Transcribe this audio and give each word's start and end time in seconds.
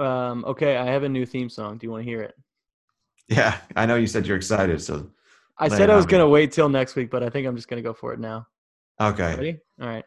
Um, 0.00 0.44
okay, 0.46 0.76
I 0.76 0.86
have 0.86 1.02
a 1.02 1.08
new 1.08 1.26
theme 1.26 1.50
song. 1.50 1.76
Do 1.76 1.86
you 1.86 1.90
want 1.90 2.04
to 2.04 2.10
hear 2.10 2.22
it? 2.22 2.34
Yeah, 3.28 3.58
I 3.76 3.86
know 3.86 3.96
you 3.96 4.06
said 4.06 4.26
you're 4.26 4.36
excited, 4.36 4.82
so 4.82 5.10
I 5.58 5.68
said 5.68 5.90
I 5.90 5.94
was 5.94 6.06
gonna 6.06 6.28
wait 6.28 6.52
till 6.52 6.68
next 6.68 6.96
week, 6.96 7.10
but 7.10 7.22
I 7.22 7.28
think 7.28 7.46
I'm 7.46 7.54
just 7.54 7.68
gonna 7.68 7.82
go 7.82 7.92
for 7.92 8.12
it 8.12 8.18
now. 8.18 8.48
okay. 9.00 9.36
Ready? 9.36 9.58
All 9.80 9.88
right. 9.88 10.04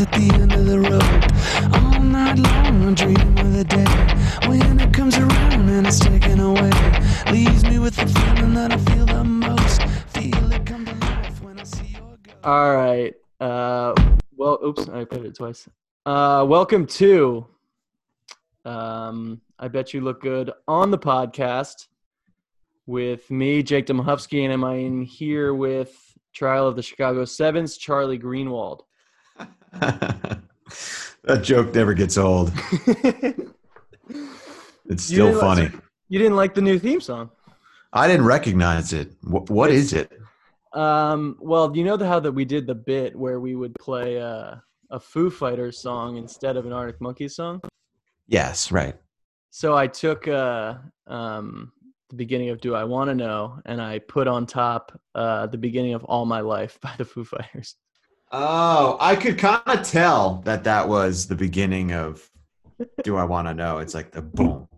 At 0.00 0.10
the 0.12 0.30
end 0.32 0.52
of 0.52 0.64
the 0.64 0.80
road. 0.80 1.74
All 1.74 2.00
night 2.00 2.38
long 2.38 2.86
I'm 2.86 2.94
dreaming 2.94 3.38
of 3.38 3.52
the 3.52 3.64
day 3.64 4.48
when 4.48 4.80
it 4.80 4.94
comes 4.94 5.18
around 5.18 5.68
and 5.68 5.86
it's 5.86 5.98
taken 5.98 6.40
away. 6.40 6.70
Leaves 7.30 7.64
me 7.64 7.78
with 7.78 7.96
the 7.96 8.06
feeling 8.06 8.54
that 8.54 8.72
I 8.72 8.78
feel 8.78 9.04
the 9.04 9.22
most. 9.24 9.82
Feel 10.08 10.52
it 10.52 10.64
come 10.64 10.86
to 10.86 10.94
life 10.94 11.42
when 11.42 11.60
I 11.60 11.64
see 11.64 11.88
your 11.88 12.16
ghost. 12.22 12.36
All 12.44 12.74
right. 12.74 13.14
Uh, 13.40 13.92
well, 14.36 14.58
oops, 14.64 14.88
I 14.88 15.04
put 15.04 15.26
it 15.26 15.34
twice. 15.34 15.68
Uh, 16.06 16.46
welcome 16.48 16.86
to. 16.86 17.46
Um, 18.64 19.42
I 19.58 19.68
bet 19.68 19.92
you 19.92 20.00
look 20.00 20.22
good 20.22 20.50
on 20.66 20.90
the 20.90 20.98
podcast 20.98 21.88
with 22.86 23.30
me, 23.30 23.62
Jake 23.62 23.84
Demahufsky, 23.84 24.48
and 24.48 24.64
I 24.64 24.76
in 24.76 25.02
here 25.02 25.52
with 25.52 26.16
Trial 26.32 26.66
of 26.66 26.76
the 26.76 26.82
Chicago 26.82 27.26
Sevens, 27.26 27.76
Charlie 27.76 28.18
Greenwald. 28.18 28.80
that 31.24 31.42
joke 31.42 31.74
never 31.74 31.94
gets 31.94 32.18
old. 32.18 32.52
It's 34.90 35.04
still 35.04 35.26
didn't 35.26 35.38
like- 35.40 35.70
funny. 35.70 35.82
didn't 36.10 36.34
like 36.36 36.54
the 36.54 36.60
new 36.60 36.78
theme 36.78 37.00
song. 37.00 37.30
I 37.92 38.08
didn't 38.08 38.26
recognize 38.26 38.92
it. 38.92 39.12
What, 39.22 39.48
what 39.48 39.70
is 39.70 39.92
it? 39.92 40.12
Um, 40.72 41.36
well, 41.40 41.74
you 41.76 41.84
know 41.84 41.96
the, 41.96 42.06
how 42.06 42.20
that 42.20 42.32
we 42.32 42.44
did 42.44 42.66
the 42.66 42.74
bit 42.74 43.16
where 43.16 43.40
we 43.40 43.54
would 43.54 43.74
play 43.76 44.20
uh, 44.20 44.56
a 44.90 45.00
Foo 45.00 45.30
Fighters 45.30 45.78
song 45.78 46.16
instead 46.16 46.56
of 46.56 46.66
an 46.66 46.72
Arctic 46.72 47.00
Monkeys 47.00 47.36
song. 47.36 47.60
Yes, 48.26 48.70
right. 48.70 48.96
So 49.50 49.76
I 49.76 49.88
took 49.88 50.28
uh, 50.28 50.74
um, 51.08 51.72
the 52.08 52.16
beginning 52.16 52.50
of 52.50 52.60
"Do 52.60 52.76
I 52.76 52.84
Want 52.84 53.10
to 53.10 53.14
Know" 53.14 53.60
and 53.66 53.82
I 53.82 53.98
put 53.98 54.28
on 54.28 54.46
top 54.46 55.00
uh, 55.16 55.48
the 55.48 55.58
beginning 55.58 55.94
of 55.94 56.04
"All 56.04 56.24
My 56.24 56.40
Life" 56.40 56.78
by 56.82 56.94
the 56.98 57.04
Foo 57.04 57.24
Fighters. 57.24 57.74
Oh, 58.32 58.96
I 59.00 59.16
could 59.16 59.38
kind 59.38 59.62
of 59.66 59.82
tell 59.82 60.42
that 60.44 60.64
that 60.64 60.88
was 60.88 61.26
the 61.26 61.34
beginning 61.34 61.92
of 61.92 62.28
Do 63.02 63.16
I 63.16 63.24
Want 63.24 63.48
to 63.48 63.54
Know? 63.54 63.78
It's 63.78 63.94
like 63.94 64.12
the 64.12 64.22
boom. 64.22 64.68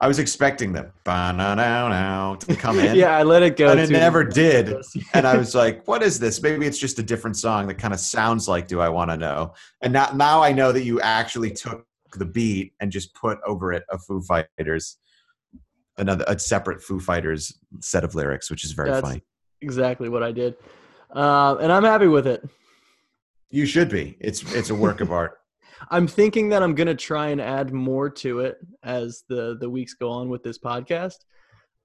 I 0.00 0.08
was 0.08 0.18
expecting 0.18 0.72
the 0.72 0.90
ba-na-now-now 1.04 2.34
to 2.34 2.56
come 2.56 2.80
in. 2.80 2.96
yeah, 2.96 3.16
I 3.16 3.22
let 3.22 3.44
it 3.44 3.56
go. 3.56 3.70
and 3.70 3.78
it 3.78 3.88
never 3.88 4.24
did. 4.24 4.74
And 5.14 5.26
I 5.26 5.36
was 5.36 5.54
like, 5.54 5.86
what 5.86 6.02
is 6.02 6.18
this? 6.18 6.42
Maybe 6.42 6.66
it's 6.66 6.78
just 6.78 6.98
a 6.98 7.02
different 7.04 7.36
song 7.36 7.68
that 7.68 7.74
kind 7.78 7.94
of 7.94 8.00
sounds 8.00 8.48
like 8.48 8.66
Do 8.66 8.80
I 8.80 8.88
Want 8.88 9.10
to 9.12 9.16
Know? 9.16 9.54
And 9.80 9.92
now, 9.92 10.10
now 10.12 10.42
I 10.42 10.52
know 10.52 10.72
that 10.72 10.82
you 10.84 11.00
actually 11.00 11.52
took 11.52 11.86
the 12.18 12.24
beat 12.26 12.72
and 12.80 12.90
just 12.90 13.14
put 13.14 13.38
over 13.46 13.72
it 13.72 13.84
a 13.90 13.98
Foo 13.98 14.20
Fighters, 14.22 14.98
another 15.96 16.24
a 16.26 16.36
separate 16.38 16.82
Foo 16.82 16.98
Fighters 17.00 17.56
set 17.80 18.02
of 18.04 18.14
lyrics, 18.16 18.50
which 18.50 18.64
is 18.64 18.72
very 18.72 18.90
That's- 18.90 19.02
funny. 19.08 19.22
exactly 19.60 20.08
what 20.08 20.22
I 20.24 20.32
did, 20.32 20.56
uh, 21.12 21.56
and 21.60 21.72
I'm 21.72 21.84
happy 21.84 22.08
with 22.08 22.26
it. 22.26 22.42
You 23.50 23.66
should 23.66 23.88
be. 23.88 24.16
It's 24.20 24.42
it's 24.54 24.70
a 24.70 24.74
work 24.74 25.00
of 25.00 25.12
art. 25.20 25.38
I'm 25.90 26.06
thinking 26.06 26.48
that 26.50 26.62
I'm 26.62 26.74
gonna 26.74 26.94
try 26.94 27.28
and 27.28 27.40
add 27.40 27.72
more 27.72 28.08
to 28.10 28.40
it 28.40 28.58
as 28.82 29.24
the 29.28 29.56
the 29.60 29.68
weeks 29.68 29.94
go 29.94 30.10
on 30.10 30.28
with 30.28 30.42
this 30.42 30.58
podcast, 30.58 31.16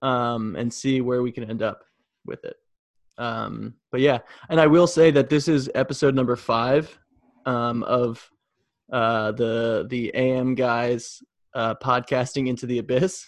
um, 0.02 0.56
and 0.56 0.74
see 0.74 1.02
where 1.02 1.22
we 1.22 1.32
can 1.32 1.50
end 1.50 1.62
up 1.62 1.84
with 2.26 2.44
it. 2.46 2.56
Um, 3.18 3.74
but 3.92 4.02
yeah, 4.02 4.20
and 4.50 4.60
I 4.60 4.68
will 4.68 4.88
say 4.88 5.12
that 5.12 5.30
this 5.30 5.48
is 5.48 5.70
episode 5.76 6.16
number 6.16 6.36
five 6.36 6.98
um, 7.46 7.84
of 7.84 8.30
uh, 8.92 9.32
the 9.34 9.88
the 9.90 10.12
AM 10.16 10.56
guys 10.56 11.22
uh, 11.54 11.76
podcasting 11.76 12.48
into 12.48 12.66
the 12.66 12.78
abyss. 12.78 13.26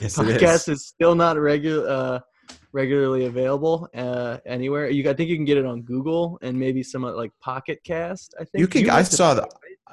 Yes, 0.00 0.16
it 0.18 0.22
Podcast 0.22 0.68
is. 0.68 0.68
is 0.68 0.86
still 0.86 1.14
not 1.14 1.38
regular 1.38 1.88
uh, 1.88 2.20
regularly 2.76 3.24
available 3.24 3.88
uh, 3.94 4.36
anywhere. 4.44 4.90
You 4.90 5.08
I 5.10 5.14
think 5.14 5.30
you 5.30 5.36
can 5.36 5.46
get 5.46 5.56
it 5.56 5.64
on 5.64 5.82
Google 5.82 6.38
and 6.42 6.56
maybe 6.64 6.82
some 6.82 7.02
like 7.02 7.32
Pocket 7.40 7.82
Cast. 7.82 8.34
I 8.38 8.44
think 8.44 8.60
You 8.60 8.68
can. 8.68 8.90
I 8.90 8.96
went 8.96 9.06
to 9.08 9.16
saw 9.16 9.34
that. 9.34 9.48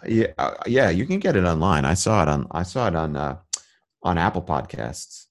Yeah, 0.05 0.27
uh, 0.37 0.55
yeah. 0.67 0.89
You 0.89 1.05
can 1.05 1.19
get 1.19 1.35
it 1.37 1.45
online. 1.45 1.85
I 1.85 1.93
saw 1.93 2.21
it 2.23 2.29
on. 2.29 2.45
I 2.51 2.63
saw 2.63 2.87
it 2.89 2.95
on 2.95 3.15
uh, 3.15 3.37
on 4.03 4.17
Apple 4.17 4.41
Podcasts. 4.41 5.27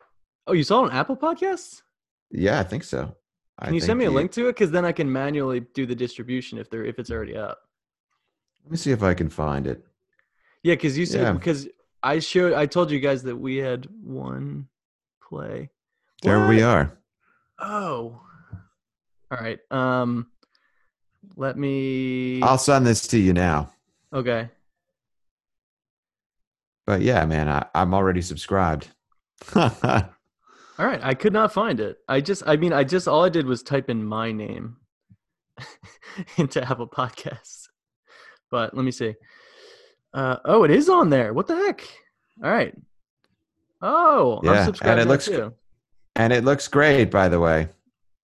Oh, 0.46 0.54
you 0.54 0.64
saw 0.64 0.80
it 0.82 0.86
on 0.91 0.92
Apple 0.92 1.16
Podcasts? 1.16 1.82
Yeah, 2.30 2.58
I 2.58 2.64
think 2.64 2.84
so. 2.84 3.14
I 3.58 3.66
Can 3.66 3.74
you 3.74 3.80
send 3.80 3.98
me 3.98 4.06
a 4.06 4.10
link 4.10 4.32
to 4.32 4.48
it? 4.48 4.52
Because 4.54 4.70
then 4.70 4.86
I 4.86 4.92
can 4.92 5.12
manually 5.12 5.60
do 5.60 5.84
the 5.86 5.94
distribution 5.94 6.58
if 6.58 6.70
they're 6.70 6.86
if 6.86 6.98
it's 6.98 7.10
already 7.10 7.36
up. 7.36 7.58
Let 8.64 8.70
me 8.72 8.76
see 8.78 8.92
if 8.92 9.02
I 9.02 9.12
can 9.12 9.28
find 9.28 9.66
it. 9.66 9.84
Yeah, 10.62 10.74
because 10.74 10.96
you 10.96 11.06
said 11.06 11.22
Yeah. 11.22 11.32
because 11.32 11.68
I 12.02 12.18
showed 12.18 12.54
I 12.54 12.64
told 12.66 12.91
you 12.91 12.98
guys 12.98 13.22
that 13.24 13.36
we 13.36 13.56
had 13.56 13.86
one 14.02 14.68
play. 15.28 15.70
There 16.22 16.46
we 16.48 16.62
are. 16.62 17.01
Oh. 17.62 18.20
All 19.30 19.38
right. 19.38 19.58
Um 19.70 20.26
let 21.36 21.56
me 21.56 22.42
I'll 22.42 22.58
send 22.58 22.86
this 22.86 23.06
to 23.08 23.18
you 23.18 23.32
now. 23.32 23.72
Okay. 24.12 24.48
But 26.86 27.00
yeah, 27.02 27.24
man, 27.24 27.48
I, 27.48 27.64
I'm 27.74 27.94
already 27.94 28.22
subscribed. 28.22 28.88
All 29.54 29.68
right. 30.78 31.00
I 31.02 31.14
could 31.14 31.32
not 31.32 31.52
find 31.52 31.78
it. 31.80 31.98
I 32.08 32.20
just 32.20 32.42
I 32.46 32.56
mean 32.56 32.72
I 32.72 32.84
just 32.84 33.06
all 33.08 33.24
I 33.24 33.28
did 33.28 33.46
was 33.46 33.62
type 33.62 33.88
in 33.88 34.04
my 34.04 34.32
name 34.32 34.76
into 36.36 36.62
Apple 36.62 36.88
Podcasts. 36.88 37.68
But 38.50 38.74
let 38.74 38.84
me 38.84 38.90
see. 38.90 39.14
Uh 40.12 40.36
oh, 40.44 40.64
it 40.64 40.70
is 40.70 40.88
on 40.88 41.08
there. 41.08 41.32
What 41.32 41.46
the 41.46 41.56
heck? 41.56 41.82
All 42.42 42.50
right. 42.50 42.74
Oh, 43.80 44.40
Yeah, 44.42 44.50
I'm 44.52 44.64
subscribed 44.66 45.00
and 45.00 45.08
it 45.08 45.10
looks- 45.10 45.26
too. 45.26 45.54
And 46.16 46.32
it 46.32 46.44
looks 46.44 46.68
great, 46.68 47.10
by 47.10 47.28
the 47.28 47.40
way. 47.40 47.68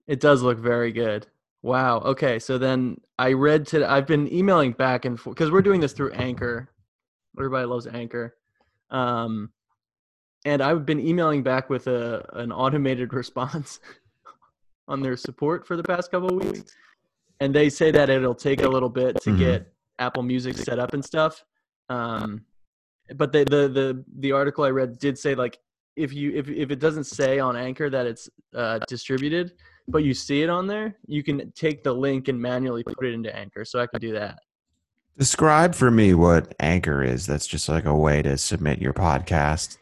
It 0.06 0.20
does 0.20 0.42
look 0.42 0.58
very 0.58 0.92
good. 0.92 1.26
Wow. 1.62 1.98
Okay. 1.98 2.38
So 2.38 2.56
then 2.58 3.00
I 3.18 3.32
read 3.32 3.66
to 3.68 3.88
I've 3.90 4.06
been 4.06 4.32
emailing 4.32 4.72
back 4.72 5.04
and 5.04 5.18
forth 5.18 5.36
because 5.36 5.50
we're 5.50 5.62
doing 5.62 5.80
this 5.80 5.92
through 5.92 6.12
Anchor. 6.12 6.68
Everybody 7.36 7.66
loves 7.66 7.86
Anchor. 7.86 8.36
Um, 8.90 9.50
and 10.44 10.62
I've 10.62 10.86
been 10.86 11.00
emailing 11.00 11.42
back 11.42 11.68
with 11.68 11.86
a 11.88 12.24
an 12.34 12.52
automated 12.52 13.12
response 13.20 13.80
on 14.86 15.02
their 15.02 15.16
support 15.16 15.66
for 15.66 15.76
the 15.76 15.82
past 15.82 16.10
couple 16.10 16.28
of 16.38 16.44
weeks, 16.52 16.74
and 17.40 17.54
they 17.54 17.68
say 17.68 17.90
that 17.90 18.08
it'll 18.08 18.34
take 18.34 18.62
a 18.62 18.68
little 18.68 18.88
bit 18.88 19.20
to 19.22 19.30
Mhm. 19.30 19.38
get 19.38 19.72
Apple 19.98 20.22
Music 20.22 20.56
set 20.56 20.78
up 20.78 20.94
and 20.94 21.04
stuff. 21.04 21.44
Um, 21.90 22.44
but 23.16 23.32
the 23.32 23.44
the 23.44 23.68
the 23.68 24.04
the 24.18 24.32
article 24.32 24.64
I 24.64 24.70
read 24.70 24.98
did 24.98 25.18
say 25.18 25.34
like 25.34 25.58
if 25.98 26.12
you 26.12 26.32
if 26.34 26.48
if 26.48 26.70
it 26.70 26.78
doesn't 26.78 27.04
say 27.04 27.38
on 27.38 27.56
Anchor 27.56 27.90
that 27.90 28.06
it's 28.06 28.30
uh, 28.54 28.78
distributed, 28.88 29.52
but 29.88 30.04
you 30.04 30.14
see 30.14 30.42
it 30.42 30.48
on 30.48 30.66
there, 30.66 30.96
you 31.06 31.22
can 31.22 31.52
take 31.52 31.82
the 31.82 31.92
link 31.92 32.28
and 32.28 32.40
manually 32.40 32.84
put 32.84 33.04
it 33.04 33.14
into 33.14 33.34
Anchor. 33.34 33.64
So 33.64 33.80
I 33.80 33.86
can 33.86 34.00
do 34.00 34.12
that. 34.12 34.38
Describe 35.18 35.74
for 35.74 35.90
me 35.90 36.14
what 36.14 36.54
Anchor 36.60 37.02
is. 37.02 37.26
That's 37.26 37.46
just 37.46 37.68
like 37.68 37.84
a 37.84 37.94
way 37.94 38.22
to 38.22 38.38
submit 38.38 38.80
your 38.80 38.92
podcast. 38.92 39.78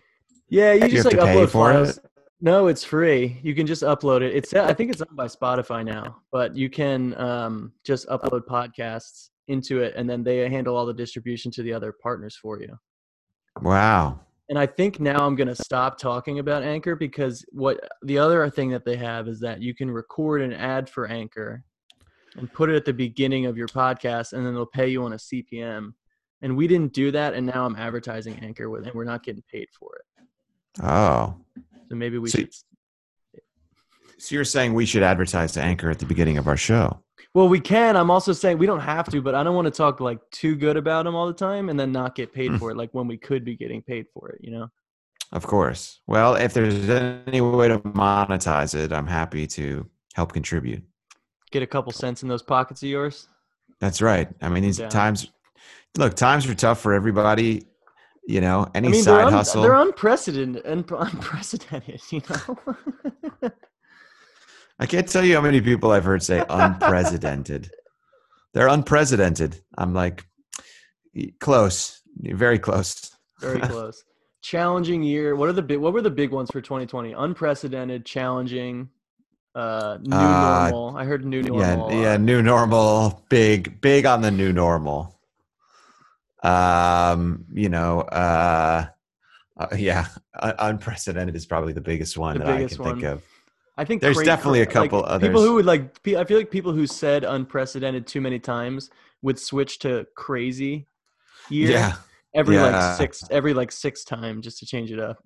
Yeah, 0.49 0.73
you 0.73 0.85
you 0.87 0.89
just 0.89 1.07
like 1.07 1.17
upload 1.17 1.51
for 1.51 1.73
files. 1.73 1.99
it? 1.99 2.05
No, 2.41 2.67
it's 2.69 2.85
free. 2.85 3.39
You 3.43 3.55
can 3.55 3.67
just 3.67 3.83
upload 3.83 4.23
it. 4.23 4.35
It's 4.35 4.55
I 4.55 4.73
think 4.73 4.91
it's 4.93 5.03
owned 5.03 5.17
by 5.17 5.27
Spotify 5.27 5.85
now, 5.85 6.23
but 6.33 6.57
you 6.57 6.71
can 6.71 7.19
um, 7.21 7.73
just 7.85 8.07
upload 8.09 8.43
podcasts 8.47 9.31
into 9.49 9.83
it, 9.83 9.95
and 9.97 10.09
then 10.09 10.23
they 10.23 10.49
handle 10.49 10.77
all 10.77 10.87
the 10.87 10.95
distribution 10.95 11.51
to 11.53 11.63
the 11.63 11.73
other 11.73 11.93
partners 11.93 12.37
for 12.41 12.61
you. 12.61 12.77
Wow. 13.63 14.21
And 14.49 14.59
I 14.59 14.67
think 14.67 15.01
now 15.01 15.27
I'm 15.27 15.35
going 15.35 15.49
to 15.49 15.57
stop 15.57 15.99
talking 15.99 16.39
about 16.39 16.63
Anchor 16.63 16.95
because 16.95 17.45
what 17.51 17.81
the 18.03 18.19
other 18.19 18.49
thing 18.49 18.71
that 18.71 18.85
they 18.85 18.97
have 18.97 19.27
is 19.27 19.41
that 19.41 19.61
you 19.61 19.75
can 19.75 19.91
record 19.91 20.41
an 20.41 20.53
ad 20.53 20.89
for 20.89 21.07
Anchor 21.09 21.65
and 22.37 22.53
put 22.53 22.71
it 22.71 22.77
at 22.77 22.85
the 22.85 22.93
beginning 22.93 23.47
of 23.47 23.57
your 23.57 23.67
podcast, 23.67 24.35
and 24.35 24.47
then 24.47 24.55
they'll 24.55 24.67
pay 24.67 24.89
you 24.89 25.03
on 25.05 25.15
a 25.15 25.17
CPM. 25.17 25.95
And 26.43 26.57
we 26.57 26.69
didn't 26.69 26.93
do 26.93 27.11
that, 27.11 27.35
and 27.35 27.47
now 27.47 27.65
I'm 27.65 27.77
advertising 27.77 28.39
Anchor 28.41 28.69
with, 28.69 28.85
and 28.85 28.95
we're 28.95 29.05
not 29.05 29.23
getting 29.25 29.43
paid 29.51 29.69
for 29.73 29.97
it. 29.97 30.25
Oh. 30.83 31.35
So 31.89 31.97
maybe 31.97 32.19
we 32.19 32.29
So- 32.29 32.41
should. 32.41 32.53
So 34.19 34.35
you're 34.35 34.45
saying 34.45 34.75
we 34.75 34.87
should 34.87 35.03
advertise 35.03 35.53
to 35.53 35.63
Anchor 35.63 35.91
at 35.91 35.99
the 35.99 36.07
beginning 36.07 36.39
of 36.39 36.47
our 36.47 36.57
show? 36.57 37.03
Well, 37.37 37.49
we 37.51 37.61
can. 37.61 37.97
I'm 37.99 38.11
also 38.11 38.33
saying 38.33 38.57
we 38.57 38.65
don't 38.65 38.81
have 38.81 39.11
to, 39.11 39.21
but 39.21 39.35
I 39.35 39.43
don't 39.43 39.55
want 39.55 39.67
to 39.67 39.71
talk 39.71 40.01
like 40.01 40.19
too 40.31 40.57
good 40.57 40.79
about 40.79 41.05
them 41.05 41.15
all 41.15 41.27
the 41.27 41.35
time 41.35 41.69
and 41.69 41.79
then 41.79 41.93
not 41.93 42.15
get 42.15 42.33
paid 42.33 42.53
Mm. 42.53 42.59
for 42.59 42.71
it, 42.71 42.79
like 42.79 42.89
when 42.95 43.07
we 43.07 43.19
could 43.19 43.45
be 43.45 43.55
getting 43.55 43.83
paid 43.83 44.07
for 44.15 44.31
it. 44.31 44.39
You 44.43 44.53
know? 44.53 44.69
Of 45.33 45.47
course. 45.47 46.01
Well, 46.07 46.37
if 46.37 46.55
there's 46.55 46.89
any 46.89 47.43
way 47.43 47.69
to 47.69 47.79
monetize 47.81 48.75
it, 48.75 48.91
I'm 48.91 49.07
happy 49.07 49.47
to 49.49 49.85
help 50.15 50.33
contribute. 50.33 50.83
Get 51.51 51.63
a 51.63 51.67
couple 51.67 51.93
cents 51.93 52.23
in 52.23 52.29
those 52.31 52.43
pockets 52.43 52.83
of 52.83 52.89
yours. 52.89 53.29
That's 53.81 54.01
right. 54.01 54.29
I 54.41 54.49
mean, 54.49 54.63
these 54.63 54.79
Yeah. 54.79 54.89
times, 54.89 55.31
look, 55.99 56.15
times 56.15 56.49
are 56.49 56.55
tough 56.55 56.81
for 56.81 56.95
everybody. 56.95 57.67
You 58.27 58.41
know, 58.41 58.67
any 58.75 58.89
I 58.89 58.91
mean, 58.93 59.03
side 59.03 59.13
they're, 59.19 59.27
un- 59.27 59.33
hustle. 59.35 59.63
they're 59.63 59.75
unprecedented, 59.75 60.65
un- 60.65 60.87
unprecedented. 60.91 62.01
You 62.11 62.23
know? 62.31 63.51
I 64.79 64.87
can't 64.87 65.09
tell 65.09 65.25
you 65.25 65.35
how 65.35 65.41
many 65.41 65.61
people 65.61 65.91
I've 65.91 66.05
heard 66.05 66.23
say 66.23 66.45
unprecedented. 66.49 67.71
They're 68.53 68.69
unprecedented. 68.69 69.61
I'm 69.77 69.95
like, 69.95 70.27
close, 71.41 72.01
very 72.17 72.59
close. 72.59 73.11
Very 73.41 73.61
close. 73.69 74.05
Challenging 74.43 75.03
year. 75.03 75.35
What 75.35 75.49
are 75.49 75.53
the 75.53 75.63
big? 75.63 75.79
What 75.79 75.93
were 75.93 76.03
the 76.03 76.11
big 76.11 76.31
ones 76.31 76.51
for 76.51 76.61
2020? 76.61 77.13
Unprecedented, 77.13 78.07
challenging, 78.07 78.91
uh, 79.57 79.99
new 80.03 80.15
Uh, 80.15 80.71
normal. 80.71 80.97
I 80.97 81.05
heard 81.05 81.25
new 81.25 81.43
normal. 81.43 81.91
Yeah, 81.91 82.01
yeah, 82.01 82.17
new 82.19 82.43
normal, 82.43 83.25
big, 83.29 83.81
big 83.81 84.05
on 84.05 84.21
the 84.21 84.31
new 84.31 84.53
normal. 84.53 85.19
Um, 86.43 87.47
you 87.53 87.71
know, 87.71 88.01
uh, 88.01 88.87
uh 89.57 89.67
yeah, 89.77 90.07
un- 90.39 90.55
unprecedented 90.59 91.35
is 91.35 91.47
probably 91.47 91.73
the 91.73 91.81
biggest 91.81 92.17
one 92.19 92.39
The 92.39 92.45
that 92.45 92.49
I 92.49 92.57
biggest 92.59 92.77
can 92.77 92.85
think 92.85 93.03
of. 93.05 93.23
I 93.77 93.85
think 93.85 94.01
There's 94.01 94.17
cra- 94.17 94.25
definitely 94.25 94.63
a 94.63 94.67
couple 94.67 95.01
like, 95.01 95.09
couple 95.09 95.29
People 95.29 95.43
who 95.43 95.55
would 95.55 95.67
like. 95.67 96.01
I 96.17 96.25
feel 96.25 96.39
like 96.39 96.51
people 96.51 96.73
who 96.73 96.87
said 96.87 97.25
unprecedented 97.25 98.07
too 98.07 98.21
many 98.23 98.39
times 98.39 98.91
would 99.23 99.39
switch 99.39 99.79
to 99.81 100.07
crazy 100.17 100.87
year 101.51 101.71
Yeah, 101.73 101.97
every 102.35 102.57
yeah. 102.57 102.71
like 102.71 102.97
six 102.99 103.23
every 103.31 103.53
like 103.55 103.71
six 103.71 104.03
time 104.05 104.41
just 104.41 104.59
to 104.61 104.67
change 104.67 104.91
it 104.93 104.99
up. 104.99 105.19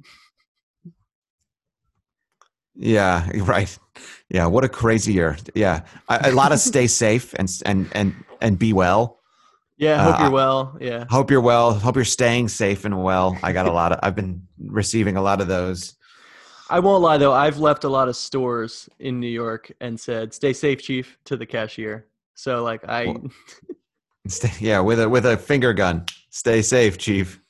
yeah, 2.75 3.29
right. 3.43 3.77
Yeah, 4.29 4.47
what 4.47 4.65
a 4.65 4.69
crazy 4.69 5.13
year. 5.13 5.37
Yeah, 5.55 5.83
a, 6.09 6.31
a 6.31 6.33
lot 6.33 6.53
of 6.53 6.59
stay 6.71 6.87
safe 6.87 7.35
and 7.35 7.51
and 7.67 7.89
and 7.93 8.15
and 8.41 8.59
be 8.59 8.73
well. 8.73 9.19
Yeah, 9.77 10.03
hope 10.03 10.21
Uh, 10.21 10.23
you're 10.25 10.33
well. 10.33 10.77
Yeah. 10.81 11.05
Hope 11.09 11.31
you're 11.31 11.41
well. 11.41 11.73
Hope 11.73 11.97
you're 11.97 12.05
staying 12.05 12.49
safe 12.49 12.85
and 12.85 13.03
well. 13.03 13.39
I 13.43 13.53
got 13.53 13.67
a 13.67 13.73
lot 13.73 13.93
of. 13.93 14.01
I've 14.03 14.15
been 14.15 14.43
receiving 14.59 15.17
a 15.17 15.23
lot 15.23 15.41
of 15.41 15.49
those. 15.49 15.95
I 16.71 16.79
won't 16.81 17.03
lie 17.03 17.19
though, 17.19 17.33
I've 17.33 17.59
left 17.59 17.85
a 17.85 17.89
lot 17.89 18.09
of 18.09 18.17
stores 18.17 18.89
in 19.01 19.19
New 19.21 19.29
York 19.29 19.71
and 19.81 19.99
said, 19.99 20.33
"Stay 20.33 20.53
safe, 20.53 20.81
chief," 20.83 21.19
to 21.25 21.37
the 21.37 21.45
cashier. 21.47 22.07
So 22.35 22.63
like 22.63 22.85
I 22.89 23.07
Well- 23.07 23.31
Stay, 24.29 24.53
yeah, 24.61 24.79
with 24.81 25.01
a 25.01 25.09
with 25.09 25.27
a 25.27 25.37
finger 25.37 25.73
gun. 25.73 26.05
Stay 26.31 26.63
safe, 26.63 26.97
chief. 26.99 27.41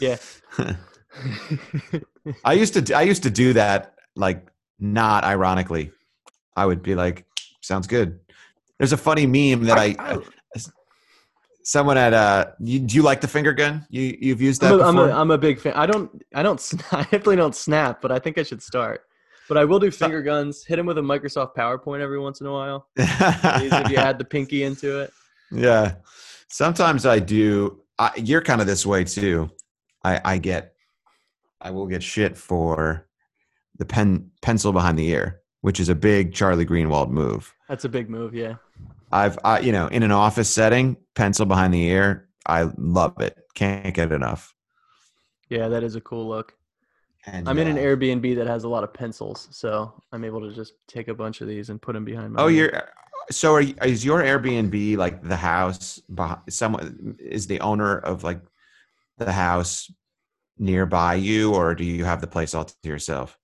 yeah. 0.00 0.16
I 2.44 2.52
used 2.54 2.74
to 2.86 2.94
I 2.94 3.02
used 3.02 3.22
to 3.24 3.30
do 3.30 3.52
that 3.54 3.94
like 4.16 4.46
not 4.78 5.24
ironically. 5.24 5.90
I 6.56 6.66
would 6.66 6.82
be 6.82 6.94
like, 6.94 7.26
"Sounds 7.60 7.86
good." 7.86 8.18
There's 8.78 8.92
a 8.92 8.96
funny 8.96 9.26
meme 9.26 9.64
that 9.66 9.76
I, 9.78 9.94
I- 9.98 10.18
someone 11.62 11.96
at 11.98 12.14
uh, 12.14 12.46
you, 12.60 12.78
do 12.80 12.96
you 12.96 13.02
like 13.02 13.20
the 13.20 13.28
finger 13.28 13.52
gun? 13.52 13.86
You 13.90 14.16
you've 14.20 14.40
used 14.40 14.60
that 14.62 14.72
I'm 14.72 14.80
a, 14.80 14.84
I'm 14.84 14.98
a, 14.98 15.10
I'm 15.12 15.30
a 15.30 15.38
big 15.38 15.60
fan. 15.60 15.72
I 15.74 15.86
don't 15.86 16.22
I 16.34 16.42
don't 16.42 16.60
I 16.92 17.02
definitely 17.02 17.36
don't 17.36 17.54
snap, 17.54 18.00
but 18.00 18.12
I 18.12 18.18
think 18.18 18.38
I 18.38 18.42
should 18.42 18.62
start. 18.62 19.02
But 19.48 19.58
I 19.58 19.64
will 19.64 19.80
do 19.80 19.90
finger 19.90 20.22
guns. 20.22 20.64
Hit 20.64 20.78
him 20.78 20.86
with 20.86 20.96
a 20.98 21.00
Microsoft 21.00 21.56
PowerPoint 21.56 22.00
every 22.00 22.20
once 22.20 22.40
in 22.40 22.46
a 22.46 22.52
while. 22.52 22.86
If 22.96 23.90
you 23.90 23.96
add 23.96 24.16
the 24.18 24.24
pinky 24.24 24.62
into 24.62 25.00
it. 25.00 25.12
yeah. 25.50 25.94
Sometimes 26.48 27.04
I 27.04 27.18
do. 27.18 27.82
I, 27.98 28.12
you're 28.16 28.42
kind 28.42 28.60
of 28.60 28.66
this 28.66 28.86
way 28.86 29.04
too. 29.04 29.50
I 30.04 30.20
I 30.24 30.38
get 30.38 30.74
I 31.60 31.70
will 31.70 31.86
get 31.86 32.02
shit 32.02 32.36
for 32.36 33.06
the 33.78 33.84
pen 33.84 34.30
pencil 34.40 34.72
behind 34.72 34.98
the 34.98 35.08
ear, 35.08 35.40
which 35.62 35.80
is 35.80 35.88
a 35.88 35.94
big 35.94 36.32
Charlie 36.32 36.66
Greenwald 36.66 37.10
move. 37.10 37.52
That's 37.68 37.84
a 37.84 37.88
big 37.88 38.08
move. 38.08 38.34
Yeah. 38.34 38.54
I've 39.10 39.38
I, 39.44 39.60
you 39.60 39.72
know 39.72 39.86
in 39.88 40.02
an 40.02 40.12
office 40.12 40.52
setting, 40.52 40.96
pencil 41.14 41.46
behind 41.46 41.74
the 41.74 41.82
ear. 41.84 42.28
I 42.46 42.68
love 42.76 43.20
it. 43.20 43.36
Can't 43.54 43.94
get 43.94 44.12
enough. 44.12 44.54
Yeah, 45.48 45.68
that 45.68 45.82
is 45.82 45.96
a 45.96 46.00
cool 46.00 46.28
look. 46.28 46.54
And, 47.26 47.48
I'm 47.48 47.58
in 47.58 47.68
an 47.68 47.76
uh, 47.76 47.80
Airbnb 47.80 48.34
that 48.36 48.46
has 48.46 48.64
a 48.64 48.68
lot 48.68 48.82
of 48.82 48.94
pencils, 48.94 49.48
so 49.50 49.92
I'm 50.10 50.24
able 50.24 50.40
to 50.40 50.54
just 50.54 50.72
take 50.88 51.08
a 51.08 51.14
bunch 51.14 51.42
of 51.42 51.48
these 51.48 51.68
and 51.68 51.80
put 51.80 51.92
them 51.92 52.04
behind 52.04 52.32
my. 52.32 52.42
Oh, 52.42 52.46
you're. 52.46 52.88
So 53.30 53.54
are 53.54 53.60
is 53.60 54.04
your 54.04 54.22
Airbnb 54.22 54.96
like 54.96 55.22
the 55.22 55.36
house? 55.36 56.00
Behind, 56.14 56.40
someone 56.48 57.16
is 57.18 57.46
the 57.46 57.60
owner 57.60 57.98
of 57.98 58.24
like 58.24 58.40
the 59.18 59.30
house 59.30 59.92
nearby 60.58 61.14
you, 61.14 61.54
or 61.54 61.74
do 61.74 61.84
you 61.84 62.04
have 62.04 62.20
the 62.20 62.26
place 62.26 62.54
all 62.54 62.64
to 62.64 62.74
yourself? 62.84 63.38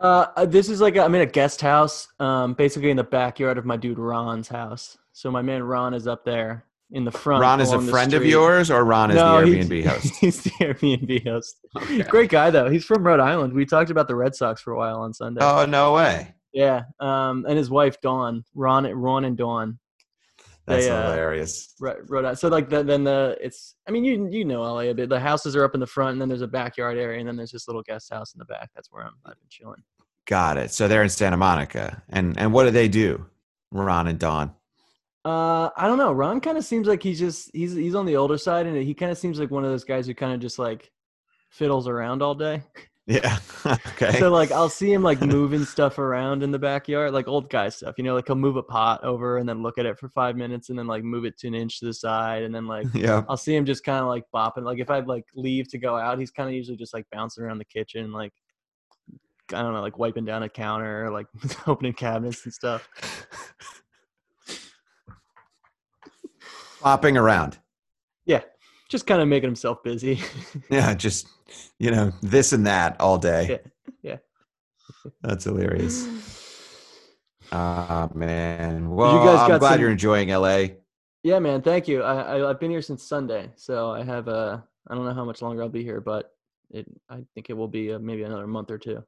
Uh, 0.00 0.26
uh, 0.36 0.46
this 0.46 0.70
is 0.70 0.80
like 0.80 0.96
i 0.96 1.04
I'm 1.04 1.14
in 1.14 1.20
a 1.20 1.26
guest 1.26 1.60
house, 1.60 2.08
um, 2.18 2.54
basically 2.54 2.90
in 2.90 2.96
the 2.96 3.04
backyard 3.04 3.58
of 3.58 3.66
my 3.66 3.76
dude 3.76 3.98
Ron's 3.98 4.48
house. 4.48 4.96
So 5.20 5.30
my 5.30 5.42
man 5.42 5.62
Ron 5.62 5.92
is 5.92 6.06
up 6.06 6.24
there 6.24 6.64
in 6.92 7.04
the 7.04 7.10
front. 7.10 7.42
Ron 7.42 7.60
is 7.60 7.70
a 7.70 7.78
friend 7.82 8.14
of 8.14 8.24
yours, 8.24 8.70
or 8.70 8.86
Ron 8.86 9.10
is 9.10 9.16
No, 9.16 9.44
the 9.44 9.58
Airbnb 9.58 9.84
host? 9.86 10.16
He's 10.16 10.42
the 10.42 10.50
Airbnb 10.52 11.26
host. 11.26 11.56
Great 12.08 12.30
guy 12.30 12.48
though. 12.48 12.70
He's 12.70 12.86
from 12.86 13.06
Rhode 13.06 13.20
Island. 13.20 13.52
We 13.52 13.66
talked 13.66 13.90
about 13.90 14.08
the 14.08 14.16
Red 14.16 14.34
Sox 14.34 14.62
for 14.62 14.72
a 14.72 14.78
while 14.78 15.00
on 15.00 15.12
Sunday. 15.12 15.42
Oh 15.44 15.66
no 15.66 15.92
way! 15.92 16.34
Yeah. 16.54 16.84
Um, 17.00 17.44
and 17.46 17.58
his 17.58 17.68
wife 17.68 18.00
Dawn, 18.00 18.44
Ron, 18.54 18.86
Ron 18.86 19.26
and 19.26 19.36
Dawn. 19.36 19.78
That's 20.66 20.86
They, 20.86 20.90
uh, 20.90 21.10
hilarious. 21.10 21.74
Right, 21.78 21.98
Rhode 22.08 22.24
Island. 22.24 22.38
So 22.38 22.48
like 22.48 22.70
the, 22.70 22.82
then 22.82 23.04
the 23.04 23.36
it's 23.42 23.74
I 23.86 23.90
mean 23.90 24.06
you 24.06 24.26
you 24.30 24.46
know 24.46 24.62
LA 24.62 24.84
a 24.84 24.94
bit. 24.94 25.10
The 25.10 25.20
houses 25.20 25.54
are 25.54 25.64
up 25.64 25.74
in 25.74 25.80
the 25.80 25.86
front, 25.86 26.12
and 26.12 26.20
then 26.22 26.30
there's 26.30 26.40
a 26.40 26.48
backyard 26.48 26.96
area, 26.96 27.18
and 27.18 27.28
then 27.28 27.36
there's 27.36 27.52
this 27.52 27.68
little 27.68 27.82
guest 27.82 28.10
house 28.10 28.32
in 28.32 28.38
the 28.38 28.46
back. 28.46 28.70
That's 28.74 28.90
where 28.90 29.04
I'm 29.04 29.12
I've 29.26 29.38
been 29.38 29.48
chilling. 29.50 29.82
Got 30.26 30.56
it. 30.56 30.70
So 30.70 30.88
they're 30.88 31.02
in 31.02 31.10
Santa 31.10 31.36
Monica, 31.36 32.02
and 32.08 32.38
and 32.38 32.54
what 32.54 32.64
do 32.64 32.70
they 32.70 32.88
do? 32.88 33.26
Ron 33.70 34.06
and 34.06 34.18
Dawn. 34.18 34.54
Uh, 35.24 35.68
I 35.76 35.86
don't 35.86 35.98
know. 35.98 36.12
Ron 36.12 36.40
kind 36.40 36.56
of 36.56 36.64
seems 36.64 36.86
like 36.86 37.02
he's 37.02 37.18
just 37.18 37.50
he's 37.52 37.74
he's 37.74 37.94
on 37.94 38.06
the 38.06 38.16
older 38.16 38.38
side, 38.38 38.66
and 38.66 38.76
he 38.76 38.94
kind 38.94 39.12
of 39.12 39.18
seems 39.18 39.38
like 39.38 39.50
one 39.50 39.64
of 39.64 39.70
those 39.70 39.84
guys 39.84 40.06
who 40.06 40.14
kind 40.14 40.32
of 40.32 40.40
just 40.40 40.58
like 40.58 40.90
fiddles 41.50 41.88
around 41.88 42.22
all 42.22 42.34
day. 42.34 42.62
Yeah. 43.06 43.38
okay. 43.66 44.20
So 44.20 44.30
like 44.30 44.52
I'll 44.52 44.68
see 44.68 44.92
him 44.92 45.02
like 45.02 45.20
moving 45.20 45.64
stuff 45.64 45.98
around 45.98 46.44
in 46.44 46.52
the 46.52 46.60
backyard, 46.60 47.12
like 47.12 47.26
old 47.26 47.50
guy 47.50 47.68
stuff. 47.68 47.96
You 47.98 48.04
know, 48.04 48.14
like 48.14 48.28
he'll 48.28 48.36
move 48.36 48.54
a 48.54 48.62
pot 48.62 49.02
over 49.02 49.38
and 49.38 49.48
then 49.48 49.64
look 49.64 49.78
at 49.78 49.86
it 49.86 49.98
for 49.98 50.08
five 50.10 50.36
minutes, 50.36 50.68
and 50.68 50.78
then 50.78 50.86
like 50.86 51.02
move 51.02 51.24
it 51.24 51.36
to 51.38 51.48
an 51.48 51.54
inch 51.54 51.80
to 51.80 51.86
the 51.86 51.94
side, 51.94 52.44
and 52.44 52.54
then 52.54 52.68
like 52.68 52.86
yeah. 52.94 53.24
I'll 53.28 53.36
see 53.36 53.56
him 53.56 53.64
just 53.66 53.82
kind 53.82 54.00
of 54.00 54.06
like 54.06 54.22
bopping. 54.32 54.62
Like 54.62 54.78
if 54.78 54.90
I 54.90 55.00
like 55.00 55.24
leave 55.34 55.68
to 55.70 55.78
go 55.78 55.96
out, 55.96 56.20
he's 56.20 56.30
kind 56.30 56.48
of 56.48 56.54
usually 56.54 56.76
just 56.76 56.94
like 56.94 57.04
bouncing 57.10 57.42
around 57.42 57.58
the 57.58 57.64
kitchen, 57.64 58.12
like 58.12 58.32
I 59.52 59.62
don't 59.62 59.72
know, 59.72 59.82
like 59.82 59.98
wiping 59.98 60.24
down 60.24 60.44
a 60.44 60.48
counter, 60.48 61.10
like 61.10 61.26
opening 61.66 61.94
cabinets 61.94 62.44
and 62.44 62.54
stuff. 62.54 62.88
Flopping 66.80 67.16
around. 67.18 67.58
Yeah, 68.24 68.40
just 68.88 69.06
kind 69.06 69.20
of 69.20 69.28
making 69.28 69.48
himself 69.48 69.82
busy. 69.82 70.20
Yeah, 70.70 70.94
just 70.94 71.26
you 71.78 71.90
know 71.90 72.12
this 72.22 72.52
and 72.52 72.66
that 72.66 72.98
all 73.00 73.18
day. 73.18 73.60
Yeah, 74.02 74.16
yeah. 75.02 75.02
That's 75.22 75.44
hilarious. 75.44 76.06
Ah 77.52 78.08
man. 78.14 78.90
Well, 78.90 79.12
you 79.18 79.26
guys 79.28 79.40
I'm 79.40 79.48
got 79.48 79.58
glad 79.60 79.70
some- 79.72 79.80
you're 79.80 79.90
enjoying 79.90 80.28
LA. 80.28 80.66
Yeah, 81.24 81.40
man. 81.40 81.60
Thank 81.62 81.88
you. 81.88 82.02
I, 82.02 82.38
I 82.38 82.48
I've 82.50 82.60
been 82.60 82.70
here 82.70 82.80
since 82.80 83.02
Sunday, 83.02 83.50
so 83.56 83.90
I 83.90 84.04
have 84.04 84.28
a. 84.28 84.64
I 84.88 84.94
don't 84.94 85.04
know 85.04 85.12
how 85.12 85.24
much 85.24 85.42
longer 85.42 85.60
I'll 85.62 85.68
be 85.68 85.82
here, 85.82 86.00
but 86.00 86.32
it 86.70 86.86
I 87.08 87.24
think 87.34 87.50
it 87.50 87.54
will 87.54 87.66
be 87.68 87.92
uh, 87.92 87.98
maybe 87.98 88.22
another 88.22 88.46
month 88.46 88.70
or 88.70 88.78
two. 88.78 89.02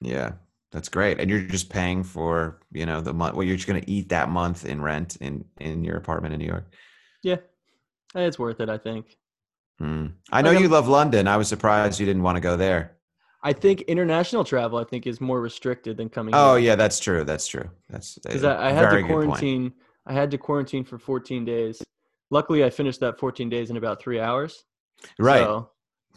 Yeah, 0.00 0.32
that's 0.70 0.88
great. 0.88 1.18
And 1.18 1.28
you're 1.28 1.40
just 1.42 1.70
paying 1.70 2.04
for 2.04 2.60
you 2.70 2.86
know 2.86 3.00
the 3.00 3.12
month. 3.12 3.34
Well, 3.34 3.44
you're 3.46 3.56
just 3.56 3.68
going 3.68 3.82
to 3.82 3.90
eat 3.90 4.08
that 4.10 4.28
month 4.30 4.64
in 4.64 4.80
rent 4.80 5.16
in 5.16 5.44
in 5.58 5.82
your 5.82 5.96
apartment 5.96 6.34
in 6.34 6.38
New 6.40 6.46
York. 6.46 6.72
Yeah, 7.22 7.36
it's 8.14 8.38
worth 8.38 8.60
it. 8.60 8.68
I 8.68 8.78
think. 8.78 9.16
Hmm. 9.78 10.06
I 10.30 10.42
know 10.42 10.50
Like, 10.50 10.58
you 10.58 10.64
I'm- 10.66 10.72
love 10.72 10.88
London. 10.88 11.26
I 11.28 11.36
was 11.36 11.48
surprised 11.48 11.98
you 12.00 12.06
didn't 12.06 12.22
want 12.22 12.36
to 12.36 12.40
go 12.40 12.56
there. 12.56 12.96
I 13.44 13.52
think 13.52 13.80
international 13.82 14.44
travel 14.44 14.78
I 14.78 14.84
think 14.84 15.06
is 15.06 15.20
more 15.20 15.40
restricted 15.40 15.96
than 15.96 16.08
coming. 16.08 16.34
Oh 16.34 16.54
here. 16.54 16.70
yeah, 16.70 16.76
that's 16.76 17.00
true. 17.00 17.24
That's 17.24 17.46
true. 17.46 17.68
That's 17.90 18.16
because 18.18 18.44
I, 18.44 18.68
I 18.68 18.72
had 18.72 18.90
to 18.90 19.02
quarantine. 19.02 19.72
I 20.06 20.12
had 20.12 20.30
to 20.32 20.38
quarantine 20.38 20.84
for 20.84 20.98
14 20.98 21.44
days. 21.44 21.82
Luckily, 22.30 22.64
I 22.64 22.70
finished 22.70 23.00
that 23.00 23.18
14 23.18 23.48
days 23.48 23.70
in 23.70 23.76
about 23.76 24.00
three 24.00 24.20
hours. 24.20 24.64
Right. 25.18 25.40
So 25.42 25.70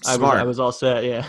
I 0.06 0.10
was, 0.12 0.16
Smart. 0.18 0.38
I 0.40 0.44
was 0.44 0.60
all 0.60 0.72
set. 0.72 1.04
Yeah. 1.04 1.26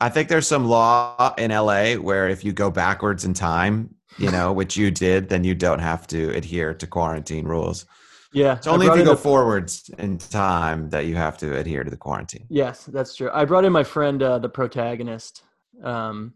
I 0.00 0.08
think 0.08 0.28
there's 0.28 0.46
some 0.46 0.64
law 0.66 1.34
in 1.36 1.50
LA 1.50 1.94
where 1.94 2.28
if 2.28 2.44
you 2.44 2.52
go 2.52 2.70
backwards 2.70 3.24
in 3.24 3.34
time, 3.34 3.94
you 4.16 4.30
know, 4.30 4.52
which 4.52 4.76
you 4.76 4.90
did, 4.90 5.28
then 5.28 5.44
you 5.44 5.54
don't 5.54 5.80
have 5.80 6.06
to 6.08 6.30
adhere 6.30 6.72
to 6.74 6.86
quarantine 6.86 7.46
rules. 7.46 7.84
Yeah. 8.32 8.56
It's 8.56 8.66
only 8.66 8.86
if 8.86 8.96
you 8.96 9.04
go 9.04 9.16
forwards 9.16 9.90
in 9.98 10.18
time 10.18 10.90
that 10.90 11.06
you 11.06 11.16
have 11.16 11.38
to 11.38 11.56
adhere 11.56 11.82
to 11.84 11.90
the 11.90 11.96
quarantine. 11.96 12.46
Yes, 12.50 12.84
that's 12.84 13.14
true. 13.16 13.30
I 13.32 13.44
brought 13.44 13.64
in 13.64 13.72
my 13.72 13.84
friend, 13.84 14.22
uh, 14.22 14.38
the 14.38 14.48
protagonist. 14.48 15.42
Um, 15.82 16.34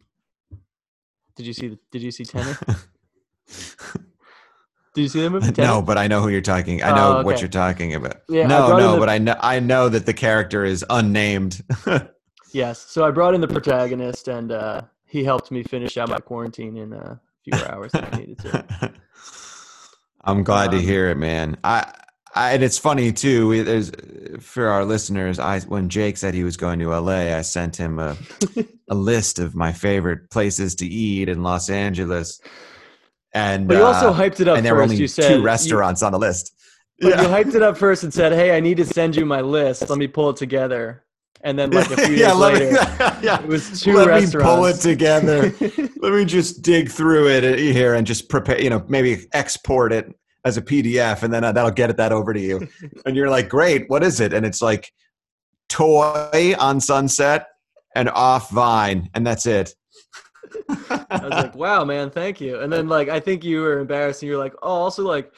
did 1.36 1.46
you 1.46 1.52
see? 1.52 1.78
Did 1.90 2.02
you 2.02 2.10
see 2.10 2.24
Tenet? 2.24 2.56
Do 4.94 5.00
you 5.00 5.08
see 5.08 5.22
the 5.22 5.30
movie? 5.30 5.52
no, 5.56 5.80
but 5.80 5.96
I 5.96 6.06
know 6.06 6.20
who 6.20 6.28
you're 6.28 6.42
talking. 6.42 6.82
I 6.82 6.94
know 6.94 7.18
Oh, 7.18 7.22
what 7.22 7.40
you're 7.40 7.48
talking 7.48 7.94
about. 7.94 8.16
Yeah, 8.28 8.46
no, 8.46 8.76
no, 8.76 8.92
the- 8.92 8.98
but 8.98 9.08
I 9.08 9.16
know 9.16 9.36
I 9.40 9.58
know 9.58 9.88
that 9.88 10.04
the 10.04 10.12
character 10.12 10.64
is 10.64 10.84
unnamed. 10.90 11.62
Yes. 12.54 12.78
So 12.80 13.02
I 13.06 13.10
brought 13.10 13.32
in 13.34 13.40
the 13.40 13.48
protagonist, 13.48 14.28
and 14.28 14.52
uh, 14.52 14.82
he 15.06 15.24
helped 15.24 15.50
me 15.50 15.62
finish 15.62 15.96
out 15.96 16.10
my 16.10 16.18
quarantine 16.18 16.76
in 16.76 16.92
a 16.92 17.18
few 17.42 17.54
hours 17.64 17.92
that 17.92 18.12
I 18.12 18.18
needed 18.18 18.38
to. 18.40 18.92
I'm 20.24 20.42
glad 20.44 20.70
to 20.72 20.76
Um, 20.78 20.82
hear 20.82 21.08
it, 21.10 21.16
man. 21.16 21.56
I, 21.64 21.92
I 22.34 22.52
and 22.52 22.62
it's 22.62 22.78
funny 22.78 23.12
too. 23.12 23.48
we- 23.48 23.62
There's 23.62 23.90
for 24.40 24.68
our 24.68 24.84
listeners. 24.84 25.38
I 25.38 25.60
when 25.60 25.88
Jake 25.88 26.16
said 26.16 26.34
he 26.34 26.44
was 26.44 26.56
going 26.56 26.78
to 26.80 26.88
LA, 26.90 27.36
I 27.36 27.42
sent 27.42 27.76
him 27.76 27.98
a 27.98 28.16
a 28.88 28.94
list 28.94 29.38
of 29.38 29.54
my 29.54 29.72
favorite 29.72 30.30
places 30.30 30.74
to 30.76 30.86
eat 30.86 31.28
in 31.28 31.42
Los 31.42 31.68
Angeles. 31.70 32.40
And 33.34 33.66
But 33.66 33.78
you 33.78 33.82
also 33.84 34.10
uh, 34.10 34.14
hyped 34.14 34.40
it 34.40 34.48
up 34.48 34.56
and 34.58 34.64
there 34.66 34.74
were 34.74 34.82
only 34.82 34.96
You 34.96 35.08
said 35.08 35.28
two 35.28 35.38
you- 35.38 35.42
restaurants 35.44 36.02
on 36.02 36.12
the 36.12 36.18
list. 36.18 36.54
But 37.00 37.20
you 37.20 37.28
hyped 37.28 37.54
it 37.54 37.62
up 37.62 37.76
first 37.76 38.04
and 38.04 38.12
said, 38.14 38.32
"Hey, 38.32 38.56
I 38.56 38.60
need 38.60 38.76
to 38.76 38.84
send 38.84 39.16
you 39.16 39.24
my 39.26 39.40
list. 39.40 39.88
Let 39.90 39.98
me 39.98 40.06
pull 40.06 40.30
it 40.30 40.36
together." 40.36 41.04
And 41.44 41.58
then, 41.58 41.70
like 41.70 41.90
a 41.90 41.96
few 41.96 42.14
yeah, 42.16 42.32
let 42.32 42.54
later, 42.54 42.72
me, 42.72 42.78
yeah. 43.22 43.40
it 43.40 43.46
was 43.46 43.80
two 43.80 43.94
let 43.94 44.22
me 44.22 44.30
pull 44.30 44.64
it 44.66 44.76
together. 44.76 45.52
let 45.96 46.12
me 46.12 46.24
just 46.24 46.62
dig 46.62 46.88
through 46.88 47.28
it 47.28 47.58
here 47.58 47.94
and 47.94 48.06
just 48.06 48.28
prepare. 48.28 48.60
You 48.60 48.70
know, 48.70 48.84
maybe 48.88 49.26
export 49.32 49.92
it 49.92 50.14
as 50.44 50.56
a 50.56 50.62
PDF, 50.62 51.22
and 51.22 51.34
then 51.34 51.42
uh, 51.42 51.50
that'll 51.50 51.72
get 51.72 51.90
it 51.90 51.96
that 51.96 52.12
over 52.12 52.32
to 52.32 52.40
you. 52.40 52.68
and 53.06 53.16
you're 53.16 53.28
like, 53.30 53.48
"Great, 53.48 53.88
what 53.88 54.04
is 54.04 54.20
it?" 54.20 54.32
And 54.32 54.46
it's 54.46 54.62
like 54.62 54.92
Toi 55.68 56.54
on 56.58 56.80
Sunset 56.80 57.48
and 57.96 58.08
off 58.10 58.50
Vine, 58.50 59.10
and 59.14 59.26
that's 59.26 59.46
it. 59.46 59.74
I 60.68 61.20
was 61.22 61.30
like, 61.30 61.56
"Wow, 61.56 61.84
man, 61.84 62.10
thank 62.10 62.40
you." 62.40 62.60
And 62.60 62.72
then, 62.72 62.88
like, 62.88 63.08
I 63.08 63.18
think 63.18 63.42
you 63.42 63.62
were 63.62 63.80
embarrassed, 63.80 64.22
and 64.22 64.28
you're 64.28 64.38
like, 64.38 64.54
"Oh, 64.62 64.70
also 64.70 65.02
like 65.02 65.32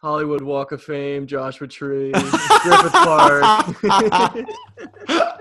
Hollywood 0.00 0.40
Walk 0.40 0.72
of 0.72 0.82
Fame, 0.82 1.26
Joshua 1.26 1.68
Tree, 1.68 2.12
Griffith 2.12 2.92
Park." 2.92 3.76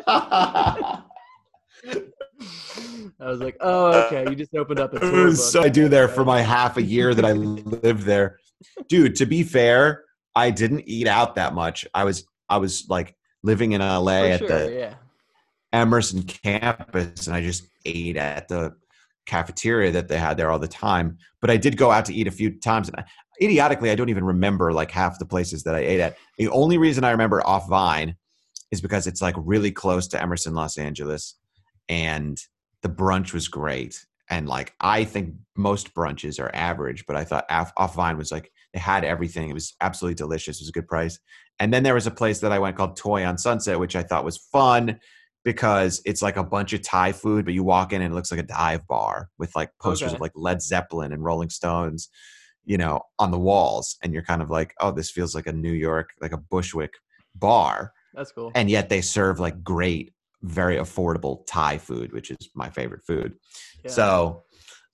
I 3.21 3.27
was 3.27 3.39
like, 3.41 3.57
"Oh, 3.59 4.05
okay. 4.05 4.25
You 4.29 4.35
just 4.35 4.55
opened 4.55 4.79
up 4.79 4.93
a 4.93 4.99
tour 4.99 5.27
book." 5.27 5.35
so 5.35 5.61
I 5.61 5.69
do 5.69 5.89
there 5.89 6.07
for 6.07 6.23
my 6.23 6.41
half 6.41 6.77
a 6.77 6.81
year 6.81 7.13
that 7.13 7.25
I 7.25 7.33
lived 7.33 8.03
there. 8.03 8.39
Dude, 8.87 9.15
to 9.17 9.25
be 9.25 9.43
fair, 9.43 10.05
I 10.35 10.51
didn't 10.51 10.83
eat 10.87 11.07
out 11.07 11.35
that 11.35 11.53
much. 11.53 11.85
I 11.93 12.03
was 12.03 12.25
I 12.49 12.57
was 12.57 12.85
like 12.89 13.15
living 13.43 13.73
in 13.73 13.81
LA 13.81 14.21
For 14.21 14.25
at 14.25 14.39
sure, 14.39 14.47
the 14.47 14.73
yeah. 14.73 14.93
Emerson 15.73 16.23
campus 16.23 17.27
and 17.27 17.35
I 17.35 17.41
just 17.41 17.63
ate 17.85 18.17
at 18.17 18.47
the 18.47 18.75
cafeteria 19.25 19.91
that 19.91 20.07
they 20.07 20.17
had 20.17 20.37
there 20.37 20.51
all 20.51 20.59
the 20.59 20.67
time. 20.67 21.17
But 21.41 21.51
I 21.51 21.57
did 21.57 21.77
go 21.77 21.91
out 21.91 22.05
to 22.05 22.13
eat 22.13 22.27
a 22.27 22.31
few 22.31 22.51
times 22.51 22.89
and 22.89 22.99
I, 22.99 23.03
idiotically 23.41 23.91
I 23.91 23.95
don't 23.95 24.09
even 24.09 24.23
remember 24.23 24.73
like 24.73 24.91
half 24.91 25.19
the 25.19 25.25
places 25.25 25.63
that 25.63 25.75
I 25.75 25.79
ate 25.79 25.99
at. 25.99 26.17
The 26.37 26.49
only 26.49 26.77
reason 26.77 27.03
I 27.03 27.11
remember 27.11 27.45
off 27.45 27.69
Vine 27.69 28.15
is 28.71 28.81
because 28.81 29.07
it's 29.07 29.21
like 29.21 29.35
really 29.37 29.71
close 29.71 30.07
to 30.09 30.21
Emerson, 30.21 30.53
Los 30.53 30.77
Angeles 30.77 31.35
and 31.87 32.39
the 32.81 32.89
brunch 32.89 33.33
was 33.33 33.47
great. 33.47 34.05
And 34.29 34.47
like 34.47 34.73
I 34.79 35.03
think 35.05 35.33
most 35.57 35.93
brunches 35.95 36.39
are 36.39 36.53
average, 36.53 37.05
but 37.07 37.15
I 37.15 37.23
thought 37.23 37.45
off, 37.49 37.73
off 37.77 37.95
Vine 37.95 38.17
was 38.17 38.31
like 38.31 38.51
they 38.73 38.79
had 38.79 39.03
everything. 39.03 39.49
It 39.49 39.53
was 39.53 39.75
absolutely 39.81 40.15
delicious. 40.15 40.57
It 40.57 40.63
was 40.63 40.69
a 40.69 40.73
good 40.73 40.87
price. 40.87 41.19
And 41.59 41.73
then 41.73 41.83
there 41.83 41.95
was 41.95 42.07
a 42.07 42.11
place 42.11 42.39
that 42.39 42.51
I 42.51 42.59
went 42.59 42.77
called 42.77 42.95
Toi 42.95 43.25
on 43.25 43.37
Sunset, 43.37 43.79
which 43.79 43.95
I 43.95 44.03
thought 44.03 44.23
was 44.23 44.37
fun 44.37 44.99
because 45.43 46.01
it's 46.05 46.21
like 46.21 46.37
a 46.37 46.43
bunch 46.43 46.73
of 46.73 46.83
Thai 46.83 47.11
food, 47.11 47.43
but 47.45 47.53
you 47.53 47.63
walk 47.63 47.91
in 47.91 48.01
and 48.01 48.13
it 48.13 48.15
looks 48.15 48.29
like 48.31 48.39
a 48.39 48.43
dive 48.43 48.85
bar 48.87 49.29
with 49.39 49.55
like 49.55 49.71
posters 49.81 50.09
Okay. 50.09 50.15
of 50.15 50.21
like 50.21 50.31
Led 50.35 50.61
Zeppelin 50.61 51.11
and 51.11 51.23
Rolling 51.23 51.49
Stones, 51.49 52.09
you 52.65 52.77
know, 52.77 53.01
on 53.17 53.31
the 53.31 53.39
walls. 53.39 53.97
And 54.03 54.13
you're 54.13 54.23
kind 54.23 54.41
of 54.41 54.49
like, 54.51 54.73
oh, 54.79 54.91
this 54.91 55.09
feels 55.09 55.33
like 55.33 55.47
a 55.47 55.53
New 55.53 55.71
York, 55.71 56.11
like 56.21 56.33
a 56.33 56.37
Bushwick 56.37 56.93
bar. 57.35 57.93
That's 58.19 58.33
cool. 58.33 58.51
And 58.53 58.69
yet 58.69 58.89
they 58.89 58.99
serve 58.99 59.39
like 59.39 59.63
great, 59.63 60.13
very 60.41 60.75
affordable 60.75 61.45
Thai 61.47 61.77
food, 61.77 62.11
which 62.11 62.31
is 62.31 62.49
my 62.53 62.69
favorite 62.69 63.01
food. 63.07 63.35
Yeah. 63.85 63.91
So 63.91 64.43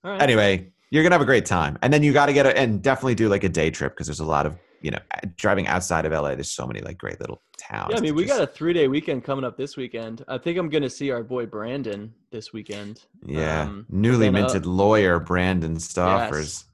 right. 0.04 0.22
anyway, 0.22 0.70
you're 0.92 1.02
gonna 1.02 1.16
have 1.16 1.22
a 1.22 1.26
great 1.26 1.44
time, 1.44 1.76
and 1.82 1.92
then 1.92 2.04
you 2.04 2.12
got 2.12 2.26
to 2.26 2.32
get 2.32 2.46
a 2.46 2.56
and 2.56 2.80
definitely 2.80 3.16
do 3.16 3.28
like 3.28 3.42
a 3.42 3.48
day 3.48 3.70
trip 3.70 3.94
because 3.94 4.06
there's 4.06 4.20
a 4.20 4.24
lot 4.24 4.46
of 4.46 4.56
you 4.80 4.92
know 4.92 5.00
driving 5.34 5.66
outside 5.66 6.06
of 6.06 6.12
LA. 6.12 6.36
There's 6.36 6.52
so 6.52 6.68
many 6.68 6.80
like 6.82 6.98
great 6.98 7.18
little 7.18 7.42
towns. 7.58 7.90
Yeah, 7.90 7.98
I 7.98 8.00
mean, 8.00 8.14
we 8.14 8.26
just- 8.26 8.38
got 8.38 8.48
a 8.48 8.52
three 8.52 8.72
day 8.72 8.86
weekend 8.86 9.24
coming 9.24 9.44
up 9.44 9.56
this 9.56 9.76
weekend. 9.76 10.24
I 10.28 10.38
think 10.38 10.56
I'm 10.56 10.68
going 10.68 10.84
to 10.84 10.90
see 10.90 11.10
our 11.10 11.24
boy 11.24 11.46
Brandon 11.46 12.14
this 12.30 12.52
weekend. 12.52 13.02
yeah 13.24 13.62
um, 13.62 13.86
newly 13.88 14.28
uh, 14.28 14.32
minted 14.32 14.66
lawyer 14.66 15.18
Brandon 15.18 15.74
Stoffers. 15.78 16.66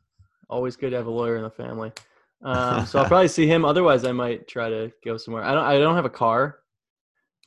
Always 0.50 0.76
good 0.76 0.90
to 0.90 0.96
have 0.98 1.06
a 1.06 1.10
lawyer 1.10 1.36
in 1.36 1.44
the 1.44 1.50
family. 1.50 1.92
Um, 2.42 2.86
so 2.86 2.98
I'll 2.98 3.04
probably 3.08 3.28
see 3.28 3.46
him. 3.46 3.64
Otherwise, 3.64 4.04
I 4.04 4.12
might 4.12 4.48
try 4.48 4.68
to 4.68 4.92
go 5.04 5.16
somewhere. 5.16 5.44
I 5.44 5.54
don't. 5.54 5.64
I 5.64 5.78
don't 5.78 5.94
have 5.94 6.04
a 6.04 6.10
car, 6.10 6.58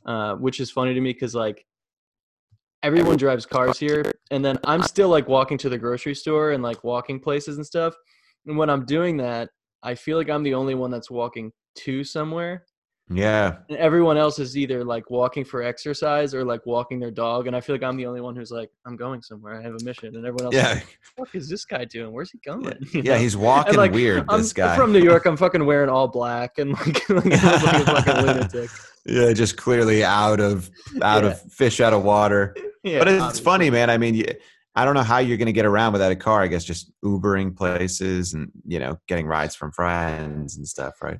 uh, 0.05 0.35
which 0.35 0.59
is 0.59 0.71
funny 0.71 0.93
to 0.93 1.01
me 1.01 1.13
because 1.13 1.35
like 1.35 1.65
everyone 2.83 3.17
drives 3.17 3.45
cars 3.45 3.79
here, 3.79 4.11
and 4.31 4.43
then 4.43 4.57
I'm 4.63 4.83
still 4.83 5.09
like 5.09 5.27
walking 5.27 5.57
to 5.59 5.69
the 5.69 5.77
grocery 5.77 6.15
store 6.15 6.51
and 6.51 6.63
like 6.63 6.83
walking 6.83 7.19
places 7.19 7.57
and 7.57 7.65
stuff. 7.65 7.95
And 8.45 8.57
when 8.57 8.69
I'm 8.69 8.85
doing 8.85 9.17
that, 9.17 9.49
I 9.83 9.95
feel 9.95 10.17
like 10.17 10.29
I'm 10.29 10.43
the 10.43 10.53
only 10.53 10.75
one 10.75 10.91
that's 10.91 11.11
walking 11.11 11.51
to 11.79 12.03
somewhere. 12.03 12.65
Yeah, 13.07 13.57
And 13.69 13.77
everyone 13.77 14.17
else 14.17 14.39
is 14.39 14.57
either 14.57 14.83
like 14.83 15.11
walking 15.11 15.45
for 15.45 15.61
exercise 15.61 16.33
or 16.33 16.43
like 16.43 16.65
walking 16.65 16.99
their 16.99 17.11
dog, 17.11 17.45
and 17.45 17.55
I 17.55 17.61
feel 17.61 17.75
like 17.75 17.83
I'm 17.83 17.97
the 17.97 18.07
only 18.07 18.19
one 18.19 18.35
who's 18.35 18.49
like, 18.49 18.71
I'm 18.83 18.95
going 18.95 19.21
somewhere. 19.21 19.53
I 19.59 19.61
have 19.61 19.75
a 19.79 19.83
mission, 19.83 20.15
and 20.15 20.25
everyone 20.25 20.45
else, 20.45 20.55
yeah, 20.55 20.71
is 20.71 20.75
like, 20.77 20.99
what 21.17 21.29
is 21.33 21.47
this 21.47 21.65
guy 21.65 21.85
doing? 21.85 22.11
Where's 22.13 22.31
he 22.31 22.39
going? 22.43 22.63
yeah. 22.93 23.01
Yeah 23.03 23.17
he's 23.19 23.37
walking 23.37 23.75
like, 23.75 23.91
weird. 23.91 24.25
I'm 24.27 24.39
this 24.41 24.53
guy 24.53 24.75
from 24.75 24.91
New 24.91 25.03
York. 25.03 25.27
I'm 25.27 25.37
fucking 25.37 25.63
wearing 25.67 25.87
all 25.89 26.07
black 26.07 26.57
and 26.57 26.71
like, 26.73 27.07
like, 27.09 27.25
like 27.25 28.07
a 28.07 28.21
lunatic. 28.25 28.69
yeah, 29.05 29.33
just 29.33 29.55
clearly 29.55 30.03
out 30.03 30.39
of 30.39 30.71
out 31.03 31.23
Yeah. 31.23 31.29
of 31.29 31.41
fish 31.51 31.79
out 31.81 31.93
of 31.93 32.03
water. 32.03 32.55
Yeah, 32.83 32.99
but 32.99 33.07
it's 33.07 33.21
obviously. 33.21 33.43
funny, 33.43 33.69
man. 33.69 33.91
I 33.91 33.99
mean, 33.99 34.25
I 34.75 34.83
don't 34.83 34.95
know 34.95 35.03
how 35.03 35.19
you're 35.19 35.37
going 35.37 35.45
to 35.45 35.53
get 35.53 35.65
around 35.67 35.93
without 35.93 36.11
a 36.11 36.15
car. 36.15 36.41
I 36.41 36.47
guess 36.47 36.63
just 36.63 36.91
Ubering 37.03 37.55
places 37.55 38.33
and 38.33 38.51
you 38.65 38.79
know 38.79 38.97
getting 39.07 39.27
rides 39.27 39.55
from 39.55 39.71
friends 39.71 40.57
and 40.57 40.67
stuff, 40.67 40.95
right? 41.03 41.19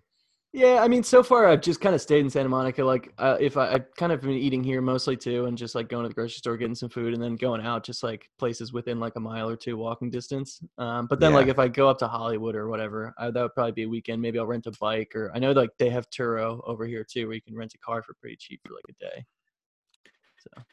Yeah, 0.55 0.81
I 0.81 0.88
mean, 0.88 1.03
so 1.03 1.21
far 1.21 1.47
I've 1.47 1.59
just 1.59 1.81
kind 1.81 1.93
of 1.93 2.00
stayed 2.00 2.21
in 2.21 2.29
Santa 2.29 2.47
Monica. 2.47 2.81
Like, 2.81 3.12
uh, 3.17 3.35
if 3.41 3.57
I, 3.57 3.74
I've 3.74 3.93
kind 3.95 4.13
of 4.13 4.21
been 4.21 4.29
eating 4.31 4.63
here 4.63 4.79
mostly 4.79 5.17
too, 5.17 5.47
and 5.47 5.57
just 5.57 5.75
like 5.75 5.89
going 5.89 6.03
to 6.03 6.07
the 6.07 6.15
grocery 6.15 6.38
store, 6.38 6.55
getting 6.55 6.74
some 6.74 6.88
food, 6.88 7.13
and 7.13 7.21
then 7.21 7.35
going 7.35 7.59
out 7.59 7.83
just 7.83 8.03
like 8.03 8.29
places 8.39 8.71
within 8.71 8.97
like 8.97 9.17
a 9.17 9.19
mile 9.19 9.50
or 9.50 9.57
two 9.57 9.75
walking 9.75 10.09
distance. 10.09 10.62
Um, 10.77 11.07
but 11.07 11.19
then 11.19 11.33
like 11.33 11.47
if 11.47 11.59
I 11.59 11.67
go 11.67 11.89
up 11.89 12.00
to 12.00 12.07
Hollywood 12.07 12.55
or 12.55 12.69
whatever, 12.69 13.13
I, 13.17 13.31
that 13.31 13.41
would 13.41 13.53
probably 13.53 13.74
be 13.74 13.83
a 13.83 13.89
weekend. 13.89 14.21
Maybe 14.21 14.39
I'll 14.39 14.45
rent 14.45 14.65
a 14.65 14.71
bike, 14.79 15.13
or 15.13 15.29
I 15.35 15.39
know 15.39 15.51
like 15.51 15.71
they 15.77 15.89
have 15.89 16.09
Turo 16.09 16.62
over 16.65 16.85
here 16.85 17.03
too, 17.03 17.27
where 17.27 17.35
you 17.35 17.41
can 17.41 17.53
rent 17.53 17.74
a 17.74 17.77
car 17.79 18.01
for 18.01 18.13
pretty 18.13 18.38
cheap 18.38 18.62
for 18.65 18.75
like 18.75 18.85
a 18.89 19.03
day. 19.03 19.25
So 20.38 20.63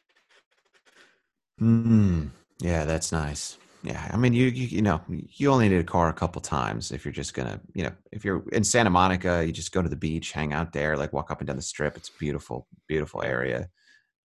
Mm, 1.61 2.29
yeah, 2.59 2.85
that's 2.85 3.11
nice. 3.11 3.57
Yeah, 3.83 4.09
I 4.13 4.15
mean, 4.15 4.31
you, 4.31 4.45
you 4.45 4.67
you 4.67 4.81
know, 4.81 5.01
you 5.09 5.51
only 5.51 5.67
need 5.67 5.79
a 5.79 5.83
car 5.83 6.07
a 6.07 6.13
couple 6.13 6.41
times 6.41 6.91
if 6.91 7.03
you're 7.03 7.11
just 7.11 7.33
gonna, 7.33 7.59
you 7.73 7.83
know, 7.83 7.91
if 8.13 8.23
you're 8.23 8.47
in 8.53 8.63
Santa 8.63 8.89
Monica, 8.89 9.45
you 9.45 9.51
just 9.51 9.73
go 9.73 9.81
to 9.81 9.89
the 9.89 9.97
beach, 9.97 10.31
hang 10.31 10.53
out 10.53 10.71
there, 10.71 10.95
like 10.95 11.11
walk 11.11 11.31
up 11.31 11.41
and 11.41 11.47
down 11.47 11.57
the 11.57 11.61
strip. 11.61 11.97
It's 11.97 12.07
a 12.07 12.17
beautiful, 12.17 12.65
beautiful 12.87 13.21
area, 13.21 13.69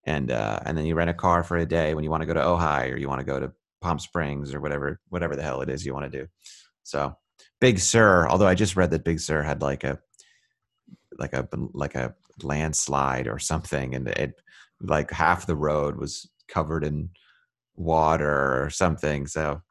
and 0.04 0.30
uh, 0.30 0.60
and 0.64 0.78
then 0.78 0.86
you 0.86 0.94
rent 0.94 1.10
a 1.10 1.14
car 1.14 1.42
for 1.42 1.56
a 1.56 1.66
day 1.66 1.94
when 1.94 2.04
you 2.04 2.10
want 2.10 2.22
to 2.22 2.26
go 2.26 2.34
to 2.34 2.40
Ojai 2.40 2.92
or 2.92 2.96
you 2.98 3.08
want 3.08 3.18
to 3.18 3.26
go 3.26 3.40
to 3.40 3.52
Palm 3.80 3.98
Springs 3.98 4.54
or 4.54 4.60
whatever, 4.60 5.00
whatever 5.08 5.34
the 5.34 5.42
hell 5.42 5.60
it 5.60 5.68
is 5.68 5.84
you 5.84 5.92
want 5.92 6.10
to 6.10 6.18
do. 6.20 6.28
So, 6.84 7.16
Big 7.60 7.80
Sur, 7.80 8.28
although 8.28 8.46
I 8.46 8.54
just 8.54 8.76
read 8.76 8.92
that 8.92 9.04
Big 9.04 9.18
Sur 9.18 9.42
had 9.42 9.60
like 9.60 9.82
a 9.82 9.98
like 11.18 11.32
a 11.32 11.48
like 11.72 11.96
a 11.96 12.14
landslide 12.44 13.26
or 13.26 13.40
something, 13.40 13.96
and 13.96 14.06
it 14.06 14.40
like 14.80 15.10
half 15.10 15.46
the 15.46 15.56
road 15.56 15.96
was 15.96 16.30
covered 16.46 16.84
in 16.84 17.10
water 17.78 18.62
or 18.64 18.70
something. 18.70 19.26
So 19.26 19.62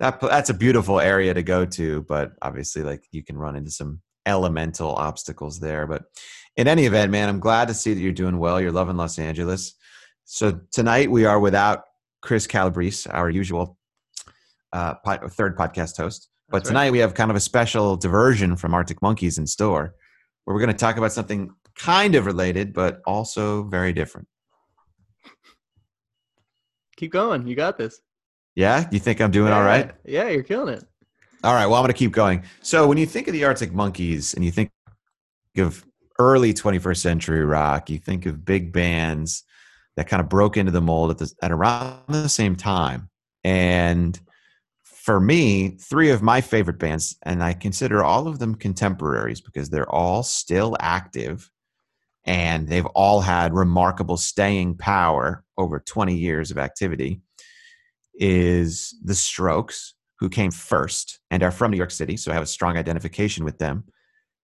that 0.00 0.20
that's 0.20 0.50
a 0.50 0.54
beautiful 0.54 1.00
area 1.00 1.34
to 1.34 1.42
go 1.42 1.64
to, 1.66 2.02
but 2.02 2.32
obviously, 2.42 2.82
like 2.82 3.04
you 3.10 3.24
can 3.24 3.36
run 3.36 3.56
into 3.56 3.70
some 3.70 4.00
elemental 4.26 4.94
obstacles 4.94 5.58
there. 5.58 5.86
But 5.86 6.04
in 6.56 6.68
any 6.68 6.86
event, 6.86 7.10
man, 7.10 7.28
I'm 7.28 7.40
glad 7.40 7.68
to 7.68 7.74
see 7.74 7.94
that 7.94 8.00
you're 8.00 8.12
doing 8.12 8.38
well. 8.38 8.60
You're 8.60 8.72
loving 8.72 8.96
Los 8.96 9.18
Angeles. 9.18 9.74
So 10.24 10.60
tonight 10.72 11.10
we 11.10 11.24
are 11.24 11.40
without 11.40 11.84
Chris 12.20 12.46
Calabrese, 12.46 13.08
our 13.10 13.30
usual 13.30 13.78
uh, 14.72 14.94
pod, 15.04 15.32
third 15.32 15.56
podcast 15.56 15.96
host. 15.96 16.28
But 16.48 16.58
That's 16.58 16.68
right. 16.68 16.72
tonight 16.72 16.90
we 16.92 16.98
have 16.98 17.14
kind 17.14 17.30
of 17.30 17.36
a 17.36 17.40
special 17.40 17.96
diversion 17.96 18.56
from 18.56 18.74
Arctic 18.74 19.02
Monkeys 19.02 19.38
in 19.38 19.46
store, 19.46 19.94
where 20.44 20.54
we're 20.54 20.60
going 20.60 20.72
to 20.72 20.78
talk 20.78 20.96
about 20.96 21.12
something 21.12 21.50
kind 21.76 22.14
of 22.14 22.26
related, 22.26 22.72
but 22.72 23.00
also 23.06 23.64
very 23.64 23.92
different. 23.92 24.28
Keep 26.98 27.12
going. 27.12 27.46
You 27.46 27.54
got 27.54 27.78
this. 27.78 28.00
Yeah, 28.54 28.88
you 28.90 28.98
think 28.98 29.20
I'm 29.20 29.30
doing 29.30 29.52
all 29.52 29.62
right? 29.62 29.92
Yeah, 30.04 30.24
yeah, 30.24 30.30
you're 30.30 30.42
killing 30.42 30.74
it. 30.74 30.84
All 31.44 31.54
right. 31.54 31.66
Well, 31.66 31.76
I'm 31.76 31.82
going 31.82 31.92
to 31.92 31.98
keep 31.98 32.12
going. 32.12 32.42
So, 32.60 32.88
when 32.88 32.98
you 32.98 33.06
think 33.06 33.28
of 33.28 33.32
the 33.32 33.44
Arctic 33.44 33.72
Monkeys 33.72 34.34
and 34.34 34.44
you 34.44 34.50
think 34.50 34.70
of 35.56 35.84
early 36.18 36.52
21st 36.52 36.96
century 36.96 37.44
rock, 37.44 37.88
you 37.88 37.98
think 37.98 38.26
of 38.26 38.44
big 38.44 38.72
bands 38.72 39.44
that 39.96 40.08
kind 40.08 40.20
of 40.20 40.28
broke 40.28 40.56
into 40.56 40.72
the 40.72 40.80
mold 40.80 41.10
at, 41.10 41.18
the, 41.18 41.32
at 41.42 41.52
around 41.52 42.02
the 42.08 42.28
same 42.28 42.56
time. 42.56 43.08
And 43.44 44.18
for 44.82 45.20
me, 45.20 45.70
three 45.70 46.10
of 46.10 46.22
my 46.22 46.40
favorite 46.40 46.78
bands, 46.78 47.16
and 47.22 47.42
I 47.42 47.52
consider 47.52 48.02
all 48.02 48.26
of 48.26 48.40
them 48.40 48.54
contemporaries 48.54 49.40
because 49.40 49.70
they're 49.70 49.90
all 49.90 50.22
still 50.22 50.76
active 50.80 51.50
and 52.24 52.68
they've 52.68 52.86
all 52.86 53.20
had 53.20 53.54
remarkable 53.54 54.16
staying 54.16 54.76
power 54.76 55.44
over 55.58 55.80
20 55.80 56.14
years 56.14 56.50
of 56.50 56.58
activity, 56.58 57.20
is 58.14 58.96
The 59.04 59.14
Strokes, 59.14 59.94
who 60.20 60.28
came 60.28 60.50
first 60.50 61.20
and 61.30 61.42
are 61.42 61.50
from 61.50 61.70
New 61.70 61.76
York 61.76 61.90
City, 61.90 62.16
so 62.16 62.30
I 62.30 62.34
have 62.34 62.42
a 62.42 62.46
strong 62.46 62.76
identification 62.76 63.44
with 63.44 63.58
them, 63.58 63.84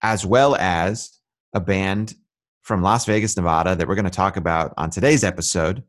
as 0.02 0.24
well 0.26 0.54
as 0.56 1.18
a 1.52 1.60
band 1.60 2.14
from 2.62 2.82
Las 2.82 3.04
Vegas, 3.06 3.36
Nevada, 3.36 3.74
that 3.74 3.88
we're 3.88 3.94
going 3.94 4.04
to 4.04 4.10
talk 4.10 4.36
about 4.36 4.74
on 4.76 4.90
today's 4.90 5.24
episode 5.24 5.82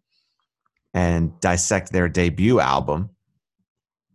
and 0.94 1.39
dissect 1.39 1.91
their 1.91 2.10
debut 2.10 2.60
album. 2.60 3.10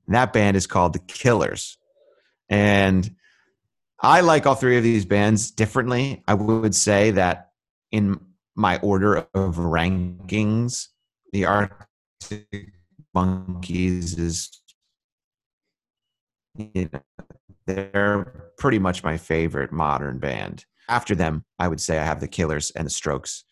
And 0.07 0.15
that 0.15 0.33
band 0.33 0.57
is 0.57 0.67
called 0.67 0.93
The 0.93 0.99
Killers. 0.99 1.79
And 2.49 3.09
I 4.01 4.21
like 4.23 4.47
all 4.47 4.55
three 4.55 4.77
of 4.77 4.83
these 4.83 5.05
bands 5.05 5.51
differently. 5.51 6.23
I 6.27 6.35
would 6.35 6.75
say 6.75 7.13
that 7.13 7.51
in 7.93 8.19
my 8.55 8.79
order 8.79 9.29
of 9.35 9.57
rankings, 9.57 10.89
the 11.33 11.45
Arctic 11.45 12.73
Monkeys 13.15 14.19
is 14.19 14.61
you 16.57 16.91
know, 16.93 17.01
they're 17.67 18.53
pretty 18.59 18.79
much 18.79 19.05
my 19.05 19.17
favorite 19.17 19.73
modern 19.73 20.19
band. 20.19 20.65
After 20.89 21.15
them, 21.15 21.45
I 21.59 21.69
would 21.69 21.81
say 21.81 21.99
I 21.99 22.05
have 22.05 22.21
the 22.21 22.29
Killers 22.29 22.71
and 22.73 22.87
the 22.87 22.91
Strokes 22.91 23.45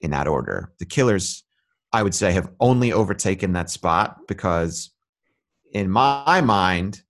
in 0.00 0.10
that 0.10 0.26
order. 0.26 0.72
The 0.78 0.86
Killers, 0.86 1.44
I 1.92 2.02
would 2.02 2.14
say, 2.14 2.32
have 2.32 2.50
only 2.58 2.92
overtaken 2.92 3.52
that 3.52 3.70
spot 3.70 4.18
because, 4.26 4.90
in 5.72 5.88
my 5.88 6.40
mind, 6.40 7.02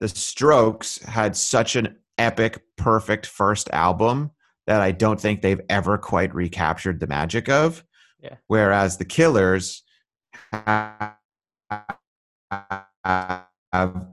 the 0.00 0.08
Strokes 0.08 1.02
had 1.04 1.36
such 1.36 1.76
an 1.76 1.96
epic, 2.16 2.62
perfect 2.76 3.26
first 3.26 3.68
album 3.70 4.30
that 4.66 4.80
I 4.80 4.92
don't 4.92 5.20
think 5.20 5.42
they've 5.42 5.60
ever 5.68 5.98
quite 5.98 6.34
recaptured 6.34 7.00
the 7.00 7.06
magic 7.06 7.48
of. 7.48 7.84
Yeah. 8.22 8.36
Whereas 8.46 8.96
the 8.98 9.04
Killers 9.04 9.82
have 10.52 11.16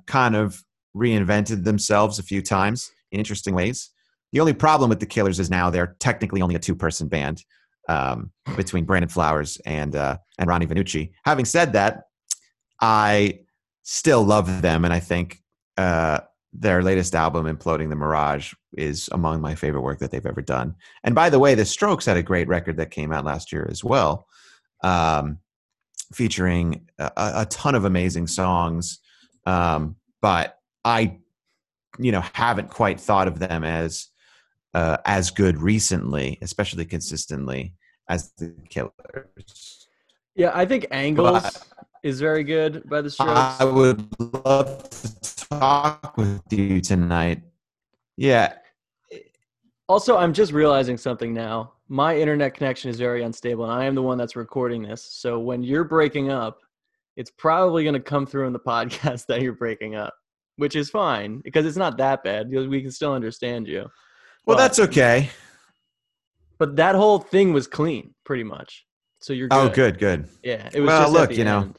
kind 0.05 0.35
of 0.35 0.63
reinvented 0.95 1.63
themselves 1.63 2.19
a 2.19 2.23
few 2.23 2.41
times 2.41 2.91
in 3.11 3.19
interesting 3.19 3.53
ways. 3.53 3.91
The 4.31 4.39
only 4.39 4.53
problem 4.53 4.89
with 4.89 4.99
the 4.99 5.05
Killers 5.05 5.39
is 5.39 5.49
now 5.49 5.69
they're 5.69 5.95
technically 5.99 6.41
only 6.41 6.55
a 6.55 6.59
two-person 6.59 7.07
band 7.07 7.43
um, 7.87 8.31
between 8.55 8.85
Brandon 8.85 9.09
Flowers 9.09 9.57
and 9.65 9.95
uh, 9.95 10.17
and 10.37 10.47
Ronnie 10.49 10.67
Vannucci. 10.67 11.11
Having 11.23 11.45
said 11.45 11.73
that, 11.73 12.03
I 12.81 13.39
still 13.83 14.23
love 14.23 14.61
them, 14.61 14.83
and 14.85 14.93
I 14.93 14.99
think 14.99 15.41
uh, 15.77 16.19
their 16.53 16.83
latest 16.83 17.15
album, 17.15 17.45
"Imploding 17.45 17.89
the 17.89 17.95
Mirage," 17.95 18.53
is 18.73 19.09
among 19.11 19.41
my 19.41 19.55
favorite 19.55 19.81
work 19.81 19.99
that 19.99 20.11
they've 20.11 20.25
ever 20.25 20.41
done. 20.41 20.75
And 21.03 21.15
by 21.15 21.29
the 21.29 21.39
way, 21.39 21.55
the 21.55 21.65
Strokes 21.65 22.05
had 22.05 22.17
a 22.17 22.23
great 22.23 22.47
record 22.47 22.77
that 22.77 22.91
came 22.91 23.11
out 23.11 23.25
last 23.25 23.51
year 23.51 23.67
as 23.69 23.83
well, 23.83 24.27
um, 24.83 25.39
featuring 26.13 26.87
a, 26.99 27.11
a 27.17 27.45
ton 27.49 27.75
of 27.75 27.85
amazing 27.85 28.27
songs. 28.27 28.99
Um, 29.45 29.95
but 30.21 30.57
I, 30.83 31.19
you 31.99 32.11
know, 32.11 32.23
haven't 32.33 32.69
quite 32.69 32.99
thought 32.99 33.27
of 33.27 33.39
them 33.39 33.63
as 33.63 34.07
uh, 34.73 34.97
as 35.05 35.31
good 35.31 35.57
recently, 35.57 36.37
especially 36.41 36.85
consistently 36.85 37.73
as 38.09 38.31
the 38.37 38.53
Killers. 38.69 39.87
Yeah, 40.35 40.51
I 40.53 40.65
think 40.65 40.87
Angles 40.91 41.41
But- 41.41 41.67
is 42.03 42.19
very 42.19 42.43
good 42.43 42.87
by 42.87 43.01
the 43.01 43.09
Strokes. 43.09 43.59
I 43.59 43.63
would 43.63 44.07
love 44.19 44.89
to 44.89 45.35
talk 45.49 46.15
with 46.17 46.41
you 46.51 46.79
tonight. 46.79 47.41
Yeah, 48.17 48.53
Also, 49.87 50.17
I'm 50.17 50.33
just 50.33 50.51
realizing 50.51 50.97
something 50.97 51.33
now. 51.33 51.73
My 51.87 52.17
internet 52.17 52.53
connection 52.55 52.89
is 52.89 52.97
very 52.99 53.23
unstable, 53.23 53.63
and 53.63 53.73
I 53.73 53.85
am 53.85 53.95
the 53.95 54.01
one 54.01 54.17
that's 54.17 54.35
recording 54.35 54.81
this. 54.81 55.03
So 55.13 55.39
when 55.39 55.63
you're 55.63 55.85
breaking 55.85 56.29
up, 56.29 56.59
it's 57.15 57.31
probably 57.31 57.83
going 57.83 57.93
to 57.93 57.99
come 58.01 58.25
through 58.25 58.47
in 58.47 58.53
the 58.53 58.59
podcast 58.73 59.27
that 59.27 59.41
you're 59.41 59.53
breaking 59.53 59.95
up, 59.95 60.13
which 60.57 60.75
is 60.75 60.89
fine 60.89 61.39
because 61.43 61.65
it's 61.65 61.77
not 61.77 61.97
that 61.97 62.23
bad. 62.23 62.49
We 62.49 62.81
can 62.81 62.91
still 62.91 63.13
understand 63.13 63.67
you. 63.67 63.81
well, 64.45 64.57
But- 64.57 64.57
that's 64.57 64.79
okay. 64.79 65.29
But 66.59 66.75
that 66.77 66.95
whole 66.95 67.19
thing 67.19 67.53
was 67.53 67.67
clean, 67.67 68.15
pretty 68.25 68.43
much. 68.43 68.83
So 69.19 69.31
you're 69.31 69.47
oh, 69.51 69.69
good. 69.69 69.71
Oh, 69.71 69.75
good, 69.75 69.99
good. 69.99 70.29
Yeah. 70.43 70.69
It 70.73 70.79
was 70.79 70.87
Well, 70.87 71.01
just 71.03 71.13
look, 71.13 71.37
you 71.37 71.43
know. 71.43 71.71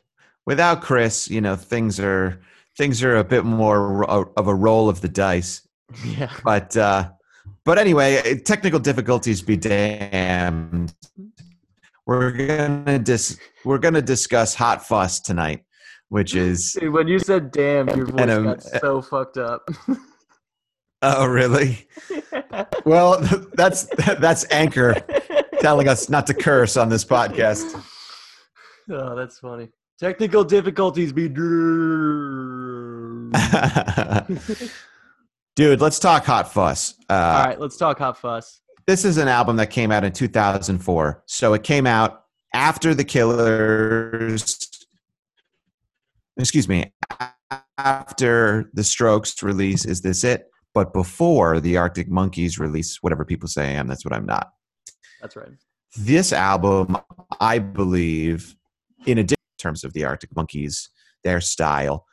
Without 0.46 0.82
Chris, 0.82 1.28
you 1.28 1.40
know, 1.40 1.56
things 1.56 1.98
are 2.00 2.40
things 2.76 3.02
are 3.02 3.16
a 3.16 3.24
bit 3.24 3.44
more 3.44 4.04
of 4.08 4.46
a 4.48 4.54
roll 4.54 4.88
of 4.88 5.00
the 5.00 5.08
dice. 5.08 5.66
Yeah. 6.04 6.30
But 6.44 6.76
uh, 6.76 7.10
but 7.64 7.78
anyway, 7.78 8.40
technical 8.44 8.78
difficulties 8.80 9.42
be 9.42 9.56
damned. 9.56 10.94
We're 12.06 12.30
gonna 12.30 12.98
dis- 12.98 13.38
we're 13.64 13.78
gonna 13.78 14.02
discuss 14.02 14.54
Hot 14.54 14.86
Fuss 14.86 15.20
tonight, 15.20 15.64
which 16.08 16.34
is 16.34 16.72
Dude, 16.80 16.92
when 16.92 17.08
you 17.08 17.18
said 17.18 17.50
"damn," 17.50 17.88
your 17.88 18.06
voice 18.06 18.30
um, 18.30 18.44
got 18.44 18.62
so 18.62 19.02
fucked 19.02 19.36
up. 19.36 19.68
oh 21.02 21.26
really? 21.26 21.86
Well, 22.84 23.20
that's 23.54 23.84
that's 24.18 24.46
Anchor 24.50 24.94
telling 25.60 25.88
us 25.88 26.08
not 26.08 26.26
to 26.28 26.34
curse 26.34 26.76
on 26.76 26.88
this 26.88 27.04
podcast. 27.04 27.78
oh, 28.90 29.14
that's 29.14 29.38
funny. 29.38 29.68
Technical 29.98 30.44
difficulties 30.44 31.12
be. 31.12 31.28
Dude, 35.58 35.80
let's 35.80 35.98
talk 35.98 36.24
Hot 36.26 36.52
Fuss. 36.52 36.94
Uh, 37.10 37.14
All 37.14 37.44
right, 37.46 37.58
let's 37.58 37.76
talk 37.76 37.98
Hot 37.98 38.16
Fuss. 38.16 38.60
this 38.86 39.04
is 39.04 39.16
an 39.16 39.26
album 39.26 39.56
that 39.56 39.70
came 39.70 39.90
out 39.90 40.04
in 40.04 40.12
2004. 40.12 41.24
So 41.26 41.52
it 41.52 41.64
came 41.64 41.84
out 41.84 42.26
after 42.54 42.94
the 42.94 43.02
Killers. 43.02 44.68
Excuse 46.36 46.68
me. 46.68 46.92
After 47.76 48.70
the 48.72 48.84
Strokes 48.84 49.42
release, 49.42 49.84
Is 49.84 50.00
This 50.00 50.22
It? 50.22 50.48
But 50.74 50.92
before 50.92 51.58
the 51.58 51.76
Arctic 51.76 52.08
Monkeys 52.08 52.60
release, 52.60 53.02
whatever 53.02 53.24
people 53.24 53.48
say 53.48 53.70
I 53.70 53.72
am, 53.72 53.88
that's 53.88 54.04
what 54.04 54.14
I'm 54.14 54.26
not. 54.26 54.52
That's 55.20 55.34
right. 55.34 55.48
This 55.96 56.32
album, 56.32 56.98
I 57.40 57.58
believe, 57.58 58.54
in 59.06 59.18
addition 59.18 59.34
in 59.58 59.60
terms 59.60 59.82
of 59.82 59.92
the 59.92 60.04
Arctic 60.04 60.36
Monkeys, 60.36 60.88
their 61.24 61.40
style, 61.40 62.06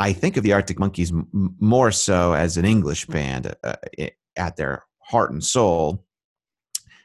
I 0.00 0.14
think 0.14 0.38
of 0.38 0.42
the 0.42 0.54
Arctic 0.54 0.78
Monkeys 0.78 1.12
m- 1.12 1.54
more 1.60 1.92
so 1.92 2.32
as 2.32 2.56
an 2.56 2.64
English 2.64 3.04
band 3.04 3.54
uh, 3.62 3.76
at 4.34 4.56
their 4.56 4.84
heart 5.00 5.30
and 5.30 5.44
soul. 5.44 6.06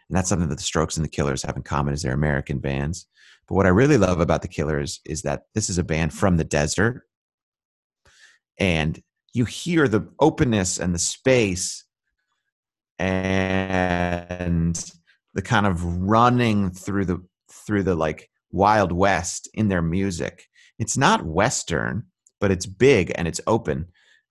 And 0.07 0.15
that's 0.15 0.29
something 0.29 0.47
that 0.47 0.55
the 0.55 0.63
Strokes 0.63 0.95
and 0.95 1.03
the 1.03 1.09
Killers 1.09 1.43
have 1.43 1.57
in 1.57 1.63
common 1.63 1.93
as 1.93 2.03
they're 2.03 2.13
American 2.13 2.59
bands. 2.59 3.05
But 3.47 3.55
what 3.55 3.65
I 3.65 3.69
really 3.69 3.97
love 3.97 4.21
about 4.21 4.43
the 4.43 4.47
Killers 4.47 5.01
is 5.05 5.23
that 5.23 5.43
this 5.53 5.69
is 5.69 5.77
a 5.77 5.83
band 5.83 6.13
from 6.13 6.37
the 6.37 6.45
desert. 6.45 7.03
And 8.57 9.03
you 9.33 9.43
hear 9.43 9.89
the 9.89 10.07
openness 10.21 10.79
and 10.79 10.95
the 10.95 10.99
space 10.99 11.83
and 12.97 14.93
the 15.33 15.41
kind 15.41 15.67
of 15.67 15.83
running 15.83 16.71
through 16.71 17.05
the 17.05 17.21
through 17.51 17.83
the 17.83 17.95
like 17.95 18.29
wild 18.51 18.93
west 18.93 19.49
in 19.53 19.67
their 19.67 19.81
music. 19.81 20.45
It's 20.79 20.97
not 20.97 21.25
western, 21.25 22.05
but 22.39 22.51
it's 22.51 22.65
big 22.65 23.11
and 23.15 23.27
it's 23.27 23.41
open. 23.47 23.87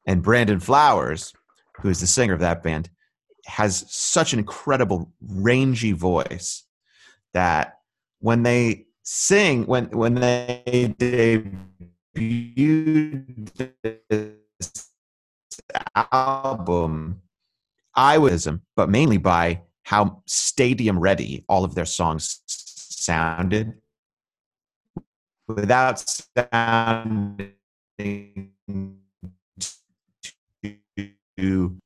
And 0.06 0.22
Brandon 0.22 0.60
Flowers, 0.60 1.32
who 1.80 1.88
is 1.88 2.00
the 2.00 2.06
singer 2.06 2.34
of 2.34 2.40
that 2.40 2.62
band, 2.62 2.90
has 3.46 3.84
such 3.88 4.32
an 4.32 4.38
incredible 4.38 5.12
rangy 5.20 5.92
voice 5.92 6.64
that 7.32 7.78
when 8.20 8.42
they 8.42 8.86
sing 9.02 9.66
when 9.66 9.84
when 9.90 10.14
they 10.14 10.94
debuted 12.14 13.50
this 14.08 14.90
album 16.12 17.20
I 17.94 18.18
was, 18.18 18.48
but 18.74 18.90
mainly 18.90 19.18
by 19.18 19.62
how 19.84 20.22
stadium 20.26 20.98
ready 20.98 21.44
all 21.48 21.64
of 21.64 21.74
their 21.74 21.84
songs 21.84 22.40
sounded 22.46 23.74
without 25.46 26.04
too, 28.04 28.52
you 31.36 31.80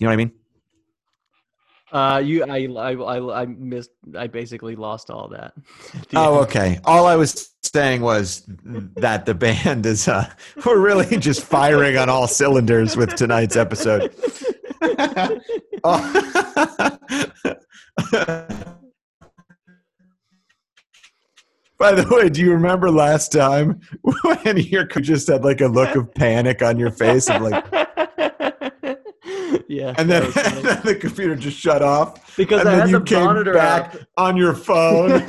know 0.00 0.06
what 0.06 0.12
I 0.12 0.16
mean? 0.16 0.32
Uh, 1.90 2.22
you, 2.22 2.44
I, 2.44 2.66
I, 2.66 2.92
I, 2.92 3.42
I 3.42 3.46
missed. 3.46 3.90
I 4.16 4.26
basically 4.26 4.76
lost 4.76 5.10
all 5.10 5.28
that. 5.28 5.54
Oh, 6.14 6.40
okay. 6.42 6.78
All 6.84 7.06
I 7.06 7.16
was 7.16 7.50
saying 7.62 8.02
was 8.02 8.42
that 8.96 9.26
the 9.26 9.34
band 9.34 9.86
is, 9.86 10.08
uh, 10.08 10.30
we're 10.66 10.78
really 10.78 11.16
just 11.18 11.42
firing 11.42 11.96
on 11.96 12.08
all 12.08 12.26
cylinders 12.26 12.96
with 12.96 13.14
tonight's 13.14 13.56
episode. 13.56 14.14
Oh. 15.84 16.98
By 21.78 21.92
the 21.92 22.06
way, 22.12 22.28
do 22.28 22.40
you 22.40 22.52
remember 22.52 22.90
last 22.90 23.30
time 23.30 23.80
when 24.02 24.56
you 24.56 24.84
just 25.00 25.28
had 25.28 25.44
like 25.44 25.60
a 25.60 25.68
look 25.68 25.94
of 25.94 26.12
panic 26.12 26.60
on 26.60 26.78
your 26.78 26.90
face 26.90 27.30
of 27.30 27.40
like 27.40 27.64
yeah. 29.68 29.94
and 29.96 30.10
then, 30.10 30.24
and 30.24 30.34
then 30.34 30.82
the 30.84 30.96
computer 31.00 31.36
just 31.36 31.58
shut 31.58 31.82
off 31.82 32.36
because 32.36 32.60
and 32.60 32.68
I 32.68 32.72
then 32.72 32.80
had 32.80 32.90
you 32.90 32.98
the 32.98 33.04
came 33.04 33.24
monitor 33.24 33.54
back 33.54 33.96
on 34.16 34.36
your 34.36 34.54
phone 34.54 35.24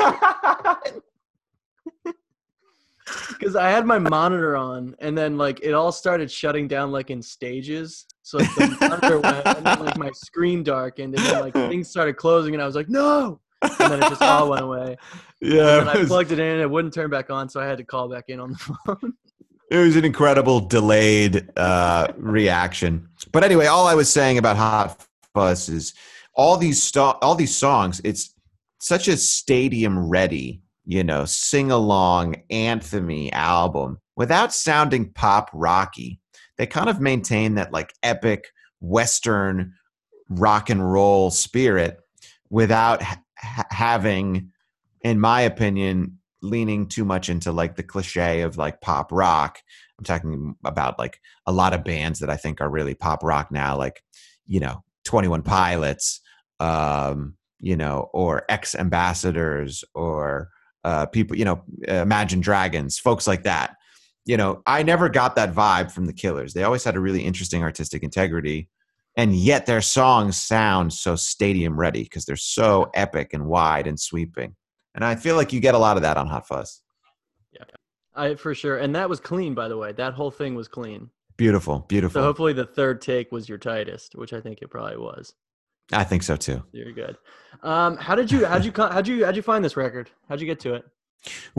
because 3.30 3.56
I 3.56 3.70
had 3.70 3.86
my 3.86 4.00
monitor 4.00 4.58
on, 4.58 4.96
and 5.00 5.18
then 5.18 5.38
like 5.38 5.60
it 5.62 5.74
all 5.74 5.92
started 5.92 6.30
shutting 6.32 6.68
down 6.68 6.92
like 6.92 7.10
in 7.10 7.22
stages. 7.22 8.06
So 8.24 8.38
like, 8.40 8.56
the 8.56 8.78
monitor 8.82 9.20
went, 9.20 9.46
and 9.46 9.66
then 9.66 9.86
like 9.86 9.98
my 9.98 10.12
screen 10.12 10.64
darkened, 10.64 11.16
and 11.16 11.26
then 11.26 11.40
like 11.40 11.54
things 11.54 11.90
started 11.90 12.18
closing, 12.18 12.54
and 12.54 12.62
I 12.62 12.66
was 12.66 12.76
like, 12.76 12.90
no, 12.90 13.40
and 13.62 13.92
then 13.92 14.04
it 14.04 14.10
just 14.10 14.22
all 14.22 14.50
went 14.50 14.64
away. 14.64 14.98
yeah 15.42 15.82
And 15.82 15.90
I 15.90 15.98
was, 15.98 16.08
plugged 16.08 16.32
it 16.32 16.40
in, 16.40 16.46
and 16.46 16.62
it 16.62 16.70
wouldn't 16.70 16.94
turn 16.94 17.10
back 17.10 17.30
on, 17.30 17.50
so 17.50 17.60
I 17.60 17.66
had 17.66 17.78
to 17.78 17.84
call 17.84 18.10
back 18.10 18.26
in 18.28 18.40
on 18.40 18.52
the 18.52 18.58
phone. 18.86 19.14
it 19.72 19.78
was 19.78 19.96
an 19.96 20.04
incredible 20.06 20.60
delayed 20.62 21.48
uh 21.58 22.08
reaction 22.18 23.08
but 23.32 23.44
anyway 23.44 23.68
all 23.68 23.86
i 23.86 23.94
was 23.94 24.12
saying 24.12 24.38
about 24.40 24.58
Hot 24.58 25.06
Fuss 25.36 25.70
is 25.70 25.94
all 26.36 26.58
these 26.58 26.82
sto- 26.82 27.18
all 27.22 27.36
these 27.36 27.56
songs 27.56 28.02
it's 28.04 28.34
such 28.80 29.08
a 29.08 29.16
stadium 29.18 30.10
ready 30.10 30.62
you 30.86 31.04
know 31.04 31.24
sing 31.26 31.70
along 31.70 32.36
anthemy 32.52 33.32
album 33.34 34.00
without 34.16 34.52
sounding 34.54 35.12
pop 35.14 35.50
rocky 35.54 36.20
they 36.58 36.66
kind 36.66 36.90
of 36.90 37.00
maintain 37.00 37.54
that 37.56 37.72
like 37.72 37.94
epic 38.02 38.46
western 38.80 39.74
rock 40.30 40.70
and 40.72 40.92
roll 40.92 41.30
spirit 41.30 42.00
without 42.50 43.04
ha- 43.40 43.66
ha- 43.70 43.76
having 43.76 44.52
in 45.02 45.20
my 45.20 45.42
opinion 45.42 46.20
leaning 46.42 46.88
too 46.88 47.04
much 47.06 47.30
into 47.30 47.52
like 47.52 47.76
the 47.76 47.84
cliche 47.84 48.42
of 48.42 48.58
like 48.58 48.82
pop 48.82 49.12
rock. 49.12 49.60
I'm 49.98 50.06
talking 50.06 50.56
about 50.64 50.98
like 50.98 51.20
a 51.46 51.52
lot 51.52 51.74
of 51.74 51.84
bands 51.84 52.20
that 52.20 52.30
i 52.30 52.38
think 52.38 52.62
are 52.62 52.70
really 52.70 52.94
pop 52.94 53.24
rock 53.24 53.52
now 53.52 53.78
like 53.78 54.02
you 54.48 54.60
know 54.60 54.84
21 55.06 55.42
pilots 55.44 56.22
um 56.60 57.36
you 57.60 57.76
know 57.76 58.10
or 58.14 58.44
X 58.50 58.76
Ambassadors 58.76 59.84
or 59.94 60.50
uh 60.86 61.06
people 61.08 61.38
you 61.38 61.46
know 61.46 61.62
imagine 61.88 62.40
dragons 62.40 62.98
folks 62.98 63.28
like 63.28 63.44
that. 63.44 63.76
You 64.26 64.38
know 64.38 64.62
i 64.66 64.84
never 64.84 65.10
got 65.10 65.36
that 65.36 65.54
vibe 65.54 65.92
from 65.92 66.06
the 66.06 66.14
killers. 66.14 66.54
They 66.54 66.64
always 66.64 66.84
had 66.84 66.96
a 66.96 67.02
really 67.02 67.24
interesting 67.24 67.64
artistic 67.64 68.04
integrity 68.04 68.70
and 69.20 69.36
yet 69.36 69.66
their 69.66 69.82
songs 69.82 70.40
sound 70.40 70.94
so 70.94 71.16
stadium 71.16 71.78
ready 71.78 72.04
because 72.04 72.24
they're 72.26 72.36
so 72.58 72.90
epic 72.94 73.34
and 73.34 73.46
wide 73.46 73.86
and 73.88 74.00
sweeping 74.00 74.56
and 74.96 75.04
i 75.04 75.14
feel 75.16 75.36
like 75.36 75.52
you 75.54 75.60
get 75.60 75.76
a 75.76 75.78
lot 75.88 75.98
of 75.98 76.04
that 76.04 76.18
on 76.18 76.28
Hot 76.28 76.48
Fuss 76.48 76.82
Yeah, 77.52 77.64
I 78.16 78.36
for 78.36 78.54
sure, 78.56 78.78
and 78.84 78.96
that 78.96 79.10
was 79.10 79.20
clean, 79.20 79.54
by 79.54 79.68
the 79.68 79.78
way. 79.78 79.92
That 79.92 80.14
whole 80.14 80.32
thing 80.32 80.56
was 80.56 80.68
clean. 80.68 81.10
beautiful 81.38 81.80
beautiful 81.88 82.20
So 82.22 82.24
hopefully 82.30 82.54
the 82.54 82.66
third 82.80 83.02
take 83.02 83.32
was 83.32 83.50
your 83.50 83.58
tightest, 83.58 84.16
which 84.16 84.34
I 84.34 84.40
think 84.42 84.56
it 84.62 84.70
probably 84.76 84.98
was. 84.98 85.34
i 85.92 86.04
think 86.10 86.22
so 86.24 86.36
too 86.48 86.60
You're 86.72 86.94
good. 87.04 87.16
Um, 87.72 87.92
how 87.98 88.16
did 88.20 88.32
you 88.32 88.46
how'd 88.46 88.64
you 88.68 88.72
how'd 88.96 89.08
you 89.08 89.26
how'd 89.26 89.36
you 89.36 89.46
find 89.52 89.62
this 89.66 89.76
record? 89.86 90.10
How'd 90.28 90.40
you 90.42 90.48
get 90.54 90.60
to 90.66 90.72
it? 90.78 90.84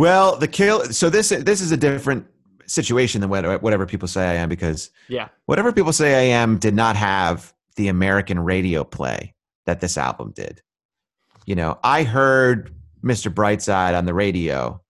well 0.05 0.29
the 0.43 0.49
kill 0.59 0.79
so 1.01 1.11
this 1.11 1.29
this 1.51 1.61
is 1.61 1.71
a 1.73 1.77
different 1.77 2.25
situation 2.71 3.21
than 3.21 3.29
whatever 3.31 3.85
people 3.85 4.07
say 4.07 4.25
i 4.29 4.35
am 4.35 4.49
because 4.49 4.91
Yeah. 5.09 5.29
whatever 5.47 5.73
people 5.73 5.93
say 5.93 6.15
I 6.15 6.41
am 6.41 6.57
did 6.57 6.75
not 6.75 6.95
have 6.97 7.53
the 7.77 7.89
American 7.89 8.39
radio 8.39 8.85
play 8.85 9.35
that 9.67 9.81
this 9.81 9.97
album 9.99 10.33
did. 10.37 10.63
You 11.47 11.55
know, 11.57 11.79
I 11.83 12.05
heard 12.05 12.73
Mr. 13.03 13.33
Brightside 13.33 13.97
on 13.99 14.05
the 14.05 14.15
radio 14.15 14.81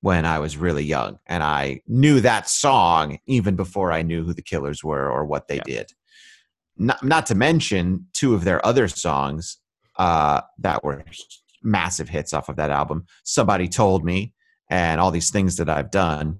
when 0.00 0.26
I 0.26 0.40
was 0.40 0.56
really 0.56 0.84
young, 0.84 1.18
and 1.26 1.42
I 1.42 1.80
knew 1.86 2.20
that 2.20 2.48
song 2.48 3.18
even 3.26 3.54
before 3.56 3.92
I 3.92 4.02
knew 4.02 4.24
who 4.24 4.34
the 4.34 4.42
Killers 4.42 4.82
were 4.84 5.08
or 5.10 5.24
what 5.24 5.48
they 5.48 5.56
Yeah. 5.56 5.62
did. 5.64 5.92
Not, 6.76 7.02
not 7.04 7.26
to 7.26 7.34
mention 7.34 8.06
two 8.12 8.34
of 8.34 8.44
their 8.44 8.64
other 8.66 8.88
songs 8.88 9.58
uh, 9.98 10.40
that 10.58 10.82
were 10.84 11.04
massive 11.62 12.08
hits 12.08 12.32
off 12.34 12.48
of 12.48 12.56
that 12.56 12.70
album. 12.70 13.06
Somebody 13.24 13.68
told 13.68 14.04
me, 14.04 14.34
and 14.68 15.00
all 15.00 15.10
these 15.10 15.30
things 15.30 15.56
that 15.58 15.68
I've 15.70 15.90
done, 15.90 16.38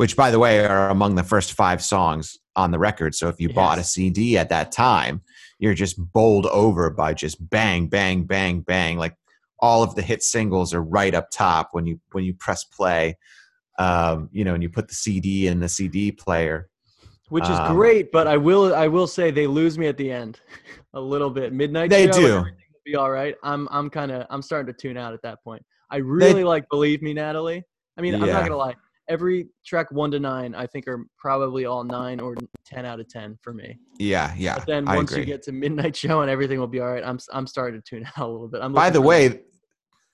which 0.00 0.16
by 0.16 0.30
the 0.30 0.38
way 0.38 0.64
are 0.64 0.88
among 0.88 1.14
the 1.14 1.22
first 1.22 1.52
five 1.52 1.82
songs 1.82 2.38
on 2.56 2.70
the 2.70 2.78
record. 2.78 3.14
So 3.14 3.28
if 3.28 3.38
you 3.38 3.52
bought 3.52 3.76
a 3.76 3.84
CD 3.84 4.38
at 4.38 4.48
that 4.48 4.72
time, 4.72 5.20
you're 5.58 5.74
just 5.74 5.98
bowled 6.14 6.46
over 6.46 6.88
by 6.88 7.12
just 7.12 7.36
bang, 7.50 7.86
bang, 7.86 8.22
bang, 8.22 8.62
bang. 8.62 8.96
Like 8.96 9.14
all 9.58 9.82
of 9.82 9.94
the 9.94 10.00
hit 10.00 10.22
singles 10.22 10.72
are 10.72 10.82
right 10.82 11.14
up 11.14 11.28
top 11.30 11.68
when 11.72 11.84
you 11.84 12.00
when 12.12 12.24
you 12.24 12.32
press 12.32 12.64
play. 12.64 13.18
Um, 13.78 14.30
you 14.32 14.42
know, 14.42 14.54
and 14.54 14.62
you 14.62 14.70
put 14.70 14.88
the 14.88 14.94
CD 14.94 15.48
in 15.48 15.60
the 15.60 15.68
CD 15.68 16.12
player. 16.12 16.70
Which 17.28 17.44
is 17.44 17.58
Um, 17.58 17.76
great, 17.76 18.10
but 18.10 18.26
I 18.26 18.38
will 18.38 18.74
I 18.74 18.88
will 18.88 19.06
say 19.06 19.30
they 19.30 19.46
lose 19.46 19.76
me 19.76 19.86
at 19.86 19.98
the 19.98 20.10
end 20.10 20.40
a 20.94 21.00
little 21.00 21.28
bit. 21.28 21.52
Midnight 21.52 21.90
They 21.90 22.06
do. 22.06 22.36
will 22.36 22.46
be 22.86 22.96
all 22.96 23.10
right. 23.10 23.34
I'm 23.42 23.68
I'm 23.70 23.90
kind 23.90 24.10
of 24.12 24.26
I'm 24.30 24.40
starting 24.40 24.72
to 24.72 24.80
tune 24.80 24.96
out 24.96 25.12
at 25.12 25.20
that 25.24 25.44
point. 25.44 25.62
I 25.90 25.96
really 25.96 26.42
like 26.42 26.64
Believe 26.70 27.02
Me, 27.02 27.12
Natalie. 27.12 27.62
I 27.98 28.00
mean, 28.00 28.14
I'm 28.14 28.20
not 28.22 28.44
gonna 28.44 28.56
lie. 28.56 28.76
Every 29.10 29.48
track 29.66 29.90
one 29.90 30.12
to 30.12 30.20
nine, 30.20 30.54
I 30.54 30.66
think 30.66 30.86
are 30.86 31.04
probably 31.18 31.64
all 31.64 31.82
nine 31.82 32.20
or 32.20 32.36
ten 32.64 32.86
out 32.86 33.00
of 33.00 33.08
ten 33.08 33.36
for 33.42 33.52
me. 33.52 33.76
Yeah, 33.98 34.32
yeah. 34.38 34.58
But 34.58 34.66
then 34.66 34.84
once 34.84 35.16
you 35.16 35.24
get 35.24 35.42
to 35.42 35.52
Midnight 35.52 35.96
Show 35.96 36.20
and 36.20 36.30
everything 36.30 36.60
will 36.60 36.68
be 36.68 36.78
all 36.78 36.92
right, 36.92 37.02
I'm 37.04 37.18
I'm 37.32 37.46
starting 37.48 37.80
to 37.80 37.84
tune 37.84 38.06
out 38.16 38.28
a 38.28 38.32
little 38.32 38.46
bit. 38.46 38.62
I'm 38.62 38.72
By 38.72 38.88
the 38.88 39.00
way, 39.00 39.40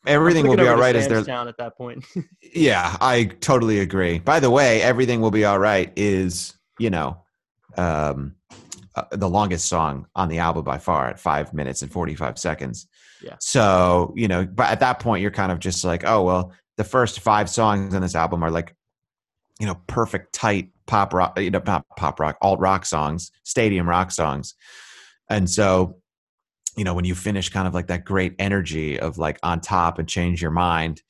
everything 0.06 0.48
will 0.48 0.56
be 0.56 0.66
all 0.66 0.78
right. 0.78 0.96
Is 0.96 1.06
to 1.06 1.14
right 1.14 1.18
as 1.18 1.24
Sam's 1.24 1.26
they're 1.26 1.34
Town 1.34 1.48
at 1.48 1.58
that 1.58 1.76
point. 1.76 2.04
Yeah, 2.54 2.96
I 3.00 3.24
totally 3.24 3.80
agree. 3.80 4.18
By 4.18 4.40
the 4.40 4.50
way, 4.50 4.80
everything 4.80 5.20
will 5.20 5.30
be 5.30 5.44
all 5.44 5.58
right 5.58 5.92
is, 5.94 6.54
you 6.78 6.88
know, 6.88 7.22
um, 7.76 8.34
uh, 8.94 9.04
the 9.10 9.28
longest 9.28 9.66
song 9.66 10.06
on 10.16 10.30
the 10.30 10.38
album 10.38 10.64
by 10.64 10.78
far 10.78 11.08
at 11.08 11.20
five 11.20 11.52
minutes 11.52 11.82
and 11.82 11.92
45 11.92 12.38
seconds. 12.38 12.86
Yeah. 13.22 13.36
So, 13.40 14.14
you 14.16 14.26
know, 14.26 14.46
but 14.46 14.70
at 14.70 14.80
that 14.80 15.00
point, 15.00 15.20
you're 15.20 15.30
kind 15.30 15.52
of 15.52 15.58
just 15.58 15.84
like, 15.84 16.04
oh, 16.06 16.22
well, 16.22 16.52
the 16.78 16.84
first 16.84 17.20
five 17.20 17.50
songs 17.50 17.94
on 17.94 18.00
this 18.00 18.14
album 18.14 18.42
are 18.42 18.50
like, 18.50 18.74
you 19.58 19.66
know, 19.66 19.80
perfect, 19.86 20.32
tight 20.32 20.70
pop 20.86 21.12
rock, 21.12 21.38
you 21.38 21.50
know, 21.50 21.62
not 21.66 21.84
pop 21.96 22.20
rock, 22.20 22.36
alt 22.42 22.60
rock 22.60 22.84
songs, 22.84 23.30
stadium 23.42 23.88
rock 23.88 24.10
songs. 24.10 24.54
And 25.28 25.48
so, 25.48 25.98
you 26.76 26.84
know, 26.84 26.94
when 26.94 27.04
you 27.04 27.14
finish 27.14 27.48
kind 27.48 27.66
of 27.66 27.74
like 27.74 27.86
that 27.88 28.04
great 28.04 28.34
energy 28.38 29.00
of 29.00 29.18
like 29.18 29.38
on 29.42 29.60
top 29.60 29.98
and 29.98 30.08
change 30.08 30.42
your 30.42 30.50
mind, 30.50 31.02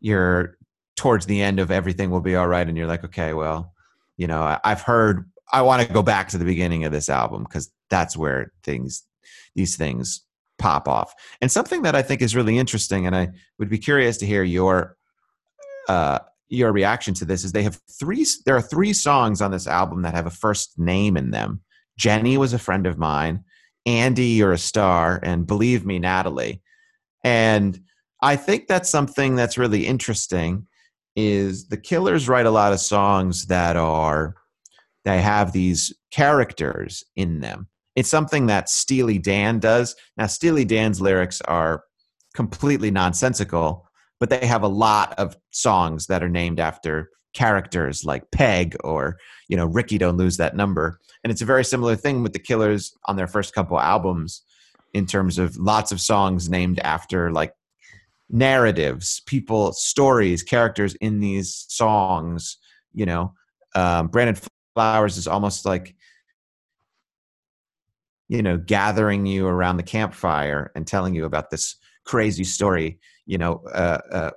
you're 0.00 0.58
towards 0.96 1.26
the 1.26 1.40
end 1.40 1.60
of 1.60 1.70
everything 1.70 2.10
will 2.10 2.20
be 2.20 2.36
all 2.36 2.46
right. 2.46 2.68
And 2.68 2.76
you're 2.76 2.86
like, 2.86 3.04
okay, 3.04 3.32
well, 3.32 3.72
you 4.16 4.26
know, 4.26 4.42
I, 4.42 4.60
I've 4.64 4.82
heard, 4.82 5.30
I 5.52 5.62
want 5.62 5.86
to 5.86 5.92
go 5.92 6.02
back 6.02 6.28
to 6.28 6.38
the 6.38 6.44
beginning 6.44 6.84
of 6.84 6.92
this 6.92 7.08
album 7.08 7.44
because 7.44 7.72
that's 7.90 8.16
where 8.16 8.52
things, 8.62 9.04
these 9.54 9.76
things 9.76 10.24
pop 10.58 10.88
off. 10.88 11.14
And 11.40 11.50
something 11.50 11.82
that 11.82 11.94
I 11.94 12.02
think 12.02 12.22
is 12.22 12.36
really 12.36 12.58
interesting, 12.58 13.06
and 13.06 13.14
I 13.14 13.30
would 13.58 13.68
be 13.68 13.78
curious 13.78 14.18
to 14.18 14.26
hear 14.26 14.42
your, 14.42 14.96
uh, 15.88 16.20
your 16.48 16.72
reaction 16.72 17.14
to 17.14 17.24
this 17.24 17.44
is 17.44 17.52
they 17.52 17.62
have 17.62 17.80
three 17.98 18.26
there 18.46 18.56
are 18.56 18.62
three 18.62 18.92
songs 18.92 19.40
on 19.40 19.50
this 19.50 19.66
album 19.66 20.02
that 20.02 20.14
have 20.14 20.26
a 20.26 20.30
first 20.30 20.78
name 20.78 21.16
in 21.16 21.30
them. 21.30 21.60
Jenny 21.96 22.36
was 22.36 22.52
a 22.52 22.58
friend 22.58 22.86
of 22.86 22.98
mine 22.98 23.44
andy 23.86 24.24
you're 24.26 24.52
a 24.52 24.58
star 24.58 25.20
and 25.22 25.46
believe 25.46 25.84
me 25.84 25.98
natalie. 25.98 26.62
And 27.22 27.80
i 28.22 28.36
think 28.36 28.66
that's 28.66 28.90
something 28.90 29.34
that's 29.34 29.58
really 29.58 29.86
interesting 29.86 30.66
is 31.16 31.68
the 31.68 31.76
killers 31.76 32.28
write 32.28 32.46
a 32.46 32.50
lot 32.50 32.72
of 32.72 32.80
songs 32.80 33.46
that 33.46 33.76
are 33.76 34.34
they 35.04 35.20
have 35.20 35.52
these 35.52 35.92
characters 36.10 37.04
in 37.14 37.40
them. 37.40 37.68
It's 37.94 38.08
something 38.08 38.46
that 38.46 38.70
steely 38.70 39.18
dan 39.18 39.58
does. 39.58 39.94
Now 40.16 40.26
steely 40.26 40.64
dan's 40.64 41.00
lyrics 41.00 41.40
are 41.42 41.84
completely 42.34 42.90
nonsensical 42.90 43.86
but 44.24 44.40
they 44.40 44.46
have 44.46 44.62
a 44.62 44.68
lot 44.68 45.12
of 45.18 45.36
songs 45.50 46.06
that 46.06 46.22
are 46.22 46.30
named 46.30 46.58
after 46.58 47.10
characters 47.34 48.06
like 48.06 48.30
Peg 48.30 48.74
or 48.82 49.18
you 49.48 49.56
know 49.58 49.66
Ricky 49.66 49.98
don't 49.98 50.16
lose 50.16 50.38
that 50.38 50.56
number. 50.56 50.98
And 51.22 51.30
it's 51.30 51.42
a 51.42 51.44
very 51.44 51.62
similar 51.62 51.94
thing 51.94 52.22
with 52.22 52.32
the 52.32 52.38
Killers 52.38 52.96
on 53.04 53.16
their 53.16 53.26
first 53.26 53.54
couple 53.54 53.78
albums 53.78 54.40
in 54.94 55.04
terms 55.04 55.38
of 55.38 55.58
lots 55.58 55.92
of 55.92 56.00
songs 56.00 56.48
named 56.48 56.78
after 56.78 57.30
like 57.32 57.52
narratives 58.30 59.20
people 59.26 59.74
stories 59.74 60.42
characters 60.42 60.94
in 61.02 61.20
these 61.20 61.66
songs 61.68 62.56
you 62.94 63.04
know? 63.04 63.34
Um, 63.74 64.08
Brandon 64.08 64.38
Flowers 64.74 65.18
is 65.18 65.28
almost 65.28 65.66
like 65.66 65.94
you 68.28 68.40
know 68.40 68.56
gathering 68.56 69.26
you 69.26 69.46
around 69.46 69.76
the 69.76 69.82
campfire 69.82 70.72
and 70.74 70.86
telling 70.86 71.14
you 71.14 71.26
about 71.26 71.50
this 71.50 71.76
crazy 72.06 72.44
story 72.44 72.98
you 73.26 73.38
know, 73.38 73.62
uh, 73.72 73.98
uh, 74.10 74.30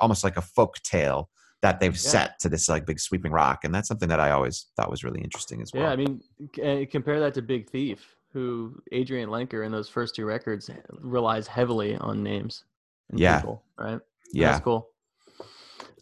almost 0.00 0.24
like 0.24 0.36
a 0.36 0.42
folk 0.42 0.76
tale 0.82 1.30
that 1.62 1.78
they've 1.80 1.92
Yeah. 1.92 1.98
set 2.10 2.38
to 2.40 2.48
this 2.48 2.68
like 2.68 2.86
big 2.86 2.98
sweeping 3.00 3.32
rock, 3.32 3.64
and 3.64 3.74
that's 3.74 3.88
something 3.88 4.08
that 4.08 4.20
I 4.20 4.30
always 4.30 4.66
thought 4.76 4.90
was 4.90 5.04
really 5.04 5.20
interesting 5.20 5.60
as 5.60 5.72
well. 5.74 5.82
Yeah, 5.84 5.90
I 5.90 5.96
mean, 5.96 6.20
c- 6.54 6.62
uh, 6.62 6.86
compare 6.90 7.20
that 7.20 7.34
to 7.34 7.42
Big 7.42 7.68
Thief, 7.68 8.16
who 8.32 8.80
Adrianne 8.92 9.28
Lenker 9.28 9.66
in 9.66 9.72
those 9.72 9.88
first 9.88 10.14
two 10.14 10.24
records 10.24 10.70
relies 10.90 11.46
heavily 11.46 11.96
on 11.96 12.22
names. 12.22 12.64
And 13.10 13.18
Yeah. 13.20 13.36
people, 13.38 13.62
right? 13.76 14.00
yeah, 14.32 14.52
that's 14.52 14.64
cool. 14.64 14.88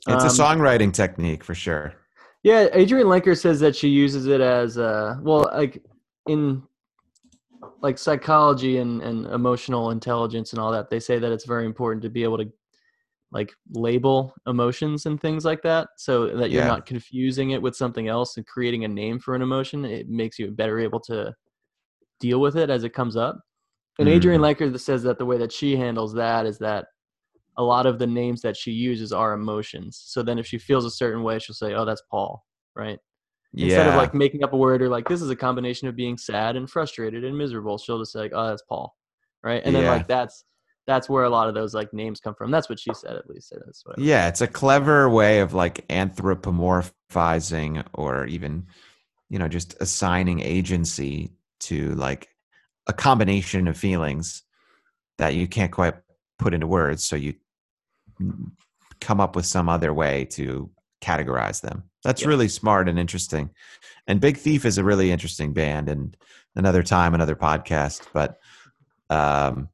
it's 0.07 0.25
a 0.25 0.29
Um, 0.29 0.59
songwriting 0.61 0.93
technique 0.93 1.43
for 1.43 1.55
sure. 1.55 1.95
Yeah, 2.43 2.69
Adrianne 2.69 3.07
Lenker 3.07 3.37
says 3.39 3.59
that 3.61 3.75
she 3.75 3.89
uses 3.89 4.27
it 4.27 4.41
as 4.41 4.79
uh 4.79 5.17
well 5.21 5.51
like 5.53 5.83
in 6.27 6.63
like 7.81 7.99
psychology 7.99 8.79
and, 8.79 9.03
and 9.03 9.27
emotional 9.27 9.91
intelligence 9.91 10.53
and 10.53 10.61
all 10.61 10.73
that, 10.73 10.91
they 10.91 11.01
say 11.01 11.19
that 11.19 11.33
it's 11.33 11.45
very 11.45 11.67
important 11.67 12.03
to 12.03 12.11
be 12.11 12.23
able 12.23 12.39
to 12.39 12.51
like 13.31 13.53
label 13.73 14.35
emotions 14.47 15.07
and 15.07 15.21
things 15.21 15.45
like 15.45 15.63
that 15.63 15.89
so 15.97 16.29
that 16.37 16.51
you're 16.51 16.63
Yeah. 16.63 16.69
not 16.69 16.87
confusing 16.87 17.51
it 17.51 17.61
with 17.61 17.77
something 17.77 18.09
else 18.09 18.37
and 18.37 18.47
creating 18.47 18.85
a 18.85 18.89
name 18.89 19.19
for 19.19 19.35
an 19.35 19.43
emotion. 19.43 19.85
It 19.85 20.09
makes 20.09 20.39
you 20.39 20.51
better 20.51 20.79
able 20.79 21.01
to 21.01 21.35
deal 22.21 22.41
with 22.41 22.57
it 22.57 22.71
as 22.71 22.85
it 22.85 22.95
comes 22.95 23.17
up. 23.17 23.41
And 23.99 24.09
Adrianne 24.09 24.41
mm-hmm. 24.41 24.63
Lenker 24.63 24.73
that 24.73 24.79
says 24.79 25.03
that 25.03 25.19
the 25.19 25.27
way 25.27 25.39
that 25.39 25.53
she 25.53 25.77
handles 25.77 26.15
that 26.15 26.47
is 26.47 26.59
that 26.59 26.87
a 27.57 27.63
lot 27.63 27.87
of 27.87 27.99
the 27.99 28.07
names 28.07 28.41
that 28.43 28.57
she 28.57 28.71
uses 28.71 29.13
are 29.13 29.33
emotions. 29.33 30.01
So 30.07 30.23
then 30.23 30.39
if 30.39 30.47
she 30.47 30.59
feels 30.59 30.85
a 30.85 30.91
certain 30.91 31.25
way, 31.25 31.41
she'll 31.41 31.55
say, 31.55 31.75
"Oh, 31.75 31.85
that's 31.85 32.03
Paul," 32.09 32.45
right? 32.77 33.01
Instead 33.55 33.87
yeah. 33.87 33.93
of 33.93 33.97
like 33.97 34.15
making 34.15 34.45
up 34.45 34.53
a 34.53 34.57
word 34.57 34.83
or 34.83 34.89
like 34.89 35.09
this 35.09 35.23
is 35.23 35.31
a 35.31 35.37
combination 35.37 35.89
of 35.89 35.97
being 35.97 36.19
sad 36.19 36.55
and 36.57 36.69
frustrated 36.69 37.25
and 37.25 37.37
miserable, 37.37 37.79
she'll 37.79 37.99
just 37.99 38.13
say, 38.13 38.21
like, 38.21 38.33
"Oh, 38.35 38.49
that's 38.49 38.63
Paul," 38.69 38.95
right? 39.43 39.63
And 39.65 39.75
then 39.75 39.87
like 39.87 40.07
that's 40.07 40.45
that's 40.89 41.09
where 41.09 41.25
a 41.25 41.31
lot 41.31 41.49
of 41.49 41.55
those 41.55 41.75
like 41.75 41.93
names 41.93 42.19
come 42.19 42.35
from. 42.35 42.51
That's 42.51 42.71
what 42.71 42.81
she 42.81 42.95
said, 42.95 43.15
at 43.15 43.29
least. 43.29 43.53
That's 43.65 43.85
what. 43.85 43.99
Yeah, 43.99 44.27
it's 44.27 44.41
a 44.41 44.47
clever 44.47 45.09
way 45.11 45.41
of 45.41 45.53
like 45.53 45.87
anthropomorphizing 45.89 47.85
or 47.93 48.25
even, 48.25 48.67
you 49.29 49.39
know, 49.39 49.49
just 49.49 49.77
assigning 49.81 50.41
agency 50.41 51.31
to 51.61 51.95
like 51.95 52.29
a 52.87 52.95
combination 52.95 53.69
of 53.69 53.77
feelings 53.77 54.43
that 55.19 55.35
you 55.35 55.47
can't 55.47 55.73
quite 55.73 55.95
put 56.39 56.55
into 56.55 56.67
words. 56.67 57.05
So 57.05 57.17
you 57.17 57.35
mm, 58.19 58.53
come 58.99 59.21
up 59.21 59.37
with 59.37 59.45
some 59.45 59.69
other 59.69 59.93
way 59.93 60.25
to 60.33 60.71
categorize 61.01 61.61
them. 61.61 61.85
That's 62.05 62.23
Yeah. 62.23 62.29
really 62.29 62.49
smart 62.49 62.89
and 62.89 62.99
interesting. 62.99 63.51
And 64.07 64.21
Big 64.21 64.37
Thief 64.37 64.65
is 64.65 64.79
a 64.79 64.85
really 64.85 65.11
interesting 65.11 65.53
band 65.53 65.89
and 65.89 66.17
another 66.57 66.83
time, 66.83 67.15
another 67.15 67.37
podcast. 67.37 68.03
But, 68.13 68.39
um, 69.11 69.69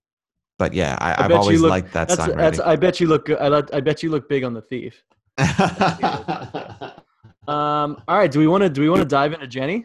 but 0.59 0.73
yeah, 0.75 0.97
I, 1.01 1.25
I've 1.25 1.33
always 1.33 1.61
look- 1.61 1.71
liked 1.71 1.93
that 1.93 2.09
That's, 2.09 2.25
song. 2.25 2.37
that's 2.37 2.61
I 2.61 2.77
bet 2.77 3.01
you 3.01 3.07
look 3.09 3.27
good. 3.27 3.39
I, 3.39 3.63
I 3.77 3.81
bet 3.81 4.03
you 4.03 4.11
look 4.11 4.29
big 4.29 4.45
on 4.45 4.55
the 4.55 4.63
thief. 4.63 5.03
Um, 7.47 8.03
all 8.09 8.17
right, 8.17 8.31
do 8.33 8.39
we 8.39 8.47
want 8.47 8.63
to 8.63 8.71
do 8.71 8.81
we 8.81 8.89
want 8.89 9.03
to 9.03 9.09
dive 9.09 9.35
into 9.35 9.47
Jenny? 9.47 9.85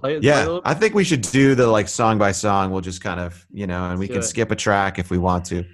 Play, 0.00 0.16
it- 0.16 0.22
play 0.22 0.28
Yeah, 0.28 0.58
I 0.64 0.74
think 0.74 0.92
we 0.92 1.04
should 1.04 1.20
do 1.22 1.54
the 1.54 1.68
like 1.68 1.86
song 1.86 2.18
by 2.18 2.32
song. 2.32 2.72
We'll 2.72 2.80
just 2.80 3.00
kind 3.00 3.20
of, 3.20 3.46
you 3.52 3.68
know, 3.68 3.90
and 3.90 3.96
we 3.98 4.08
can 4.08 4.18
it. 4.18 4.22
skip 4.24 4.50
a 4.50 4.56
track 4.56 4.98
if 4.98 5.08
we 5.08 5.16
want 5.16 5.44
to. 5.46 5.62
Do 5.62 5.68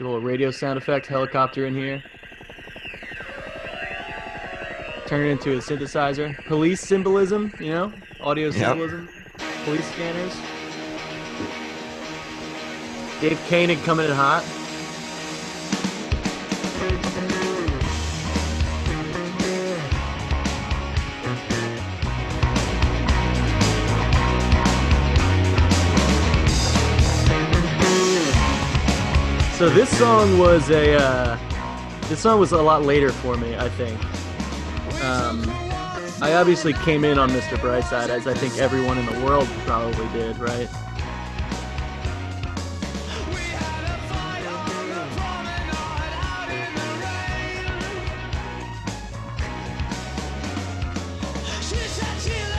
a 0.00 0.04
little 0.04 0.22
radio 0.22 0.50
sound 0.50 0.78
effect, 0.78 1.06
helicopter 1.06 1.66
in 1.66 1.74
here. 1.74 2.02
Turn 5.12 5.26
it 5.26 5.30
into 5.32 5.52
a 5.52 5.56
synthesizer. 5.58 6.42
Police 6.46 6.80
symbolism, 6.80 7.52
you 7.60 7.68
know? 7.68 7.92
Audio 8.18 8.50
symbolism. 8.50 9.10
Police 9.66 9.86
scanners. 9.92 10.34
Dave 13.20 13.38
Koenig 13.50 13.78
coming 13.82 14.06
in 14.06 14.12
hot. 14.12 14.42
So 29.58 29.68
this 29.68 29.94
song 29.98 30.38
was 30.38 30.70
a 30.70 30.94
uh, 30.94 31.38
this 32.08 32.20
song 32.20 32.40
was 32.40 32.52
a 32.52 32.62
lot 32.62 32.84
later 32.84 33.10
for 33.10 33.36
me, 33.36 33.54
I 33.58 33.68
think. 33.68 34.00
Um, 35.02 35.42
I 36.22 36.34
obviously 36.34 36.72
came 36.72 37.04
in 37.04 37.18
on 37.18 37.28
Mr. 37.30 37.56
Brightside, 37.56 38.08
as 38.08 38.26
I 38.26 38.34
think 38.34 38.58
everyone 38.58 38.98
in 38.98 39.06
the 39.06 39.24
world 39.24 39.48
probably 39.66 40.08
did, 40.08 40.38
right? 40.38 40.68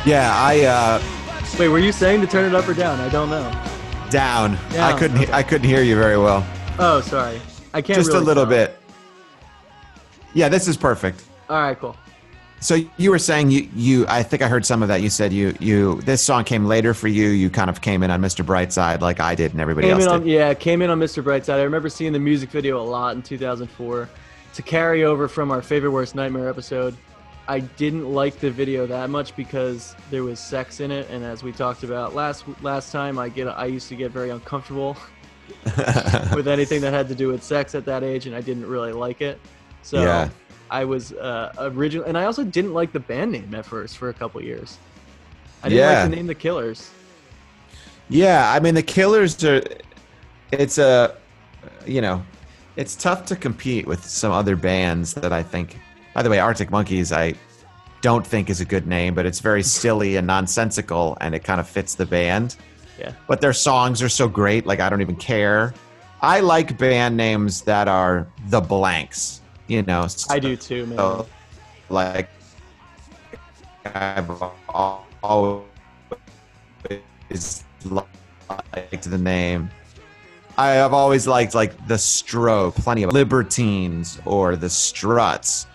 Yeah, 0.05 0.33
I 0.35 0.65
uh 0.65 1.01
Wait, 1.57 1.67
were 1.67 1.79
you 1.79 1.91
saying 1.91 2.19
to 2.19 2.27
turn 2.27 2.45
it 2.45 2.55
up 2.55 2.67
or 2.67 2.73
down? 2.73 2.99
I 2.99 3.09
don't 3.09 3.29
know. 3.29 3.49
down. 4.09 4.57
I 4.71 4.97
couldn't 4.97 5.21
okay. 5.21 5.31
I 5.31 5.43
couldn't 5.43 5.69
hear 5.69 5.83
you 5.83 5.95
very 5.95 6.17
well. 6.17 6.45
Oh, 6.79 6.99
sorry. 7.01 7.39
I 7.73 7.81
can't. 7.81 7.97
Just 7.97 8.11
a 8.11 8.19
little 8.19 8.43
tell. 8.43 8.49
bit. 8.49 8.79
Yeah, 10.33 10.49
this 10.49 10.67
is 10.67 10.75
perfect. 10.75 11.23
All 11.47 11.61
right, 11.61 11.77
cool. 11.79 11.95
So 12.63 12.79
you 12.95 13.11
were 13.11 13.19
saying 13.19 13.51
you 13.51 13.67
you 13.75 14.05
I 14.07 14.23
think 14.23 14.41
I 14.41 14.47
heard 14.47 14.65
some 14.65 14.81
of 14.81 14.87
that. 14.87 15.01
You 15.01 15.09
said 15.09 15.33
you 15.33 15.53
you 15.59 16.01
this 16.03 16.23
song 16.23 16.45
came 16.45 16.65
later 16.65 16.93
for 16.93 17.09
you. 17.09 17.27
You 17.27 17.49
kind 17.49 17.69
of 17.69 17.81
came 17.81 18.03
in 18.03 18.09
on 18.09 18.21
Mr. 18.21 18.43
Brightside 18.43 19.01
like 19.01 19.19
I 19.19 19.35
did 19.35 19.51
and 19.51 19.59
everybody 19.59 19.87
Came 19.87 19.99
else 19.99 20.07
on, 20.07 20.21
did. 20.21 20.29
yeah, 20.29 20.53
came 20.53 20.81
in 20.81 20.89
on 20.89 20.97
Mr. 20.97 21.21
Brightside. 21.21 21.55
I 21.55 21.63
remember 21.63 21.89
seeing 21.89 22.13
the 22.13 22.19
music 22.19 22.49
video 22.51 22.81
a 22.81 22.83
lot 22.83 23.15
in 23.15 23.21
2004. 23.21 24.09
To 24.53 24.61
carry 24.61 25.03
over 25.03 25.27
from 25.27 25.51
our 25.51 25.61
favorite 25.61 25.91
worst 25.91 26.15
nightmare 26.15 26.47
episode, 26.47 26.95
I 27.49 27.59
didn't 27.59 28.09
like 28.13 28.39
the 28.39 28.49
video 28.49 28.85
that 28.87 29.09
much 29.09 29.35
because 29.35 29.93
there 30.09 30.23
was 30.23 30.39
sex 30.39 30.79
in 30.79 30.89
it, 30.89 31.09
and 31.09 31.23
as 31.25 31.43
we 31.43 31.51
talked 31.51 31.83
about 31.83 32.15
last 32.15 32.45
last 32.61 32.93
time, 32.93 33.19
I 33.19 33.27
get 33.27 33.47
I 33.47 33.65
used 33.65 33.89
to 33.89 33.95
get 33.95 34.11
very 34.11 34.29
uncomfortable 34.29 34.95
with 36.33 36.47
anything 36.47 36.79
that 36.81 36.93
had 36.93 37.09
to 37.09 37.15
do 37.15 37.27
with 37.27 37.43
sex 37.43 37.75
at 37.75 37.83
that 37.85 38.03
age, 38.03 38.25
and 38.25 38.33
I 38.33 38.39
didn't 38.39 38.67
really 38.67 38.93
like 38.93 39.21
it. 39.21 39.37
So 39.81 40.01
Yeah. 40.01 40.29
I 40.73 40.85
was 40.85 41.13
uh, 41.13 41.53
original, 41.59 42.03
and 42.05 42.17
I 42.17 42.25
also 42.25 42.43
didn't 42.43 42.73
like 42.73 42.91
the 42.91 42.99
band 42.99 43.31
name 43.31 43.53
at 43.53 43.63
first 43.63 43.97
for 43.99 44.09
a 44.09 44.13
couple 44.13 44.41
years. 44.41 44.79
I 45.61 45.69
didn't 45.69 45.79
Yeah. 45.79 46.01
like 46.01 46.09
the 46.09 46.15
name 46.15 46.25
The 46.27 46.33
Killers. 46.35 46.89
Yeah, 48.09 48.51
I 48.51 48.59
mean 48.59 48.73
the 48.73 48.81
Killers 48.83 49.41
are. 49.43 49.61
It's 50.51 50.77
a, 50.79 51.15
you 51.85 52.01
know, 52.01 52.23
it's 52.75 52.95
tough 52.95 53.23
to 53.27 53.35
compete 53.35 53.85
with 53.87 54.03
some 54.03 54.31
other 54.31 54.55
bands 54.55 55.13
that 55.13 55.31
I 55.31 55.43
think. 55.43 55.79
By 56.15 56.23
the 56.23 56.29
way, 56.29 56.39
Arctic 56.39 56.71
Monkeys, 56.71 57.11
I 57.11 57.35
don't 58.01 58.25
think 58.25 58.49
is 58.49 58.59
a 58.59 58.65
good 58.65 58.87
name, 58.87 59.13
but 59.13 59.25
it's 59.27 59.39
very 59.39 59.63
silly 59.79 60.15
and 60.15 60.25
nonsensical, 60.25 61.17
and 61.21 61.35
it 61.35 61.43
kind 61.43 61.59
of 61.61 61.67
fits 61.67 61.93
the 61.93 62.05
band. 62.07 62.55
Yeah. 62.99 63.13
But 63.27 63.41
their 63.41 63.53
songs 63.53 64.01
are 64.01 64.09
so 64.09 64.27
great, 64.27 64.65
like 64.65 64.79
I 64.79 64.89
don't 64.89 65.01
even 65.01 65.15
care. 65.17 65.73
I 66.21 66.39
like 66.39 66.77
band 66.79 67.15
names 67.15 67.61
that 67.61 67.87
are 67.87 68.27
the 68.49 68.59
blanks. 68.61 69.41
You 69.67 69.81
know, 69.83 70.07
I 70.29 70.39
do 70.39 70.55
too, 70.55 70.85
man. 70.87 70.97
so, 70.97 71.27
like 71.89 72.29
I've 73.85 74.29
always 75.23 75.63
liked 77.85 79.03
the 79.03 79.17
name. 79.17 79.69
I 80.57 80.69
have 80.71 80.93
always 80.93 81.25
liked 81.27 81.55
like 81.55 81.87
the 81.87 81.97
Stroke, 81.97 82.75
plenty 82.75 83.03
of 83.03 83.11
Libertines 83.11 84.19
or 84.25 84.55
the 84.55 84.69
Struts, 84.69 85.65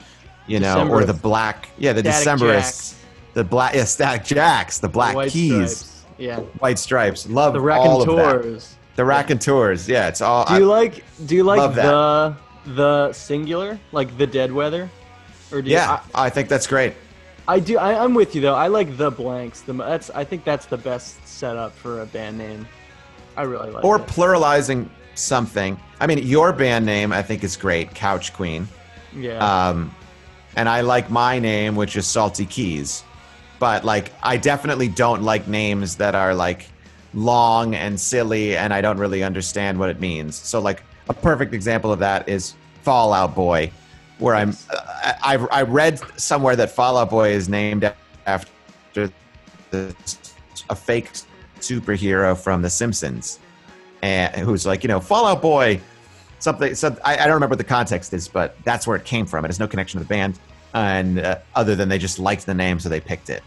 you 0.46 0.60
know, 0.60 0.88
or 0.88 1.04
the 1.04 1.12
Black, 1.12 1.68
yeah, 1.78 1.92
the 1.92 2.00
Static 2.00 2.40
Decemberists, 2.40 2.92
Jacks. 2.92 3.04
the 3.34 3.44
Black, 3.44 3.74
yeah, 3.74 3.84
Static 3.84 4.24
Jacks, 4.24 4.78
the 4.78 4.88
Black 4.88 5.16
White 5.16 5.30
Keys, 5.32 5.78
Stripes. 5.78 6.04
Yeah. 6.18 6.40
White 6.60 6.78
Stripes. 6.78 7.28
Love 7.28 7.54
The 7.54 7.60
all 7.60 8.02
of 8.02 8.08
that. 8.08 8.24
Raconteurs. 8.24 8.76
The 8.94 9.04
Raconteurs, 9.04 9.88
yeah, 9.88 10.08
it's 10.08 10.20
all. 10.20 10.44
Do 10.44 10.54
you 10.54 10.66
like 10.66 11.04
do 11.26 11.34
you 11.36 11.44
like 11.44 11.74
the 11.74 12.36
the 12.66 13.12
singular? 13.12 13.78
Like 13.92 14.16
the 14.18 14.26
dead 14.26 14.52
weather? 14.52 14.90
Or 15.50 15.62
do 15.62 15.70
you, 15.70 15.76
yeah, 15.76 16.00
I 16.14 16.30
think 16.30 16.48
that's 16.48 16.66
great. 16.66 16.94
I, 17.46 17.54
I 17.54 17.60
do 17.60 17.78
I, 17.78 18.04
I'm 18.04 18.14
with 18.14 18.34
you 18.34 18.40
though. 18.40 18.54
I 18.54 18.68
like 18.68 18.96
the 18.96 19.10
blanks. 19.10 19.62
The 19.62 19.72
that's 19.72 20.10
I 20.10 20.24
think 20.24 20.44
that's 20.44 20.66
the 20.66 20.76
best 20.76 21.26
setup 21.26 21.74
for 21.74 22.02
a 22.02 22.06
band 22.06 22.38
name. 22.38 22.66
I 23.36 23.42
really 23.42 23.70
like 23.70 23.84
or 23.84 23.98
pluralizing 23.98 24.88
something. 25.14 25.78
I 26.00 26.06
mean, 26.06 26.18
your 26.18 26.52
band 26.52 26.84
name 26.84 27.12
I 27.12 27.22
think 27.22 27.44
is 27.44 27.56
great, 27.56 27.94
Couch 27.94 28.32
Queen. 28.32 28.68
yeah. 29.14 29.38
Um, 29.68 29.94
and 30.56 30.68
I 30.68 30.80
like 30.80 31.08
my 31.08 31.38
name, 31.38 31.76
which 31.76 31.96
is 31.96 32.06
Salty 32.06 32.44
Keys. 32.44 33.04
But 33.58 33.84
like, 33.84 34.12
I 34.22 34.36
definitely 34.36 34.88
don't 34.88 35.22
like 35.22 35.46
names 35.46 35.96
that 35.96 36.14
are 36.14 36.34
like 36.34 36.66
long 37.14 37.74
and 37.74 37.98
silly, 37.98 38.56
and 38.56 38.74
I 38.74 38.80
don't 38.80 38.98
really 38.98 39.22
understand 39.22 39.78
what 39.78 39.88
it 39.88 40.00
means. 40.00 40.36
So 40.36 40.60
like, 40.60 40.82
a 41.08 41.14
perfect 41.14 41.54
example 41.54 41.92
of 41.92 41.98
that 42.00 42.28
is 42.28 42.54
Fall 42.82 43.12
Out 43.12 43.34
Boy, 43.34 43.70
where 44.18 44.34
I'm. 44.34 44.54
I, 44.70 45.36
I 45.50 45.62
read 45.62 46.00
somewhere 46.20 46.56
that 46.56 46.70
Fall 46.70 46.96
Out 46.98 47.10
Boy 47.10 47.30
is 47.30 47.48
named 47.48 47.90
after 48.26 49.10
the, 49.70 49.94
a 50.70 50.74
fake 50.74 51.10
superhero 51.60 52.36
from 52.38 52.62
The 52.62 52.70
Simpsons, 52.70 53.38
and 54.02 54.34
who's 54.36 54.66
like, 54.66 54.82
you 54.84 54.88
know, 54.88 55.00
Fall 55.00 55.26
Out 55.26 55.42
Boy 55.42 55.80
something. 56.38 56.74
So 56.74 56.96
I, 57.04 57.14
I 57.14 57.24
don't 57.26 57.34
remember 57.34 57.54
what 57.54 57.58
the 57.58 57.64
context 57.64 58.12
is, 58.12 58.28
but 58.28 58.56
that's 58.64 58.86
where 58.86 58.96
it 58.96 59.04
came 59.04 59.26
from. 59.26 59.44
It 59.44 59.48
has 59.48 59.58
no 59.58 59.66
connection 59.68 59.98
to 59.98 60.04
the 60.04 60.08
band, 60.08 60.38
and 60.74 61.20
uh, 61.20 61.38
other 61.54 61.74
than 61.74 61.88
they 61.88 61.98
just 61.98 62.18
liked 62.18 62.46
the 62.46 62.54
name, 62.54 62.78
so 62.80 62.88
they 62.88 63.00
picked 63.00 63.30
it. 63.30 63.42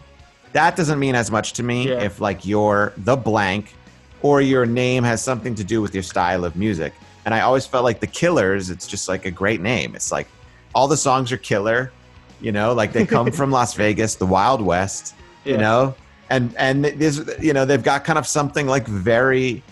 That 0.52 0.76
doesn't 0.76 0.98
mean 0.98 1.14
as 1.14 1.30
much 1.30 1.54
to 1.54 1.62
me 1.62 1.88
Yeah. 1.88 2.02
if 2.02 2.20
like 2.20 2.44
you're 2.44 2.92
the 2.98 3.16
blank, 3.16 3.74
or 4.20 4.40
your 4.40 4.66
name 4.66 5.02
has 5.04 5.22
something 5.22 5.54
to 5.54 5.64
do 5.64 5.80
with 5.80 5.94
your 5.94 6.02
style 6.02 6.44
of 6.44 6.54
music. 6.56 6.92
And 7.24 7.34
I 7.34 7.40
always 7.40 7.66
felt 7.66 7.84
like 7.84 8.00
the 8.00 8.06
Killers. 8.06 8.70
It's 8.70 8.86
just 8.86 9.08
like 9.08 9.26
a 9.26 9.30
great 9.30 9.60
name. 9.60 9.94
It's 9.94 10.10
like 10.10 10.26
all 10.74 10.88
the 10.88 10.96
songs 10.96 11.30
are 11.32 11.36
killer. 11.36 11.92
You 12.40 12.52
know, 12.52 12.72
like 12.72 12.92
they 12.92 13.06
come 13.06 13.30
from 13.40 13.50
Las 13.50 13.74
Vegas, 13.74 14.16
the 14.16 14.26
Wild 14.26 14.60
West. 14.60 15.14
You 15.44 15.56
know, 15.58 15.94
and 16.30 16.54
and 16.56 16.84
there's 16.84 17.20
you 17.40 17.52
know 17.52 17.64
they've 17.64 17.82
got 17.82 18.04
kind 18.04 18.18
of 18.18 18.26
something 18.26 18.66
like 18.66 18.86
very, 18.86 19.62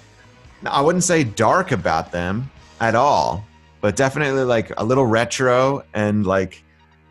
I 0.67 0.81
wouldn't 0.81 1.05
say 1.05 1.23
dark 1.25 1.71
about 1.71 2.11
them 2.13 2.51
at 2.81 2.95
all, 2.95 3.45
but 3.81 3.95
definitely 3.95 4.43
like 4.43 4.73
a 4.77 4.85
little 4.85 5.07
retro 5.07 5.85
and 5.95 6.27
like 6.27 6.63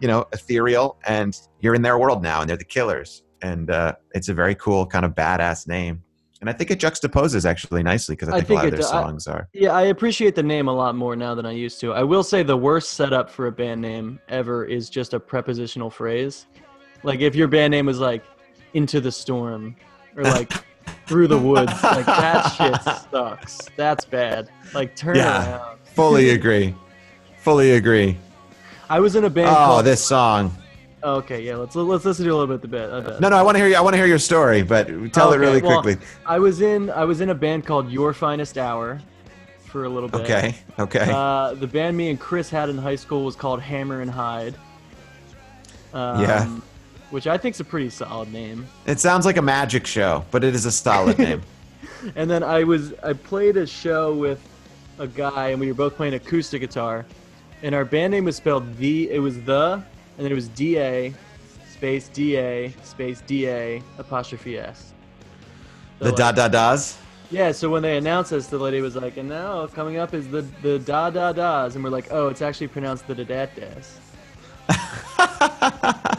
you 0.01 0.07
know 0.07 0.27
ethereal. 0.33 0.97
And 1.07 1.39
you're 1.61 1.73
in 1.73 1.81
their 1.81 1.97
world 1.97 2.21
now, 2.21 2.41
and 2.41 2.49
they're 2.49 2.57
the 2.57 2.65
Killers, 2.65 3.23
and 3.41 3.69
uh, 3.69 3.95
it's 4.11 4.29
a 4.29 4.33
very 4.33 4.55
cool 4.55 4.85
kind 4.85 5.05
of 5.05 5.15
badass 5.15 5.67
name. 5.67 6.03
And 6.41 6.49
I 6.49 6.53
think 6.53 6.71
it 6.71 6.79
juxtaposes 6.79 7.45
actually 7.45 7.83
nicely 7.83 8.15
because 8.15 8.29
I 8.29 8.37
I 8.37 8.41
think, 8.41 8.51
a 8.51 8.53
lot 8.53 8.65
of 8.67 8.71
their 8.71 8.81
songs 8.81 9.27
are. 9.27 9.49
Yeah, 9.53 9.71
I 9.73 9.83
appreciate 9.83 10.35
the 10.35 10.43
name 10.43 10.69
a 10.69 10.73
lot 10.73 10.95
more 10.95 11.15
now 11.15 11.35
than 11.35 11.45
I 11.45 11.51
used 11.51 11.81
to. 11.81 11.91
I 11.93 12.03
will 12.03 12.23
say 12.23 12.43
the 12.43 12.55
worst 12.55 12.91
setup 12.91 13.29
for 13.29 13.47
a 13.47 13.51
band 13.51 13.81
name 13.81 14.19
ever 14.29 14.63
is 14.63 14.89
just 14.89 15.13
a 15.13 15.19
prepositional 15.19 15.89
phrase. 15.89 16.45
Like 17.03 17.19
if 17.19 17.35
your 17.35 17.49
band 17.49 17.71
name 17.71 17.85
was 17.85 17.99
like 17.99 18.23
"Into 18.73 19.01
the 19.01 19.11
Storm" 19.11 19.75
or 20.15 20.23
like 20.23 20.51
"Through 21.07 21.27
the 21.27 21.37
Woods," 21.37 21.73
like 21.83 22.05
that 22.05 22.47
shit 22.53 22.81
sucks. 23.11 23.67
That's 23.75 24.05
bad. 24.05 24.49
Like 24.73 24.95
turn 24.95 25.17
Yeah. 25.17 25.57
around. 25.57 25.79
Fully 25.93 26.29
agree. 26.29 26.73
Fully 27.39 27.71
agree. 27.71 28.17
I 28.89 29.01
was 29.01 29.15
in 29.17 29.25
a 29.25 29.29
band. 29.29 29.49
Oh, 29.49 29.55
called, 29.55 29.85
this 29.85 30.03
song. 30.03 30.55
Okay, 31.03 31.41
yeah. 31.43 31.55
Let's 31.55 31.75
let's 31.75 32.03
listen 32.05 32.25
to 32.25 32.31
a 32.31 32.35
little 32.35 32.47
bit 32.47 32.55
of 32.55 32.61
the 32.61 32.67
bit. 32.67 33.21
No, 33.21 33.29
no, 33.29 33.37
I 33.37 33.41
want 33.41 33.55
to 33.55 33.59
hear 33.59 33.67
you. 33.69 33.75
I 33.75 33.81
want 33.81 33.93
to 33.93 33.97
hear 33.97 34.05
your 34.07 34.19
story, 34.19 34.61
but 34.63 34.87
tell 35.13 35.31
it 35.31 35.35
Okay, 35.35 35.37
really 35.37 35.61
well, 35.61 35.81
quickly. 35.81 36.05
I 36.25 36.39
was 36.39 36.61
in 36.61 36.89
I 36.89 37.05
was 37.05 37.21
in 37.21 37.29
a 37.29 37.35
band 37.35 37.65
called 37.65 37.89
Your 37.89 38.13
Finest 38.13 38.57
Hour 38.57 38.99
for 39.65 39.85
a 39.85 39.89
little 39.89 40.09
bit. 40.09 40.21
Okay. 40.21 40.55
Okay. 40.77 41.09
Uh, 41.13 41.53
the 41.53 41.67
band 41.67 41.95
me 41.95 42.09
and 42.09 42.19
Chris 42.19 42.49
had 42.49 42.69
in 42.69 42.77
high 42.77 42.95
school 42.95 43.23
was 43.23 43.35
called 43.35 43.61
Hammer 43.61 44.01
and 44.01 44.11
Hide. 44.11 44.55
Um, 45.93 46.21
Yeah. 46.21 46.59
Which 47.11 47.25
I 47.25 47.37
think's 47.39 47.59
a 47.59 47.63
pretty 47.63 47.89
solid 47.89 48.31
name. 48.31 48.67
it 48.85 48.99
sounds 48.99 49.25
like 49.25 49.37
a 49.37 49.41
magic 49.41 49.87
show, 49.87 50.23
but 50.29 50.43
it 50.43 50.53
is 50.53 50.65
a 50.67 50.71
solid 50.71 51.17
name. 51.27 51.41
And 52.15 52.29
then 52.29 52.43
I 52.43 52.63
was 52.63 52.93
I 53.03 53.13
played 53.13 53.57
a 53.57 53.65
show 53.65 54.13
with 54.13 54.39
a 54.99 55.07
guy 55.07 55.49
and 55.49 55.59
we 55.59 55.67
were 55.67 55.73
both 55.73 55.95
playing 55.95 56.13
acoustic 56.13 56.61
guitar. 56.61 57.05
And 57.63 57.73
our 57.73 57.83
band 57.85 58.11
name 58.11 58.25
was 58.25 58.35
spelled 58.35 58.77
the 58.77 59.09
it 59.11 59.19
was 59.19 59.41
the 59.41 59.81
and 60.19 60.25
then 60.25 60.33
it 60.33 60.35
was 60.35 60.49
D 60.49 60.77
A 60.77 61.13
space 61.71 62.09
D 62.09 62.35
A 62.37 62.73
space 62.83 63.23
D 63.25 63.47
A 63.47 63.81
apostrophe 63.97 64.57
S. 64.57 64.93
So 65.99 66.05
the 66.05 66.11
da 66.11 66.25
like- 66.27 66.35
da 66.35 66.47
da's. 66.49 66.97
Yeah, 67.31 67.51
so 67.53 67.69
when 67.69 67.83
they 67.83 67.95
announced 67.95 68.33
us, 68.33 68.47
the 68.47 68.57
lady 68.57 68.81
was 68.81 68.95
like, 68.97 69.15
and 69.17 69.29
now 69.29 69.65
coming 69.67 69.95
up 69.97 70.13
is 70.13 70.27
the 70.27 70.41
the 70.61 70.77
da 70.79 71.09
da 71.09 71.31
da's, 71.31 71.75
and 71.75 71.83
we're 71.85 71.89
like, 71.89 72.07
oh, 72.11 72.27
it's 72.27 72.41
actually 72.41 72.67
pronounced 72.67 73.07
the 73.07 73.15
da 73.15 73.23
da 73.23 73.45
das. 73.55 73.99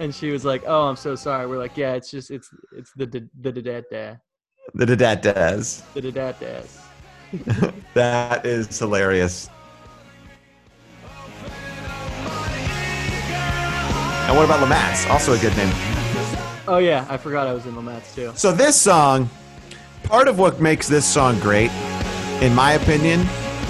and 0.00 0.12
she 0.12 0.32
was 0.32 0.44
like, 0.44 0.64
oh, 0.66 0.88
I'm 0.88 0.96
so 0.96 1.14
sorry. 1.14 1.46
We're 1.46 1.58
like, 1.58 1.76
yeah, 1.76 1.92
it's 1.92 2.10
just 2.10 2.32
it's 2.32 2.50
it's 2.76 2.90
the 2.96 3.06
the 3.06 3.20
da 3.40 3.50
da 3.52 3.80
da 3.88 4.16
The 4.74 4.86
da 4.86 4.94
da 4.96 5.14
da's. 5.14 5.82
the 5.94 6.00
da 6.02 6.10
da 6.10 6.32
das. 6.32 6.78
That 7.94 8.44
is 8.44 8.76
hilarious. 8.76 9.48
And 14.28 14.36
what 14.36 14.44
about 14.44 14.60
Lamatz? 14.66 15.08
Also 15.10 15.32
a 15.34 15.38
good 15.38 15.56
name. 15.56 15.72
Oh 16.68 16.78
yeah, 16.78 17.06
I 17.08 17.16
forgot 17.16 17.46
I 17.46 17.52
was 17.52 17.66
in 17.66 17.74
Lamats 17.74 18.14
too. 18.14 18.32
So 18.36 18.52
this 18.52 18.80
song, 18.80 19.28
part 20.04 20.28
of 20.28 20.38
what 20.38 20.60
makes 20.60 20.88
this 20.88 21.04
song 21.04 21.38
great, 21.40 21.72
in 22.40 22.54
my 22.54 22.72
opinion, 22.72 23.20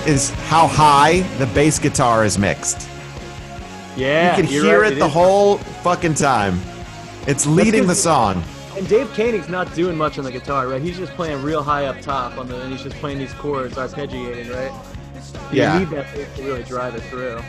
is 0.07 0.31
how 0.49 0.67
high 0.67 1.21
the 1.39 1.47
bass 1.47 1.79
guitar 1.79 2.25
is 2.25 2.39
mixed. 2.39 2.89
Yeah, 3.97 4.37
you 4.37 4.43
can 4.43 4.51
hear 4.51 4.83
right, 4.83 4.93
it 4.93 4.99
the 4.99 5.09
whole 5.09 5.59
fucking 5.83 6.15
time. 6.15 6.61
It's 7.27 7.47
leading 7.47 7.87
the 7.87 7.95
song. 7.95 8.43
And 8.77 8.89
Dave 8.89 9.09
Keuning's 9.15 9.49
not 9.49 9.73
doing 9.75 9.97
much 9.97 10.19
on 10.19 10.25
the 10.25 10.33
guitar, 10.33 10.69
right? 10.69 10.83
He's 10.83 10.99
just 10.99 11.13
playing 11.13 11.43
real 11.43 11.63
high 11.63 11.87
up 11.87 12.01
top 12.01 12.37
on 12.39 12.49
the, 12.49 12.61
and 12.61 12.73
he's 12.73 12.83
just 12.83 12.97
playing 12.97 13.19
these 13.19 13.33
chords, 13.35 13.77
arpeggiating, 13.77 14.53
right? 14.55 14.73
Yeah. 15.53 15.75
You 15.75 15.81
need 15.81 15.91
that 15.91 16.13
bass 16.15 16.37
to 16.37 16.43
really 16.43 16.63
drive 16.65 16.95
it 16.95 17.03
through. 17.03 17.41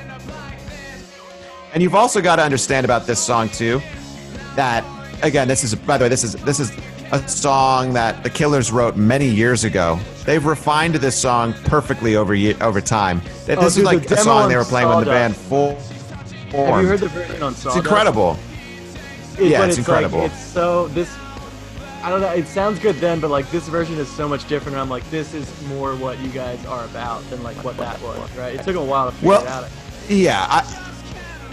And 1.74 1.82
you've 1.82 1.96
also 1.96 2.22
got 2.22 2.36
to 2.38 2.44
understand 2.44 2.86
about 2.86 3.08
this 3.08 3.20
song 3.20 3.50
too, 3.50 3.82
that 4.56 4.84
again, 5.24 5.48
this 5.48 5.64
is 5.64 5.74
by 5.76 5.98
the 5.98 6.06
way, 6.06 6.10
this 6.10 6.24
is 6.24 6.34
this 6.44 6.60
is 6.60 6.72
a 7.12 7.28
song 7.28 7.94
that 7.94 8.24
the 8.24 8.30
Killers 8.30 8.72
wrote 8.72 8.96
many 8.96 9.28
years 9.28 9.64
ago. 9.64 10.00
They've 10.26 10.46
refined 10.46 10.96
this 10.96 11.18
song 11.20 11.54
perfectly 11.66 12.16
over 12.16 12.36
over 12.62 12.80
time. 12.82 13.22
That 13.48 13.58
Oh, 13.58 13.64
this 13.64 13.76
dude, 13.76 13.86
is 13.86 13.90
the 13.90 13.98
like 13.98 14.12
a 14.12 14.18
song 14.18 14.50
they 14.50 14.56
were 14.56 14.64
playing 14.66 14.88
when 14.90 15.00
the 15.00 15.06
band 15.06 15.36
Sawdust. 15.36 15.50
full 15.50 15.76
Have 15.76 16.52
formed. 16.52 16.84
you 16.84 16.88
heard 16.90 17.00
the 17.00 17.08
version 17.10 17.44
on 17.44 17.54
It's 17.54 17.66
incredible. 17.76 18.38
It- 19.40 19.48
Yeah, 19.50 19.60
but 19.62 19.70
it's 19.70 19.78
like- 19.80 19.88
incredible. 19.88 20.22
it's 20.26 20.40
so 20.46 20.88
this. 20.90 21.10
I 22.04 22.10
don't 22.10 22.20
know. 22.22 22.30
It 22.34 22.48
sounds 22.48 22.80
good 22.80 22.98
then, 22.98 23.20
but 23.20 23.32
like 23.32 23.50
this 23.50 23.68
version 23.68 23.98
is 23.98 24.10
so 24.12 24.28
much 24.28 24.48
different. 24.48 24.76
And 24.76 24.82
I'm 24.82 24.90
like, 24.90 25.10
this 25.10 25.34
is 25.34 25.48
more 25.70 25.96
what 25.96 26.20
you 26.20 26.28
guys 26.30 26.64
are 26.68 26.84
about 26.86 27.28
than 27.30 27.42
like 27.44 27.56
what 27.64 27.78
that 27.78 28.00
was, 28.02 28.30
right? 28.38 28.54
It 28.54 28.64
took 28.64 28.76
a 28.76 28.84
while 28.84 29.08
to 29.10 29.12
figure 29.16 29.30
Well- 29.30 29.42
it 29.42 29.48
out. 29.48 29.66
Yeah, 30.10 30.46
I 30.50 30.64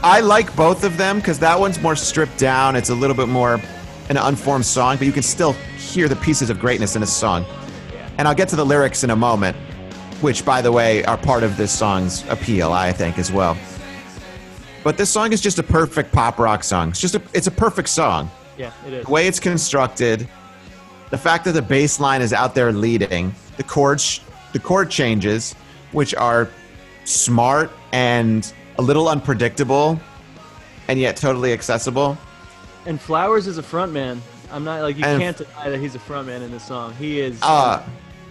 I 0.03 0.21
like 0.21 0.55
both 0.57 0.83
of 0.85 0.97
them 0.97 1.19
because 1.19 1.39
that 1.41 1.61
one's 1.61 1.79
more 1.81 1.95
stripped 1.95 2.39
down. 2.39 2.75
It's 2.75 2.89
a 2.89 2.95
little 2.95 3.17
bit 3.17 3.29
more 3.29 3.61
an 4.09 4.17
unformed 4.17 4.65
song, 4.65 4.97
but 4.97 5.07
you 5.07 5.13
can 5.13 5.23
still 5.23 5.53
hear 5.77 6.09
the 6.09 6.17
pieces 6.17 6.49
of 6.49 6.59
greatness 6.59 6.97
in 6.97 7.03
a 7.03 7.07
song. 7.07 7.45
And 8.17 8.27
I'll 8.27 8.35
get 8.35 8.49
to 8.49 8.57
the 8.57 8.65
lyrics 8.65 9.05
in 9.05 9.11
a 9.11 9.17
moment, 9.17 9.57
which, 10.23 10.45
by 10.45 10.63
the 10.63 10.73
way, 10.73 11.05
are 11.05 11.19
part 11.19 11.43
of 11.43 11.59
this 11.59 11.71
song's 11.71 12.27
appeal, 12.29 12.73
I 12.73 12.93
think, 12.93 13.19
as 13.19 13.31
well. 13.31 13.59
But 14.83 14.97
this 14.97 15.11
song 15.11 15.33
is 15.33 15.41
just 15.43 15.59
a 15.59 15.63
perfect 15.63 16.13
pop 16.13 16.39
rock 16.39 16.65
song. 16.65 16.89
It's 16.89 17.01
just 17.01 17.15
a, 17.15 17.23
it's 17.35 17.47
a 17.47 17.53
perfect 17.53 17.89
song. 17.89 18.31
Yeah, 18.57 18.73
it 18.87 18.95
is. 18.95 19.05
The 19.05 19.13
way 19.13 19.27
it's 19.27 19.39
constructed, 19.39 20.27
the 21.11 21.19
fact 21.19 21.45
that 21.45 21.53
the 21.53 21.63
bass 21.63 22.01
line 22.01 22.23
is 22.23 22.33
out 22.33 22.55
there 22.55 22.73
leading, 22.73 23.35
the 23.59 23.63
chords, 23.65 24.21
the 24.55 24.59
chord 24.59 24.91
changes, 24.91 25.55
which 25.93 26.15
are 26.15 26.49
smart 27.05 27.71
and 27.93 28.53
a 28.81 28.83
little 28.83 29.11
unpredictable, 29.11 30.01
and 30.89 30.99
yet 30.99 31.15
totally 31.15 31.53
accessible. 31.53 32.17
And 32.87 32.99
Flowers 32.99 33.47
is 33.47 33.59
a 33.59 33.63
frontman. 33.63 34.21
I'm 34.51 34.65
not 34.65 34.81
like 34.81 34.97
you 34.97 35.05
And- 35.05 35.21
can't 35.21 35.37
deny 35.37 35.69
that 35.69 35.79
he's 35.79 35.95
a 35.95 35.99
frontman 35.99 36.41
in 36.41 36.51
this 36.51 36.67
song. 36.67 36.95
He 36.95 37.21
is. 37.21 37.39
Uh, 37.43 37.83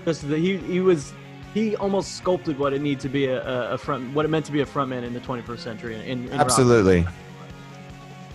just 0.06 0.28
the, 0.28 0.38
he 0.38 0.58
he 0.58 0.80
was 0.80 1.14
he 1.54 1.76
almost 1.76 2.16
sculpted 2.16 2.58
what 2.58 2.74
it 2.74 2.82
needs 2.82 3.04
to 3.04 3.10
be 3.10 3.26
a, 3.26 3.72
a, 3.72 3.78
front 3.78 4.14
what 4.14 4.26
it 4.26 4.30
meant 4.30 4.46
to 4.46 4.52
be 4.52 4.62
a 4.62 4.66
frontman 4.66 5.04
in 5.04 5.14
the 5.14 5.20
21st 5.20 5.60
century. 5.60 5.96
In, 5.96 6.26
in 6.26 6.32
rock. 6.32 6.40
absolutely. 6.40 7.06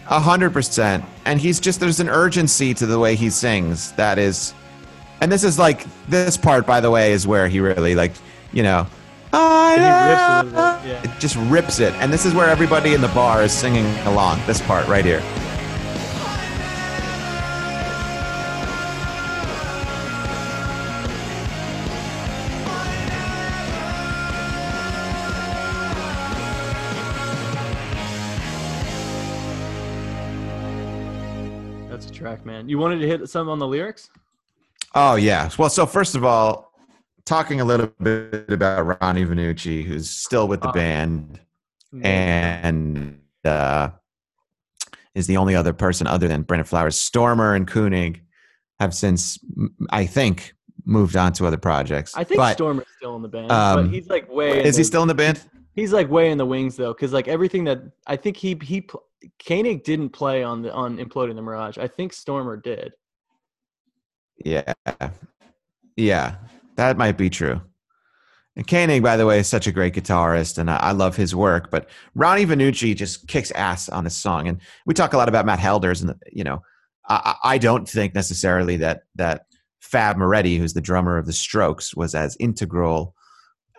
A 0.08 0.20
hundred 0.20 0.52
percent. 0.52 1.04
And 1.24 1.40
he's 1.40 1.58
just 1.58 1.80
there's 1.80 1.98
an 2.00 2.08
urgency 2.08 2.74
to 2.74 2.86
the 2.86 2.98
way 2.98 3.16
he 3.16 3.28
sings 3.28 3.92
that 3.92 4.18
is 4.18 4.54
and 5.20 5.32
this 5.32 5.42
is 5.42 5.58
like 5.58 5.84
this 6.06 6.36
part, 6.36 6.64
by 6.64 6.80
the 6.80 6.90
way, 6.90 7.12
is 7.12 7.26
where 7.26 7.48
he 7.48 7.58
really 7.58 7.94
like, 7.94 8.12
you 8.52 8.62
know, 8.62 8.86
And 9.34 9.82
he 9.82 10.46
rips 10.46 10.54
a. 10.54 10.80
Yeah. 10.86 11.02
it 11.02 11.20
just 11.20 11.36
rips 11.36 11.80
it. 11.80 11.92
And 11.94 12.12
this 12.12 12.24
is 12.24 12.34
where 12.34 12.48
everybody 12.48 12.94
in 12.94 13.00
the 13.00 13.08
bar 13.08 13.42
is 13.42 13.52
singing 13.52 13.86
along. 14.06 14.40
This 14.46 14.60
part 14.62 14.86
right 14.86 15.04
here. 15.04 15.22
That's 31.90 32.06
a 32.06 32.10
track, 32.10 32.44
man. 32.44 32.68
You 32.68 32.78
wanted 32.78 32.98
to 32.98 33.06
hit 33.06 33.28
some 33.28 33.48
on 33.48 33.58
the 33.58 33.66
lyrics? 33.66 34.10
Oh 34.94 35.14
yeah. 35.14 35.48
Well, 35.58 35.70
so 35.70 35.86
first 35.86 36.14
of 36.14 36.24
all, 36.24 36.73
talking 37.26 37.60
a 37.60 37.64
little 37.64 37.90
bit 38.02 38.50
about 38.50 39.00
Ronnie 39.00 39.24
Vannucci, 39.24 39.84
who's 39.84 40.10
still 40.10 40.46
with 40.48 40.60
the 40.60 40.68
Oh. 40.68 40.72
band 40.72 41.40
and 42.02 43.20
uh, 43.44 43.90
is 45.14 45.26
the 45.26 45.36
only 45.36 45.54
other 45.54 45.72
person 45.72 46.06
other 46.06 46.26
than 46.28 46.42
Brandon 46.42 46.64
Flowers. 46.66 46.96
Stoermer 46.96 47.54
and 47.56 47.66
Keuning 47.68 48.20
have 48.80 48.94
since, 48.94 49.38
I 49.90 50.06
think, 50.06 50.54
moved 50.84 51.16
on 51.16 51.32
to 51.34 51.46
other 51.46 51.56
projects. 51.56 52.16
I 52.16 52.24
think 52.24 52.38
but, 52.38 52.58
Stoermer's 52.58 52.86
still 52.96 53.16
in 53.16 53.22
the 53.22 53.28
band, 53.28 53.50
um, 53.52 53.86
but 53.86 53.94
he's 53.94 54.08
like 54.08 54.30
way. 54.30 54.62
is 54.64 54.76
he 54.76 54.80
the- 54.80 54.84
still 54.86 55.02
in 55.02 55.08
the 55.08 55.14
band? 55.14 55.40
He's 55.74 55.92
like 55.92 56.08
way 56.08 56.30
in 56.30 56.38
the 56.38 56.46
wings 56.46 56.76
though, 56.76 56.92
because 56.92 57.12
like 57.12 57.26
everything 57.26 57.64
that 57.64 57.80
I 58.06 58.16
think 58.16 58.36
he 58.36 58.56
he 58.62 58.86
Keuning 59.44 59.82
didn't 59.82 60.10
play 60.10 60.42
on 60.44 60.62
the 60.62 60.72
on 60.72 60.98
imploding 60.98 61.34
the 61.34 61.42
Mirage. 61.42 61.78
I 61.78 61.88
think 61.88 62.12
Stoermer 62.12 62.62
did. 62.62 62.92
Yeah. 64.44 64.72
Yeah, 65.96 66.34
that 66.76 66.96
might 66.96 67.16
be 67.16 67.30
true. 67.30 67.60
And 68.56 68.66
Keuning, 68.66 69.02
by 69.02 69.16
the 69.16 69.26
way, 69.26 69.40
is 69.40 69.48
such 69.48 69.66
a 69.66 69.72
great 69.72 69.94
guitarist, 69.94 70.58
and 70.58 70.70
I, 70.70 70.76
I 70.76 70.92
love 70.92 71.16
his 71.16 71.34
work. 71.34 71.70
But 71.70 71.88
Ronnie 72.14 72.46
Vannucci 72.46 72.94
just 72.94 73.26
kicks 73.26 73.50
ass 73.52 73.88
on 73.88 74.04
this 74.04 74.16
song, 74.16 74.46
and 74.46 74.60
we 74.86 74.94
talk 74.94 75.12
a 75.12 75.16
lot 75.16 75.28
about 75.28 75.46
Matt 75.46 75.58
Helders, 75.58 76.02
and 76.02 76.14
you 76.32 76.44
know, 76.44 76.62
I, 77.08 77.34
I 77.42 77.58
don't 77.58 77.88
think 77.88 78.14
necessarily 78.14 78.76
that 78.78 79.02
that 79.16 79.46
Fab 79.80 80.16
Moretti, 80.16 80.56
who's 80.56 80.74
the 80.74 80.80
drummer 80.80 81.18
of 81.18 81.26
the 81.26 81.32
Strokes, 81.32 81.96
was 81.96 82.14
as 82.14 82.36
integral 82.38 83.14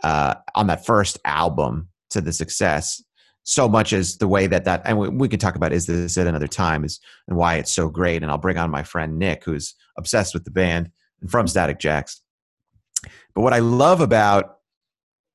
uh, 0.04 0.36
on 0.56 0.68
that 0.68 0.86
first 0.86 1.20
album 1.24 1.90
to 2.10 2.22
the 2.22 2.34
success 2.34 3.02
so 3.46 3.70
much 3.70 3.94
as 3.94 4.18
the 4.18 4.28
way 4.28 4.48
that 4.48 4.66
that 4.66 4.82
and 4.86 4.98
we, 4.98 5.08
we 5.08 5.30
could 5.30 5.40
talk 5.40 5.56
about 5.56 5.72
is 5.72 5.86
this 5.86 6.18
at 6.18 6.28
another 6.28 6.48
time 6.48 6.84
is 6.84 7.00
and 7.28 7.38
why 7.38 7.56
it's 7.56 7.72
so 7.72 7.90
great 7.90 8.22
and 8.22 8.32
i'll 8.32 8.38
bring 8.38 8.58
on 8.58 8.70
my 8.70 8.84
friend 8.84 9.18
nick 9.18 9.44
who's 9.44 9.76
obsessed 9.98 10.34
with 10.34 10.44
the 10.44 10.52
band 10.52 10.90
and 11.22 11.32
from 11.32 11.48
static 11.48 11.80
jacks 11.80 12.22
but 13.34 13.42
what 13.42 13.54
i 13.54 13.60
love 13.60 14.02
about 14.02 14.58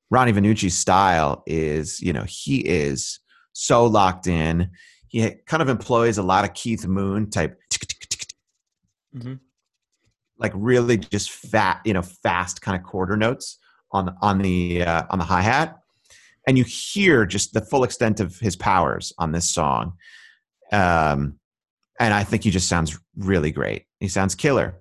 ronnie 0.09 0.31
vannucci's 0.33 0.77
style 0.77 1.43
is 1.47 2.01
you 2.01 2.13
know 2.13 2.23
he 2.27 2.59
is 2.59 3.19
so 3.53 3.85
locked 3.85 4.27
in. 4.27 4.69
He 5.09 5.29
kind 5.45 5.61
of 5.61 5.67
employs 5.67 6.17
a 6.17 6.23
lot 6.23 6.45
of 6.45 6.53
keith 6.53 6.87
moon 6.87 7.29
type 7.29 7.59
Mhm. 9.13 9.39
like 10.37 10.53
really 10.55 10.95
just 10.97 11.31
fat 11.31 11.81
you 11.83 11.93
know 11.93 12.01
fast 12.01 12.61
kind 12.61 12.79
of 12.79 12.87
quarter 12.87 13.17
notes 13.17 13.59
on 13.91 14.15
on 14.21 14.37
the 14.39 14.83
uh, 14.83 15.03
on 15.09 15.19
the 15.19 15.25
hi-hat. 15.25 15.77
And 16.47 16.57
you 16.57 16.63
hear 16.63 17.25
just 17.25 17.53
the 17.53 17.59
full 17.61 17.83
extent 17.83 18.19
of 18.21 18.39
his 18.39 18.55
powers 18.55 19.11
on 19.17 19.33
this 19.33 19.49
song. 19.49 19.93
Um 20.71 21.39
and 21.99 22.13
i 22.13 22.23
think 22.23 22.43
he 22.43 22.51
just 22.51 22.69
sounds 22.69 22.97
really 23.17 23.51
great. 23.51 23.85
He 23.99 24.07
sounds 24.07 24.33
killer 24.33 24.75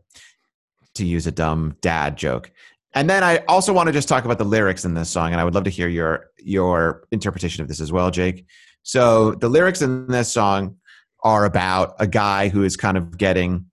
to 0.95 1.05
use 1.05 1.27
a 1.27 1.33
dumb 1.33 1.77
dad 1.81 2.17
joke 2.17 2.53
and 2.95 3.09
then 3.09 3.23
i 3.23 3.39
also 3.49 3.73
want 3.73 3.87
to 3.87 3.93
just 3.93 4.09
talk 4.09 4.25
about 4.25 4.39
the 4.39 4.45
lyrics 4.45 4.85
in 4.85 4.95
this 4.95 5.11
song 5.11 5.33
and 5.33 5.41
i 5.41 5.45
would 5.45 5.55
love 5.55 5.65
to 5.65 5.71
hear 5.71 5.89
your 5.89 6.31
your 6.39 7.05
interpretation 7.11 7.63
of 7.63 7.69
this 7.69 7.81
as 7.81 7.93
well 7.93 8.11
jake. 8.11 8.47
So 8.83 9.33
the 9.33 9.49
lyrics 9.49 9.83
in 9.83 10.07
this 10.07 10.33
song 10.33 10.77
are 11.23 11.45
about 11.45 11.95
a 11.99 12.07
guy 12.07 12.49
who 12.49 12.63
is 12.63 12.77
kind 12.77 12.97
of 12.97 13.19
getting 13.19 13.67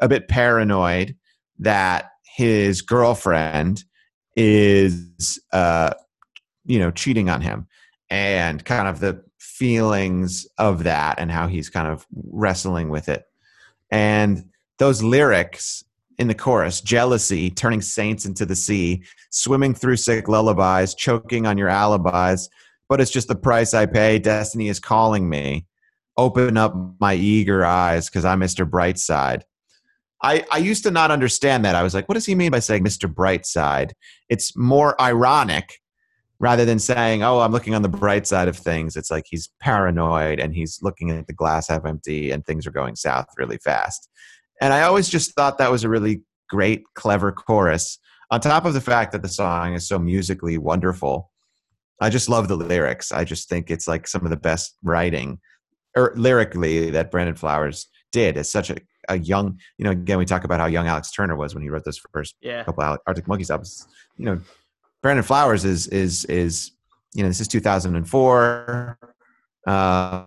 a 0.00 0.08
bit 0.08 0.28
paranoid 0.28 1.16
that 1.58 2.10
his 2.36 2.82
girlfriend 2.82 3.84
is 4.36 5.38
uh 5.52 5.92
you 6.64 6.78
know 6.78 6.90
cheating 6.90 7.28
on 7.28 7.40
him 7.40 7.66
and 8.10 8.64
kind 8.64 8.88
of 8.88 9.00
the 9.00 9.22
feelings 9.38 10.46
of 10.58 10.84
that 10.84 11.18
and 11.18 11.30
how 11.30 11.46
he's 11.46 11.70
kind 11.70 11.88
of 11.88 12.06
wrestling 12.30 12.88
with 12.88 13.08
it. 13.08 13.24
And 13.90 14.50
those 14.78 15.02
lyrics 15.02 15.84
in 16.22 16.28
the 16.28 16.34
chorus 16.34 16.80
jealousy 16.80 17.50
turning 17.50 17.82
saints 17.82 18.24
into 18.24 18.46
the 18.46 18.56
sea 18.56 19.02
swimming 19.30 19.74
through 19.74 19.96
sick 19.96 20.28
lullabies 20.28 20.94
choking 20.94 21.46
on 21.46 21.58
your 21.58 21.68
alibis 21.68 22.48
but 22.88 23.00
it's 23.00 23.10
just 23.10 23.28
the 23.28 23.34
price 23.34 23.74
i 23.74 23.84
pay 23.84 24.18
destiny 24.18 24.68
is 24.68 24.80
calling 24.80 25.28
me 25.28 25.66
open 26.16 26.56
up 26.56 26.74
my 27.00 27.14
eager 27.14 27.64
eyes 27.64 28.08
because 28.08 28.24
i'm 28.24 28.40
mr 28.40 28.68
brightside 28.68 29.42
I, 30.22 30.44
I 30.52 30.58
used 30.58 30.84
to 30.84 30.92
not 30.92 31.10
understand 31.10 31.64
that. 31.64 31.74
I 31.74 31.82
was 31.82 31.94
like, 31.94 32.08
what 32.08 32.14
does 32.14 32.26
he 32.26 32.36
mean 32.36 32.52
by 32.52 32.60
saying 32.60 32.84
Mr. 32.84 33.12
Brightside? 33.12 33.90
It's 34.28 34.56
more 34.56 35.00
ironic 35.00 35.80
rather 36.38 36.64
than 36.64 36.78
saying, 36.78 37.22
oh, 37.22 37.40
I'm 37.40 37.52
looking 37.52 37.74
on 37.74 37.82
the 37.82 37.88
bright 37.88 38.26
side 38.26 38.48
of 38.48 38.56
things. 38.56 38.96
It's 38.96 39.10
like 39.10 39.24
he's 39.28 39.48
paranoid 39.60 40.38
and 40.38 40.54
he's 40.54 40.80
looking 40.82 41.10
at 41.10 41.26
the 41.26 41.32
glass 41.32 41.68
half 41.68 41.84
empty 41.84 42.30
and 42.30 42.44
things 42.44 42.66
are 42.66 42.72
going 42.72 42.96
south 42.96 43.26
really 43.36 43.58
fast. 43.58 44.08
And 44.62 44.72
I 44.72 44.82
always 44.82 45.08
just 45.08 45.32
thought 45.34 45.58
that 45.58 45.70
was 45.72 45.82
a 45.82 45.88
really 45.88 46.22
great, 46.48 46.84
clever 46.94 47.32
chorus. 47.32 47.98
On 48.30 48.40
top 48.40 48.64
of 48.64 48.74
the 48.74 48.80
fact 48.80 49.10
that 49.12 49.20
the 49.20 49.28
song 49.28 49.74
is 49.74 49.88
so 49.88 49.98
musically 49.98 50.56
wonderful, 50.56 51.30
I 52.00 52.10
just 52.10 52.28
love 52.28 52.46
the 52.46 52.56
lyrics. 52.56 53.10
I 53.12 53.24
just 53.24 53.48
think 53.48 53.70
it's 53.70 53.88
like 53.88 54.06
some 54.06 54.24
of 54.24 54.30
the 54.30 54.36
best 54.36 54.76
writing 54.82 55.40
or 55.96 56.12
lyrically 56.16 56.90
that 56.90 57.10
Brandon 57.10 57.34
Flowers 57.34 57.88
did. 58.12 58.36
as 58.36 58.50
such 58.50 58.70
a, 58.70 58.76
a 59.08 59.18
young, 59.18 59.58
you 59.78 59.84
know, 59.84 59.90
again, 59.90 60.18
we 60.18 60.24
talk 60.24 60.44
about 60.44 60.60
how 60.60 60.66
young 60.66 60.86
Alex 60.86 61.10
Turner 61.10 61.34
was 61.36 61.54
when 61.54 61.62
he 61.62 61.68
wrote 61.68 61.84
those 61.84 62.00
first 62.12 62.36
Yeah. 62.40 62.62
couple 62.64 62.84
of 62.84 62.98
Arctic 63.06 63.26
Monkeys 63.26 63.50
albums. 63.50 63.86
You 64.16 64.26
know, 64.26 64.40
Brandon 65.02 65.24
Flowers 65.24 65.64
is 65.64 65.88
is 65.88 66.24
is 66.26 66.70
you 67.14 67.22
know 67.22 67.28
this 67.28 67.40
is 67.40 67.48
2004. 67.48 68.98
Uh, 69.66 70.24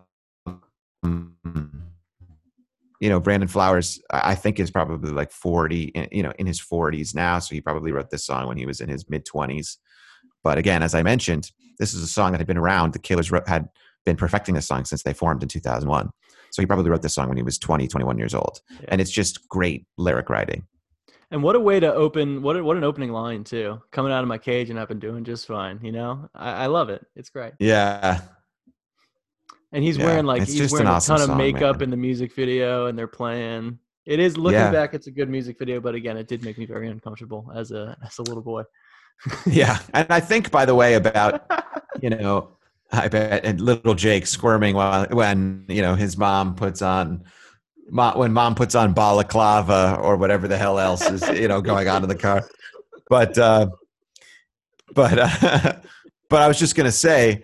you 3.06 3.12
know, 3.12 3.20
Brandon 3.20 3.48
Flowers, 3.48 4.02
I 4.10 4.34
think 4.34 4.60
is 4.60 4.72
probably 4.72 5.12
like 5.12 5.32
40, 5.32 5.84
in- 5.84 6.08
you 6.12 6.24
know, 6.24 6.34
in 6.40 6.48
his 6.48 6.60
40s 6.60 7.14
now. 7.14 7.38
So 7.38 7.54
he 7.54 7.62
probably 7.62 7.92
wrote 7.92 8.10
this 8.10 8.26
song 8.26 8.48
when 8.48 8.58
he 8.58 8.66
was 8.66 8.82
in 8.82 8.90
his 8.90 9.08
mid 9.08 9.28
20s. 9.28 9.78
But 10.44 10.58
again, 10.58 10.82
as 10.82 10.96
I 10.96 11.04
mentioned, 11.04 11.52
this 11.78 11.94
is 11.94 12.02
a 12.02 12.08
song 12.08 12.32
that 12.32 12.40
had 12.40 12.48
been 12.48 12.58
around. 12.58 12.94
The 12.94 13.00
Killers 13.00 13.32
wrote, 13.32 13.48
had 13.48 13.70
been 14.08 14.16
perfecting 14.16 14.56
this 14.56 14.66
song 14.66 14.86
since 14.86 15.04
they 15.04 15.14
formed 15.14 15.44
in 15.44 15.50
2001. 15.50 16.10
So 16.50 16.62
he 16.64 16.66
probably 16.66 16.90
wrote 16.90 17.04
this 17.04 17.14
song 17.14 17.28
when 17.28 17.38
he 17.38 17.44
was 17.44 17.60
20, 17.60 17.88
21 17.88 18.18
years 18.18 18.34
old. 18.34 18.62
Yeah. 18.72 18.88
And 18.88 19.00
it's 19.00 19.12
just 19.12 19.48
great 19.50 19.86
lyric 20.00 20.32
writing. 20.32 20.66
And 21.30 21.44
what 21.44 21.56
a 21.56 21.60
way 21.60 21.80
to 21.80 21.94
open 21.94 22.42
what 22.42 22.58
a, 22.58 22.64
what 22.64 22.76
an 22.76 22.84
opening 22.84 23.12
line 23.12 23.44
too. 23.44 23.84
Coming 23.92 24.14
out 24.14 24.24
of 24.24 24.28
my 24.28 24.40
cage 24.40 24.72
and 24.72 24.80
I've 24.80 24.88
been 24.88 25.00
doing 25.00 25.24
just 25.24 25.46
fine. 25.46 25.80
You 25.84 25.92
know, 25.92 26.28
I, 26.34 26.64
I 26.64 26.66
love 26.66 26.90
it. 26.90 27.06
It's 27.16 27.30
great. 27.30 27.54
Yeah. 27.60 28.22
And 29.76 29.84
he's 29.84 29.98
Yeah, 29.98 30.06
wearing 30.06 30.26
like 30.26 30.44
he's 30.48 30.72
wearing 30.72 30.88
a 30.88 31.02
ton 31.02 31.20
of 31.20 31.28
song, 31.28 31.38
makeup 31.38 31.76
man. 31.76 31.84
in 31.84 31.90
the 31.90 31.98
music 31.98 32.34
video, 32.34 32.86
and 32.86 32.98
they're 32.98 33.08
playing. 33.08 33.78
It 34.06 34.22
is 34.22 34.38
looking 34.38 34.60
Yeah. 34.60 34.72
back, 34.72 34.94
it's 34.94 35.08
a 35.08 35.12
good 35.12 35.30
music 35.30 35.60
video, 35.60 35.82
but 35.82 35.96
again, 35.96 36.16
it 36.16 36.30
did 36.30 36.46
make 36.46 36.58
me 36.58 36.66
very 36.66 36.88
uncomfortable 36.88 37.52
as 37.54 37.72
a 37.72 37.98
as 38.06 38.18
a 38.20 38.22
little 38.24 38.42
boy. 38.42 38.64
Yeah. 39.46 39.80
And 39.94 40.08
I 40.10 40.22
think, 40.22 40.50
by 40.50 40.64
the 40.66 40.76
way, 40.76 40.94
about 40.94 41.46
you 42.02 42.10
know, 42.10 42.58
I 42.90 43.10
bet 43.10 43.44
and 43.44 43.60
little 43.60 43.96
Jake 43.96 44.28
squirming 44.28 44.76
while 44.76 45.08
when 45.10 45.66
you 45.68 45.82
know 45.82 45.96
his 45.96 46.18
mom 46.18 46.56
puts 46.56 46.82
on 46.82 47.26
when 47.90 48.32
mom 48.32 48.56
puts 48.56 48.76
on 48.76 48.94
balaclava 48.94 50.00
or 50.02 50.16
whatever 50.16 50.48
the 50.48 50.58
hell 50.58 50.80
else 50.80 51.10
is 51.12 51.22
you 51.38 51.50
know 51.50 51.60
going 51.60 51.90
on 51.90 52.02
in 52.02 52.08
the 52.08 52.16
car. 52.16 52.48
But 53.10 53.38
uh, 53.38 53.68
but 54.94 55.20
uh, 55.20 55.74
but 56.30 56.42
I 56.42 56.48
was 56.48 56.58
just 56.60 56.76
gonna 56.76 56.94
say, 56.94 57.44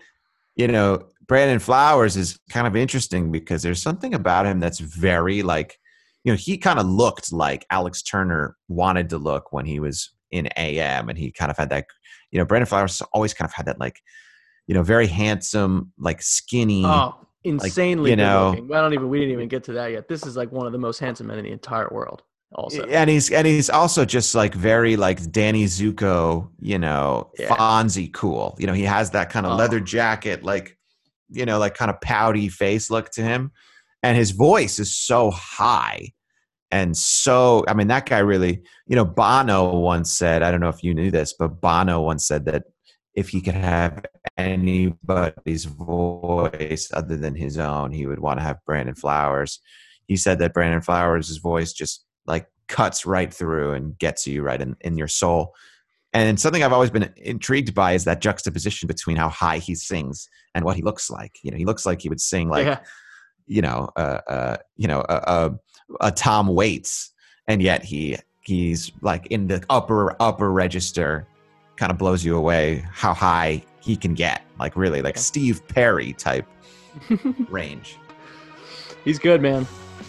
you 0.55 0.69
know, 0.69 1.07
Brandon 1.31 1.59
Flowers 1.59 2.17
is 2.17 2.37
kind 2.49 2.67
of 2.67 2.75
interesting 2.75 3.31
because 3.31 3.63
there's 3.63 3.81
something 3.81 4.13
about 4.13 4.45
him 4.45 4.59
that's 4.59 4.79
very 4.79 5.43
like, 5.43 5.79
you 6.25 6.33
know, 6.33 6.35
he 6.35 6.57
kind 6.57 6.77
of 6.77 6.85
looked 6.85 7.31
like 7.31 7.65
Alex 7.71 8.01
Turner 8.01 8.57
wanted 8.67 9.09
to 9.11 9.17
look 9.17 9.53
when 9.53 9.65
he 9.65 9.79
was 9.79 10.11
in 10.31 10.49
AM, 10.57 11.07
and 11.07 11.17
he 11.17 11.31
kind 11.31 11.49
of 11.49 11.55
had 11.55 11.69
that, 11.69 11.85
you 12.31 12.37
know, 12.37 12.43
Brandon 12.43 12.65
Flowers 12.65 13.01
always 13.13 13.33
kind 13.33 13.47
of 13.47 13.53
had 13.53 13.65
that 13.67 13.79
like, 13.79 14.01
you 14.67 14.73
know, 14.75 14.83
very 14.83 15.07
handsome, 15.07 15.93
like 15.97 16.21
skinny. 16.21 16.83
oh, 16.85 17.15
insanely 17.45 18.09
you 18.09 18.17
know- 18.17 18.49
looking. 18.49 18.73
I 18.73 18.81
don't 18.81 18.91
even 18.91 19.07
we 19.07 19.19
didn't 19.19 19.31
even 19.31 19.47
get 19.47 19.63
to 19.63 19.71
that 19.71 19.87
yet. 19.93 20.09
This 20.09 20.25
is 20.25 20.35
like 20.35 20.51
one 20.51 20.65
of 20.65 20.73
the 20.73 20.79
most 20.79 20.99
handsome 20.99 21.27
men 21.27 21.37
in 21.39 21.45
the 21.45 21.51
entire 21.53 21.87
world. 21.93 22.23
Also, 22.55 22.83
and 22.87 23.09
he's 23.09 23.31
and 23.31 23.47
he's 23.47 23.69
also 23.69 24.03
just 24.03 24.35
like 24.35 24.53
very 24.53 24.97
like 24.97 25.31
Danny 25.31 25.63
Zuko, 25.63 26.49
you 26.59 26.77
know, 26.77 27.31
Yeah. 27.39 27.55
Fonzie 27.55 28.11
cool. 28.11 28.57
You 28.59 28.67
know, 28.67 28.73
he 28.73 28.83
has 28.83 29.11
that 29.11 29.29
kind 29.29 29.45
of 29.45 29.53
Oh. 29.53 29.55
leather 29.55 29.79
jacket, 29.79 30.43
like 30.43 30.77
you 31.31 31.45
know, 31.45 31.59
like 31.59 31.75
kind 31.75 31.91
of 31.91 32.01
pouty 32.01 32.49
face 32.49 32.89
look 32.89 33.09
to 33.11 33.21
him, 33.21 33.51
and 34.03 34.17
his 34.17 34.31
voice 34.31 34.79
is 34.79 34.95
so 34.95 35.31
high 35.31 36.13
and 36.71 36.95
so. 36.95 37.63
I 37.67 37.73
mean, 37.73 37.87
that 37.87 38.05
guy 38.05 38.19
really. 38.19 38.61
You 38.87 38.95
know, 38.95 39.05
Bono 39.05 39.77
once 39.77 40.11
said, 40.11 40.43
I 40.43 40.51
don't 40.51 40.59
know 40.59 40.69
if 40.69 40.83
you 40.83 40.93
knew 40.93 41.11
this, 41.11 41.33
but 41.37 41.61
Bono 41.61 42.01
once 42.01 42.27
said 42.27 42.45
that 42.45 42.63
if 43.13 43.29
he 43.29 43.41
could 43.41 43.55
have 43.55 44.05
anybody's 44.37 45.65
voice 45.65 46.89
other 46.93 47.17
than 47.17 47.35
his 47.35 47.57
own, 47.57 47.91
he 47.91 48.05
would 48.05 48.19
want 48.19 48.39
to 48.39 48.43
have 48.43 48.63
Brandon 48.65 48.95
Flowers. 48.95 49.59
He 50.07 50.15
said 50.15 50.39
that 50.39 50.53
Brandon 50.53 50.81
Flowers' 50.81 51.37
voice 51.37 51.73
just 51.73 52.05
like 52.25 52.47
cuts 52.67 53.05
right 53.05 53.33
through 53.33 53.73
and 53.73 53.97
gets 53.97 54.27
you 54.27 54.41
right 54.41 54.61
in, 54.61 54.75
in 54.81 54.97
your 54.97 55.07
soul. 55.07 55.53
And 56.13 56.39
something 56.39 56.61
I've 56.61 56.73
always 56.73 56.89
been 56.91 57.11
intrigued 57.15 57.73
by 57.73 57.93
is 57.93 58.03
that 58.03 58.19
juxtaposition 58.19 58.87
between 58.87 59.15
how 59.15 59.29
high 59.29 59.59
he 59.59 59.75
sings 59.75 60.27
and 60.53 60.65
what 60.65 60.75
he 60.75 60.81
looks 60.81 61.09
like. 61.09 61.37
You 61.41 61.51
know, 61.51 61.57
he 61.57 61.63
looks 61.65 61.85
like 61.85 62.01
he 62.01 62.09
would 62.09 62.19
sing 62.19 62.49
like, 62.49 62.65
yeah, 62.65 62.79
you 63.47 63.61
know, 63.61 63.89
uh, 63.95 64.19
uh, 64.27 64.57
you 64.75 64.87
know, 64.87 65.05
a, 65.07 65.15
a, 66.01 66.07
a 66.07 66.11
Tom 66.11 66.47
Waits, 66.47 67.13
and 67.47 67.61
yet 67.61 67.83
he 67.83 68.17
he's 68.41 68.91
like 69.01 69.27
in 69.27 69.47
the 69.47 69.63
upper 69.69 70.15
upper 70.21 70.51
register, 70.51 71.27
kind 71.77 71.91
of 71.91 71.97
blows 71.97 72.25
you 72.25 72.35
away 72.35 72.83
how 72.91 73.13
high 73.13 73.63
he 73.79 73.95
can 73.95 74.13
get. 74.13 74.41
Like 74.59 74.75
really, 74.75 75.01
like 75.01 75.15
Yeah. 75.15 75.21
Steve 75.21 75.65
Perry 75.69 76.11
type 76.13 76.45
range. 77.49 77.97
he's 79.05 79.17
good, 79.19 79.41
man. 79.41 79.65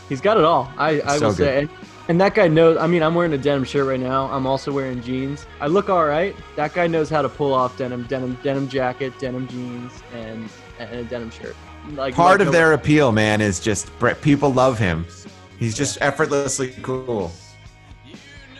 He's 0.09 0.20
got 0.20 0.36
it 0.36 0.44
all. 0.44 0.70
I 0.76 1.00
I 1.03 1.18
So 1.18 1.26
will 1.28 1.34
say. 1.34 1.68
And, 2.09 2.20
that 2.20 2.34
guy 2.34 2.48
knows. 2.48 2.76
I 2.78 2.86
mean, 2.86 3.03
I'm 3.03 3.14
wearing 3.14 3.32
a 3.32 3.38
denim 3.38 3.64
shirt 3.64 3.86
right 3.86 4.00
now. 4.00 4.26
I'm 4.30 4.46
also 4.46 4.72
wearing 4.72 5.00
jeans. 5.03 5.46
I 5.61 5.66
look 5.68 5.88
all 5.88 6.05
right. 6.07 6.34
That 6.57 6.74
guy 6.74 6.86
knows 6.86 7.09
how 7.09 7.22
to 7.22 7.28
pull 7.28 7.55
off 7.55 7.76
denim, 7.76 8.05
denim, 8.05 8.36
denim 8.42 8.68
jacket, 8.68 9.12
denim 9.18 9.46
jeans, 9.48 9.92
and 10.14 10.48
and 10.78 10.90
a 10.94 11.05
denim 11.05 11.30
shirt. 11.30 11.55
Like 11.94 12.14
Part 12.14 12.38
like 12.38 12.40
of 12.40 12.46
no- 12.46 12.53
their 12.53 12.72
appeal, 12.72 13.12
man, 13.12 13.40
is 13.40 13.61
just 13.61 13.90
people 14.20 14.53
love 14.53 14.78
him. 14.78 15.07
He's 15.59 15.76
just 15.76 15.98
effortlessly 16.00 16.74
cool. 16.82 17.32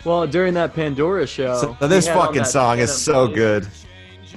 Well, 0.05 0.26
during 0.26 0.55
that 0.55 0.74
Pandora 0.74 1.26
show. 1.26 1.76
So 1.78 1.86
this 1.88 2.09
fucking 2.09 2.45
song 2.45 2.78
is 2.78 2.93
so 2.93 3.26
blazer. 3.26 3.34
good. 3.34 3.68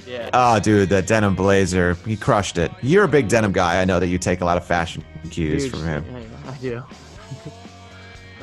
Yeah. 0.06 0.30
Oh, 0.32 0.60
dude, 0.60 0.88
that 0.90 1.06
denim 1.08 1.34
blazer, 1.34 1.94
he 2.06 2.16
crushed 2.16 2.58
it. 2.58 2.70
You're 2.82 3.04
a 3.04 3.08
big 3.08 3.28
denim 3.28 3.50
guy. 3.52 3.80
I 3.80 3.84
know 3.84 3.98
that 3.98 4.06
you 4.06 4.18
take 4.18 4.40
a 4.40 4.44
lot 4.44 4.56
of 4.56 4.64
fashion 4.64 5.04
cues 5.30 5.64
Huge- 5.64 5.72
from 5.72 5.82
him. 5.84 6.04
Yeah, 6.08 6.18
yeah, 6.18 6.50
I 6.50 6.56
do. 6.58 6.82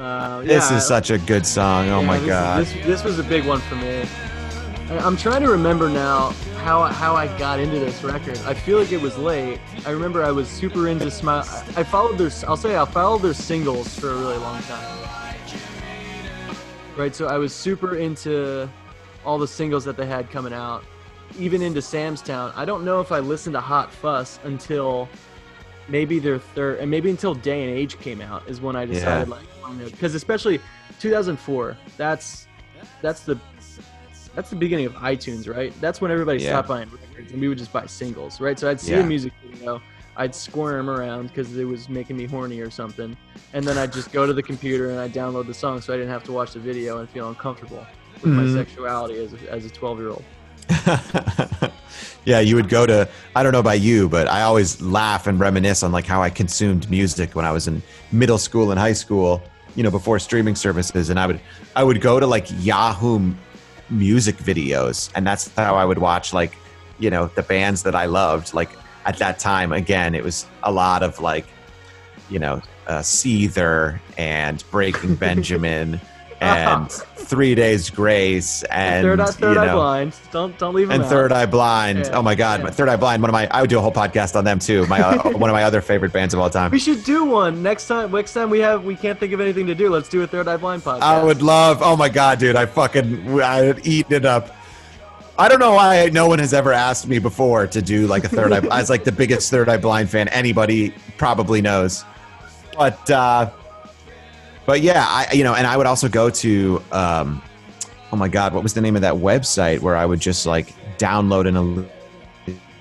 Uh, 0.04 0.42
This 0.42 0.72
is 0.72 0.86
such 0.86 1.10
a 1.10 1.18
good 1.18 1.46
song. 1.46 1.90
Oh 1.90 2.02
yeah, 2.02 2.08
my 2.08 2.18
this- 2.20 2.28
god. 2.28 2.66
This, 2.66 2.86
this 2.86 3.04
was 3.04 3.20
a 3.20 3.24
big 3.24 3.46
one 3.46 3.60
for 3.62 3.76
me. 3.76 4.06
I'm 4.90 5.18
trying 5.18 5.42
to 5.42 5.50
remember 5.50 5.90
now 5.90 6.32
how 6.58 6.84
how 6.84 7.16
I 7.16 7.28
got 7.40 7.60
into 7.60 7.80
this 7.80 8.04
record. 8.04 8.38
I 8.46 8.54
feel 8.54 8.78
like 8.78 8.92
it 8.92 9.02
was 9.02 9.18
late. 9.18 9.60
I 9.86 9.92
remember 9.92 10.24
I 10.24 10.32
was 10.32 10.48
super 10.48 10.88
into 10.88 11.10
Smile. 11.10 11.46
I 11.76 11.82
I 11.82 11.84
followed 11.84 12.18
their. 12.18 12.30
I'll 12.48 12.58
say 12.58 12.78
I 12.78 12.86
followed 12.86 13.22
their 13.22 13.34
singles 13.34 13.98
for 13.98 14.12
a 14.12 14.16
really 14.16 14.38
long 14.38 14.62
time. 14.64 15.00
Right, 16.96 17.16
so 17.16 17.28
I 17.28 17.38
was 17.38 17.54
super 17.56 17.96
into 17.98 18.70
all 19.26 19.40
the 19.40 19.48
singles 19.48 19.84
that 19.86 19.98
they 19.98 20.06
had 20.06 20.30
coming 20.30 20.54
out, 20.54 20.84
even 21.40 21.64
into 21.64 21.82
Sam's 21.82 22.22
Town. 22.22 22.54
I 22.56 22.66
don't 22.66 22.86
know 22.86 23.02
if 23.02 23.12
I 23.12 23.20
listened 23.20 23.54
to 23.54 23.62
Hot 23.62 23.92
Fuss 23.92 24.38
until 24.44 25.10
maybe 25.88 26.20
their 26.20 26.38
third, 26.38 26.80
and 26.80 26.92
maybe 26.92 27.10
until 27.10 27.34
Day 27.34 27.64
and 27.64 27.76
Age 27.76 27.98
came 28.00 28.22
out 28.22 28.48
is 28.48 28.62
when 28.62 28.76
I 28.76 28.86
decided 28.86 29.28
like 29.30 29.42
because 29.86 30.16
especially 30.16 30.60
2004. 31.00 31.78
That's 31.98 32.48
that's 33.02 33.22
the 33.22 33.38
that's 34.36 34.50
the 34.50 34.56
beginning 34.56 34.86
of 34.88 34.94
iTunes, 34.94 35.48
right? 35.54 35.74
That's 35.80 36.02
when 36.02 36.10
everybody 36.12 36.40
Yeah. 36.40 36.50
stopped 36.50 36.68
buying 36.70 36.90
records 36.90 37.32
and 37.32 37.40
we 37.42 37.48
would 37.48 37.58
just 37.58 37.72
buy 37.72 37.86
singles, 37.86 38.42
right? 38.42 38.58
So 38.58 38.70
I'd 38.70 38.80
see 38.80 38.94
Yeah. 38.94 39.00
a 39.02 39.04
music 39.04 39.32
video, 39.46 39.82
I'd 40.18 40.34
squirm 40.34 40.90
around 40.90 41.28
because 41.28 41.56
it 41.56 41.66
was 41.66 41.88
making 41.88 42.18
me 42.18 42.26
horny 42.26 42.60
or 42.60 42.72
something, 42.72 43.16
and 43.54 43.64
then 43.66 43.78
I'd 43.78 43.94
just 43.94 44.12
go 44.12 44.26
to 44.26 44.34
the 44.34 44.42
computer 44.42 44.90
and 44.90 45.00
I'd 45.00 45.14
download 45.14 45.46
the 45.48 45.54
song 45.54 45.82
so 45.82 45.94
I 45.94 45.98
didn't 45.98 46.12
have 46.12 46.24
to 46.26 46.32
watch 46.32 46.54
the 46.54 46.60
video 46.60 46.98
and 47.00 47.10
feel 47.10 47.30
uncomfortable 47.30 47.86
with 48.22 48.32
my 48.34 48.44
Mhm. 48.44 48.54
sexuality 48.56 49.24
as 49.24 49.34
a, 49.34 49.52
as 49.52 49.66
a 49.66 49.70
12 49.70 50.00
year 50.00 50.10
old. 50.10 50.24
yeah, 52.26 52.40
you 52.40 52.56
would 52.56 52.70
go 52.70 52.86
to 52.86 53.08
I 53.36 53.44
don't 53.44 53.52
know 53.52 53.60
about 53.60 53.82
you, 53.82 54.10
but 54.10 54.28
I 54.28 54.42
always 54.44 54.82
laugh 54.82 55.28
and 55.28 55.40
reminisce 55.40 55.84
on 55.84 55.92
like 55.92 56.06
how 56.06 56.22
I 56.24 56.30
consumed 56.30 56.90
music 56.90 57.36
when 57.36 57.46
I 57.46 57.52
was 57.52 57.68
in 57.68 57.82
middle 58.12 58.38
school 58.38 58.72
and 58.72 58.80
high 58.80 58.94
school, 58.94 59.44
you 59.76 59.84
know, 59.84 59.92
before 59.92 60.20
streaming 60.20 60.56
services 60.56 61.10
and 61.10 61.20
I 61.20 61.28
would 61.28 61.40
I 61.76 61.84
would 61.84 62.02
go 62.02 62.20
to 62.20 62.28
like 62.28 62.48
Yahoo 62.60 63.34
music 63.90 64.38
videos 64.38 65.12
and 65.16 65.26
that's 65.26 65.54
how 65.56 65.76
I 65.76 65.86
would 65.86 65.98
watch 65.98 66.34
like, 66.34 66.56
you 67.00 67.10
know, 67.10 67.28
the 67.36 67.44
bands 67.44 67.84
that 67.84 67.96
I 67.96 68.06
loved. 68.06 68.54
Like 68.54 68.70
at 69.06 69.18
that 69.18 69.40
time 69.40 69.74
again, 69.74 70.16
it 70.16 70.24
was 70.24 70.46
a 70.64 70.72
lot 70.72 71.04
of 71.04 71.20
like, 71.20 71.46
you 72.30 72.40
know, 72.40 72.62
uh, 72.88 73.00
Seether 73.00 74.00
and 74.18 74.64
Breaking 74.72 75.16
Benjamin 75.28 76.00
and 76.44 76.92
Three 77.24 77.56
Days 77.56 77.90
Grace 77.90 78.64
and 78.64 79.04
third 79.04 79.20
eye, 79.20 79.26
third 79.26 79.56
you 79.56 79.62
eye 79.62 79.66
know, 79.68 79.76
blind. 79.76 80.16
Don't 80.32 80.58
don't 80.58 80.76
leave 80.76 80.90
them 80.90 80.96
and 80.96 81.04
out. 81.04 81.10
Third 81.10 81.32
Eye 81.32 81.46
Blind. 81.46 82.00
Yeah, 82.00 82.18
oh 82.18 82.22
my 82.22 82.36
God, 82.36 82.60
yeah. 82.60 82.66
my 82.66 82.72
Third 82.72 82.90
Eye 82.90 82.96
Blind. 82.96 83.22
One 83.22 83.30
of 83.30 83.34
my 83.34 83.48
I 83.50 83.62
would 83.62 83.70
do 83.70 83.78
a 83.78 83.82
whole 83.82 83.92
podcast 83.92 84.36
on 84.36 84.44
them 84.44 84.60
too. 84.60 84.86
My 84.88 85.00
uh, 85.00 85.32
one 85.38 85.50
of 85.50 85.54
my 85.54 85.64
other 85.64 85.82
favorite 85.82 86.12
bands 86.12 86.34
of 86.34 86.40
all 86.40 86.50
time. 86.50 86.72
We 86.72 86.80
should 86.80 87.04
do 87.04 87.26
one 87.26 87.64
next 87.64 87.88
time. 87.88 88.12
Next 88.12 88.34
time 88.34 88.50
we 88.50 88.60
have 88.60 88.84
we 88.84 88.96
can't 88.96 89.20
think 89.20 89.34
of 89.34 89.42
anything 89.42 89.66
to 89.68 89.76
do. 89.76 89.90
Let's 89.90 90.10
do 90.10 90.22
a 90.22 90.28
third 90.28 90.48
eye 90.48 90.58
blind 90.58 90.84
podcast. 90.84 91.02
I 91.02 91.24
would 91.24 91.42
love. 91.42 91.82
Oh 91.82 91.96
my 91.96 92.10
God, 92.10 92.40
dude, 92.40 92.56
I 92.56 92.66
fucking 92.66 93.42
I 93.42 93.62
would 93.62 93.88
eat 93.88 94.12
it 94.12 94.26
up. 94.26 94.56
I 95.38 95.48
don't 95.48 95.60
know 95.60 95.74
why 95.74 96.10
no 96.14 96.28
one 96.28 96.38
has 96.40 96.54
ever 96.54 96.72
asked 96.72 97.08
me 97.08 97.18
before 97.18 97.66
to 97.66 97.82
do 97.82 98.06
like 98.06 98.24
a 98.24 98.30
Third 98.30 98.54
Eye. 98.54 98.58
I 98.72 98.80
was 98.80 98.90
like 98.90 99.04
the 99.04 99.12
biggest 99.12 99.50
Third 99.50 99.70
Eye 99.70 99.78
Blind 99.78 100.10
fan 100.10 100.28
anybody 100.28 100.94
probably 101.18 101.62
knows. 101.62 102.06
But 102.78 103.10
uh, 103.10 103.50
but 104.66 104.82
yeah, 104.82 105.06
I 105.08 105.32
you 105.34 105.44
know, 105.44 105.54
and 105.54 105.68
I 105.68 105.78
would 105.78 105.88
also 105.88 106.08
go 106.10 106.30
to 106.30 106.82
um, 106.92 107.42
oh 108.12 108.16
my 108.16 108.28
God, 108.28 108.54
what 108.54 108.64
was 108.64 108.74
the 108.74 108.82
name 108.82 108.96
of 108.96 109.02
that 109.02 109.16
website 109.16 109.80
where 109.80 109.96
I 109.96 110.06
would 110.06 110.20
just 110.20 110.46
like 110.46 110.74
download 110.98 111.48
an 111.48 111.90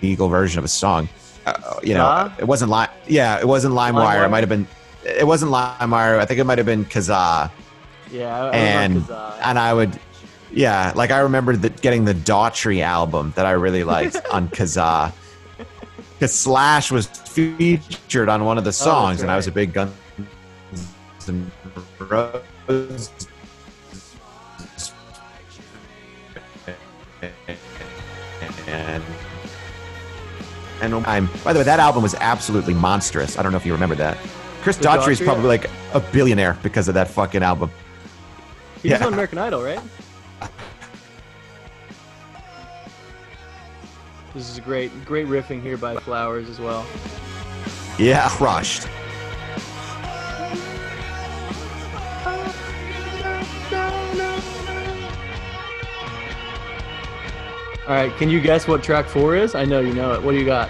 illegal 0.00 0.28
version 0.28 0.58
of 0.58 0.64
a 0.64 0.68
song? 0.68 1.08
Uh, 1.46 1.80
you 1.82 1.94
know, 1.94 2.32
it 2.38 2.44
wasn't 2.44 2.70
Lime. 2.70 2.90
Yeah, 3.08 3.40
it 3.40 3.48
wasn't 3.48 3.74
LimeWire. 3.74 3.94
LimeWire? 3.94 4.26
It 4.26 4.28
might 4.28 4.40
have 4.40 4.48
been. 4.48 4.66
It 5.04 5.26
wasn't 5.26 5.50
LimeWire. 5.50 6.18
I 6.18 6.26
think 6.26 6.38
it 6.38 6.44
might 6.44 6.58
have 6.58 6.66
been 6.66 6.84
Kazaa 6.84 7.50
Yeah, 8.10 8.44
I, 8.44 8.56
and 8.56 9.02
Kazaa. 9.02 9.38
and 9.42 9.58
I 9.58 9.74
would, 9.74 9.98
yeah, 10.52 10.92
like 10.94 11.10
I 11.10 11.18
remember 11.18 11.56
the, 11.56 11.70
getting 11.70 12.04
the 12.04 12.14
Daughtry 12.14 12.82
album 12.82 13.32
that 13.34 13.44
I 13.44 13.52
really 13.52 13.82
liked 13.82 14.24
on 14.30 14.48
Kazaa. 14.48 15.12
Because 16.14 16.32
Slash 16.32 16.92
was 16.92 17.06
featured 17.06 18.28
on 18.28 18.44
one 18.44 18.58
of 18.58 18.62
the 18.62 18.72
songs, 18.72 19.22
and 19.22 19.30
I 19.30 19.34
was 19.34 19.48
a 19.48 19.52
big 19.52 19.72
Guns 19.72 19.92
N' 21.28 21.50
Roses. 22.04 23.10
And 28.66 29.02
and 30.80 30.94
oh, 30.94 31.02
I'm, 31.06 31.28
by 31.44 31.52
the 31.52 31.60
way, 31.60 31.64
that 31.64 31.78
album 31.78 32.02
was 32.02 32.14
absolutely 32.16 32.74
monstrous. 32.74 33.38
I 33.38 33.42
don't 33.42 33.52
know 33.52 33.58
if 33.58 33.64
you 33.64 33.72
remember 33.72 33.94
that. 33.96 34.18
Chris 34.62 34.78
Daughtry 34.78 35.12
is 35.12 35.20
probably 35.20 35.46
like 35.46 35.70
a 35.94 36.00
billionaire 36.00 36.58
because 36.62 36.88
of 36.88 36.94
that 36.94 37.08
fucking 37.08 37.42
album. 37.42 37.70
he 38.82 38.90
was 38.90 39.00
on 39.00 39.12
American 39.12 39.38
Idol, 39.38 39.62
right? 39.62 39.80
This 44.34 44.48
is 44.48 44.58
a 44.58 44.60
great, 44.60 45.04
great 45.04 45.26
riffing 45.26 45.60
here 45.60 45.76
by 45.76 45.96
Flowers 45.96 46.48
as 46.48 46.58
well. 46.58 46.86
Yeah, 47.98 48.28
crushed. 48.30 48.88
All 57.84 57.98
right, 57.98 58.16
can 58.16 58.30
you 58.30 58.40
guess 58.40 58.68
what 58.68 58.82
track 58.82 59.06
four 59.06 59.34
is? 59.34 59.54
I 59.54 59.64
know 59.64 59.80
you 59.80 59.92
know 59.92 60.12
it. 60.12 60.22
What 60.22 60.32
do 60.32 60.38
you 60.38 60.44
got? 60.44 60.68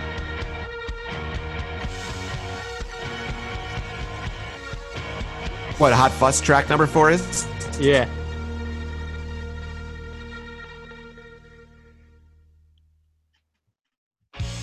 What 5.79 5.93
Hot 5.93 6.11
Fuss 6.13 6.41
track 6.41 6.71
number 6.71 6.87
four 6.87 7.11
is? 7.11 7.47
Yeah. 7.79 8.09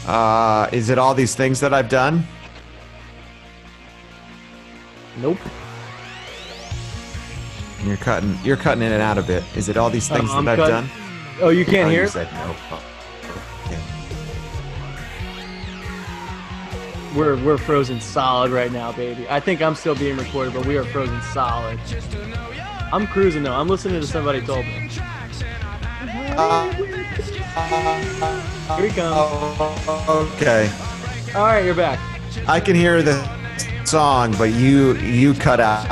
Uh, 0.08 0.68
is 0.72 0.90
it 0.90 0.98
all 0.98 1.14
these 1.14 1.36
things 1.36 1.60
that 1.60 1.72
I've 1.72 1.90
done? 1.90 2.26
Nope. 5.18 5.38
You're 7.84 7.98
cutting. 7.98 8.38
You're 8.44 8.58
cutting 8.58 8.84
in 8.84 8.92
and 8.92 9.02
out 9.02 9.18
a 9.18 9.22
bit. 9.24 9.44
Is 9.56 9.70
it 9.70 9.78
all 9.78 9.90
these 9.90 10.08
things 10.10 10.30
Uh, 10.30 10.38
I'm 10.38 10.46
that 10.46 10.60
I've 10.60 10.68
done? 10.70 10.90
Oh, 11.42 11.50
you 11.50 11.64
can't 11.66 11.88
Oh, 11.88 11.92
hear 11.92 12.04
you 12.04 12.10
said 12.10 12.32
no. 12.34 12.56
Oh. 12.72 12.84
We're 17.16 17.44
we're 17.44 17.58
frozen 17.58 18.00
solid 18.00 18.52
right 18.52 18.72
now, 18.72 18.92
baby. 18.92 19.26
I 19.30 19.40
think 19.40 19.62
I'm 19.62 19.74
still 19.76 19.96
being 19.96 20.18
recorded, 20.18 20.54
but 20.54 20.66
we 20.66 20.78
are 20.78 20.84
frozen 20.86 21.20
solid. 21.34 21.80
I'm 22.94 23.08
cruising 23.08 23.44
though. 23.44 23.54
I'm 23.54 23.68
listening 23.68 24.00
to 24.02 24.08
somebody 24.08 24.42
told 24.42 24.66
me. 24.66 24.90
Here 28.76 28.88
he 28.88 28.90
comes. 28.90 29.16
Oh, 29.18 30.34
okay. 30.36 30.72
All 31.36 31.46
right, 31.46 31.66
you're 31.66 31.74
back. 31.76 32.00
I 32.48 32.60
can 32.60 32.76
hear 32.76 33.02
the 33.02 33.18
song, 33.86 34.36
but 34.38 34.52
you 34.54 34.96
you 34.98 35.34
cut 35.34 35.60
out 35.60 35.88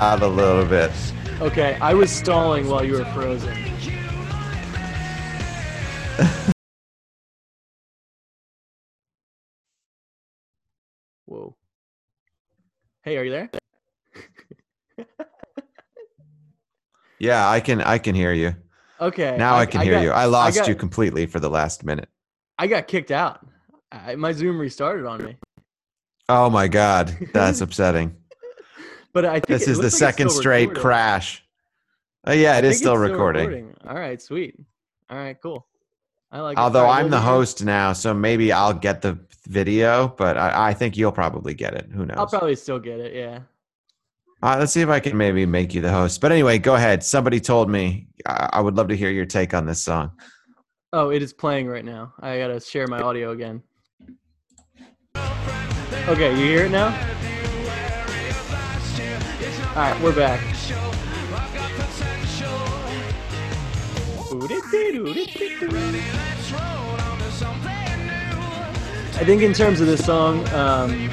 out 0.00 0.22
a 0.22 0.26
little 0.28 0.64
bit. 0.64 0.90
Okay, 1.40 1.76
I 1.80 1.94
was 1.94 2.10
stalling 2.10 2.68
while 2.68 2.84
you 2.84 2.94
were 2.94 3.04
frozen. 3.06 3.54
Whoa. 11.26 11.56
Hey, 13.02 13.16
are 13.16 13.24
you 13.24 13.30
there? 13.30 13.50
Yeah, 17.20 17.48
I 17.48 17.60
can 17.60 17.80
I 17.80 17.96
can 17.98 18.14
hear 18.14 18.32
you. 18.34 18.54
Okay. 19.00 19.36
Now 19.38 19.54
I, 19.54 19.64
can 19.66 19.80
hear 19.80 19.94
got- 19.94 20.02
you. 20.02 20.10
I 20.10 20.26
lost 20.26 20.58
got- 20.58 20.68
you 20.68 20.74
completely 20.74 21.24
for 21.26 21.40
the 21.40 21.48
last 21.48 21.82
minute. 21.82 22.08
I 22.58 22.66
got 22.66 22.86
kicked 22.86 23.10
out. 23.10 23.46
I, 23.90 24.16
my 24.16 24.32
Zoom 24.32 24.58
restarted 24.58 25.06
on 25.06 25.24
me. 25.24 25.36
Oh 26.28 26.50
my 26.50 26.68
god, 26.68 27.16
that's 27.32 27.60
upsetting. 27.62 28.16
But 29.14 29.24
I 29.24 29.34
think 29.34 29.46
This 29.46 29.68
is 29.68 29.78
the 29.78 29.84
like 29.84 29.92
second 29.92 30.30
straight 30.30 30.68
recording. 30.68 30.82
crash. 30.82 31.44
Oh 32.26 32.32
yeah, 32.32 32.58
it 32.58 32.64
is 32.64 32.78
still 32.78 33.00
it's 33.00 33.10
recording. 33.10 33.74
All 33.88 33.94
right, 33.94 34.20
sweet. 34.20 34.56
All 35.08 35.16
right, 35.16 35.40
cool. 35.40 35.66
I 36.32 36.40
like. 36.40 36.58
Although 36.58 36.88
I'm 36.88 37.10
the 37.10 37.20
host 37.20 37.64
now, 37.64 37.92
so 37.92 38.12
maybe 38.12 38.50
I'll 38.50 38.74
get 38.74 39.02
the 39.02 39.18
video, 39.46 40.08
but 40.08 40.36
I, 40.36 40.70
I 40.70 40.74
think 40.74 40.96
you'll 40.96 41.12
probably 41.12 41.54
get 41.54 41.74
it. 41.74 41.88
Who 41.92 42.04
knows? 42.04 42.16
I'll 42.18 42.26
probably 42.26 42.56
still 42.56 42.80
get 42.80 42.98
it. 42.98 43.14
Yeah. 43.14 43.40
Uh, 44.42 44.56
let's 44.58 44.72
see 44.72 44.80
if 44.80 44.88
I 44.88 44.98
can 45.00 45.16
maybe 45.16 45.46
make 45.46 45.74
you 45.74 45.80
the 45.80 45.92
host. 45.92 46.20
But 46.20 46.32
anyway, 46.32 46.58
go 46.58 46.74
ahead. 46.74 47.04
Somebody 47.04 47.40
told 47.40 47.70
me 47.70 48.08
I, 48.26 48.50
I 48.54 48.60
would 48.60 48.76
love 48.76 48.88
to 48.88 48.96
hear 48.96 49.10
your 49.10 49.26
take 49.26 49.54
on 49.54 49.64
this 49.64 49.82
song. 49.82 50.10
Oh, 50.92 51.10
it 51.10 51.22
is 51.22 51.32
playing 51.32 51.68
right 51.68 51.84
now. 51.84 52.14
I 52.20 52.38
gotta 52.38 52.58
share 52.60 52.88
my 52.88 53.00
audio 53.00 53.30
again. 53.30 53.62
Okay, 56.08 56.30
you 56.32 56.46
hear 56.46 56.66
it 56.66 56.70
now? 56.70 56.90
All 59.76 59.82
right, 59.82 60.00
we're 60.00 60.14
back. 60.14 60.40
I 69.16 69.24
think 69.24 69.42
in 69.42 69.52
terms 69.52 69.80
of 69.80 69.88
this 69.88 70.06
song, 70.06 70.48
um, 70.50 71.10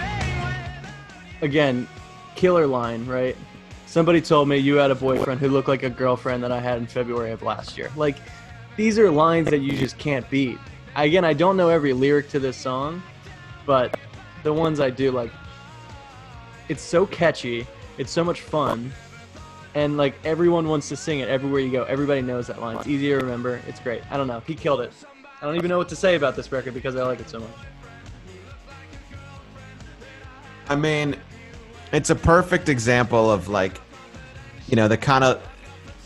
again, 1.41 1.87
killer 2.35 2.67
line, 2.67 3.03
right? 3.07 3.35
Somebody 3.87 4.21
told 4.21 4.47
me 4.47 4.57
you 4.57 4.75
had 4.75 4.91
a 4.91 4.95
boyfriend 4.95 5.41
who 5.41 5.49
looked 5.49 5.67
like 5.67 5.81
a 5.81 5.89
girlfriend 5.89 6.43
that 6.43 6.51
I 6.51 6.59
had 6.59 6.77
in 6.77 6.85
February 6.85 7.31
of 7.31 7.41
last 7.41 7.79
year. 7.79 7.89
Like, 7.95 8.17
these 8.77 8.99
are 8.99 9.09
lines 9.09 9.49
that 9.49 9.61
you 9.61 9.75
just 9.75 9.97
can't 9.97 10.29
beat. 10.29 10.59
Again, 10.95 11.25
I 11.25 11.33
don't 11.33 11.57
know 11.57 11.69
every 11.69 11.93
lyric 11.93 12.29
to 12.29 12.39
this 12.39 12.57
song, 12.57 13.01
but 13.65 13.97
the 14.43 14.53
ones 14.53 14.79
I 14.79 14.91
do 14.91 15.09
like 15.09 15.31
it's 16.69 16.83
so 16.83 17.07
catchy, 17.07 17.67
it's 18.01 18.11
so 18.11 18.23
much 18.23 18.41
fun, 18.41 18.91
and 19.75 19.95
like 19.95 20.15
everyone 20.25 20.67
wants 20.67 20.89
to 20.89 20.95
sing 20.95 21.19
it 21.19 21.29
everywhere 21.29 21.61
you 21.61 21.71
go. 21.71 21.83
Everybody 21.83 22.23
knows 22.23 22.47
that 22.47 22.59
line. 22.59 22.77
It's 22.77 22.87
easy 22.87 23.09
to 23.09 23.17
remember. 23.17 23.61
It's 23.67 23.79
great. 23.79 24.01
I 24.09 24.17
don't 24.17 24.25
know. 24.27 24.41
He 24.47 24.55
killed 24.55 24.81
it. 24.81 24.91
I 25.39 25.45
don't 25.45 25.55
even 25.55 25.69
know 25.69 25.77
what 25.77 25.87
to 25.89 25.95
say 25.95 26.15
about 26.15 26.35
this 26.35 26.51
record 26.51 26.73
because 26.73 26.95
I 26.95 27.03
like 27.03 27.19
it 27.19 27.29
so 27.29 27.39
much. 27.39 27.49
I 30.67 30.75
mean, 30.75 31.15
it's 31.93 32.09
a 32.09 32.15
perfect 32.15 32.69
example 32.69 33.29
of 33.29 33.49
like, 33.49 33.79
you 34.67 34.75
know, 34.75 34.87
the 34.87 34.97
kind 34.97 35.23
of, 35.23 35.47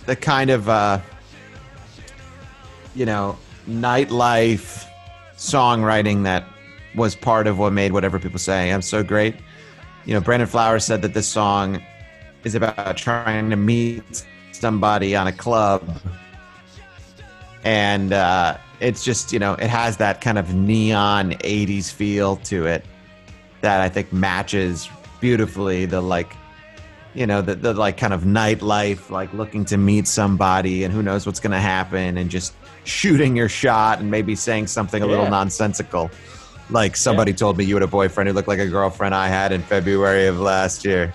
the 0.05 0.17
kind 0.17 0.49
of, 0.49 0.67
uh, 0.67 0.99
you 2.93 3.05
know, 3.05 3.37
nightlife 3.69 4.85
songwriting 5.37 6.23
that 6.23 6.43
was 6.93 7.15
part 7.15 7.47
of 7.47 7.57
what 7.57 7.71
made 7.71 7.93
whatever 7.93 8.19
people 8.19 8.39
say 8.39 8.73
I'm 8.73 8.81
so 8.81 9.01
great. 9.01 9.35
You 10.05 10.13
know, 10.13 10.21
Brandon 10.21 10.47
Flowers 10.47 10.85
said 10.85 11.01
that 11.01 11.13
this 11.13 11.27
song 11.27 11.81
is 12.43 12.55
about 12.55 12.95
trying 12.95 13.49
to 13.49 13.55
meet 13.55 14.25
somebody 14.51 15.15
on 15.15 15.27
a 15.27 15.33
club, 15.33 15.83
and 17.63 18.13
uh, 18.13 18.57
it's 18.79 19.03
just 19.03 19.33
you 19.33 19.39
know, 19.39 19.53
it 19.53 19.67
has 19.67 19.97
that 19.97 20.21
kind 20.21 20.37
of 20.37 20.53
neon 20.53 21.31
'80s 21.31 21.91
feel 21.91 22.37
to 22.37 22.67
it 22.67 22.85
that 23.61 23.81
I 23.81 23.89
think 23.89 24.13
matches 24.13 24.87
beautifully 25.19 25.85
the 25.85 26.01
like 26.01 26.35
you 27.15 27.25
know 27.25 27.41
the, 27.41 27.55
the 27.55 27.73
like 27.73 27.97
kind 27.97 28.13
of 28.13 28.23
nightlife 28.23 29.09
like 29.09 29.33
looking 29.33 29.65
to 29.65 29.77
meet 29.77 30.07
somebody 30.07 30.83
and 30.83 30.93
who 30.93 31.01
knows 31.01 31.25
what's 31.25 31.39
going 31.39 31.51
to 31.51 31.59
happen 31.59 32.17
and 32.17 32.29
just 32.29 32.53
shooting 32.83 33.35
your 33.35 33.49
shot 33.49 33.99
and 33.99 34.11
maybe 34.11 34.35
saying 34.35 34.67
something 34.67 35.01
a 35.01 35.07
little 35.07 35.27
nonsensical 35.29 36.11
like 36.69 36.95
somebody 36.95 37.33
told 37.33 37.57
me 37.57 37.63
you 37.63 37.75
had 37.75 37.83
a 37.83 37.87
boyfriend 37.87 38.27
who 38.27 38.33
looked 38.33 38.47
like 38.47 38.59
a 38.59 38.67
girlfriend 38.67 39.13
i 39.13 39.27
had 39.27 39.51
in 39.51 39.61
february 39.61 40.27
of 40.27 40.39
last 40.39 40.83
year. 40.85 41.13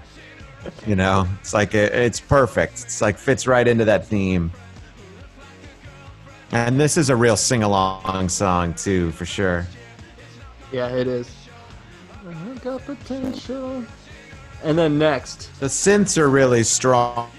You 0.86 0.94
know 0.94 1.26
it's 1.40 1.54
like 1.54 1.74
it, 1.74 1.92
it's 1.94 2.20
perfect. 2.20 2.82
It's 2.84 3.00
like 3.00 3.16
fits 3.16 3.46
right 3.46 3.66
into 3.66 3.84
that 3.86 4.06
theme. 4.06 4.52
And 6.52 6.78
this 6.78 6.96
is 6.96 7.08
a 7.08 7.16
real 7.16 7.36
sing-along 7.36 8.28
song 8.28 8.74
too 8.74 9.10
for 9.12 9.24
sure. 9.24 9.66
Yeah, 10.70 10.88
it 10.88 11.06
is. 11.06 11.34
I 12.28 12.58
got 12.58 12.84
potential. 12.84 13.84
And 14.62 14.76
then 14.76 14.98
next, 14.98 15.50
The 15.60 15.66
synths 15.66 16.18
are 16.18 16.28
really 16.28 16.62
strong 16.62 17.30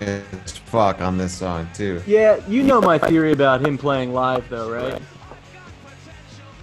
as 0.00 0.58
fuck 0.58 1.00
on 1.00 1.18
this 1.18 1.32
song 1.32 1.68
too. 1.74 2.02
yeah, 2.06 2.40
you 2.48 2.62
know 2.62 2.80
my 2.80 2.98
theory 2.98 3.32
about 3.32 3.64
him 3.64 3.78
playing 3.78 4.12
live 4.12 4.48
though, 4.48 4.70
right? 4.70 5.00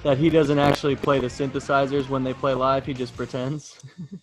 That 0.03 0.17
he 0.17 0.29
doesn't 0.29 0.59
actually 0.59 0.95
play 0.95 1.19
the 1.19 1.27
synthesizers 1.27 2.09
when 2.09 2.23
they 2.23 2.33
play 2.33 2.53
live, 2.53 2.85
he 2.85 2.93
just 2.93 3.15
pretends. 3.15 3.79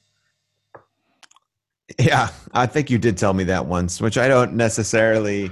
Yeah, 1.99 2.31
I 2.55 2.65
think 2.65 2.89
you 2.89 2.97
did 2.97 3.19
tell 3.19 3.35
me 3.35 3.45
that 3.45 3.67
once, 3.67 4.01
which 4.01 4.17
I 4.17 4.27
don't 4.27 4.55
necessarily 4.55 5.51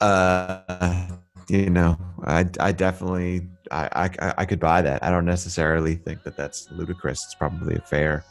uh 0.00 1.08
you 1.48 1.70
know, 1.70 1.98
I 2.24 2.46
I 2.60 2.72
definitely 2.72 3.48
I 3.70 4.08
I 4.20 4.34
I 4.38 4.44
could 4.44 4.60
buy 4.60 4.82
that. 4.82 5.02
I 5.02 5.10
don't 5.10 5.24
necessarily 5.24 5.96
think 5.96 6.22
that 6.22 6.36
that's 6.36 6.70
ludicrous. 6.70 7.24
It's 7.24 7.34
probably 7.34 7.74
a 7.74 7.80
fair 7.80 8.24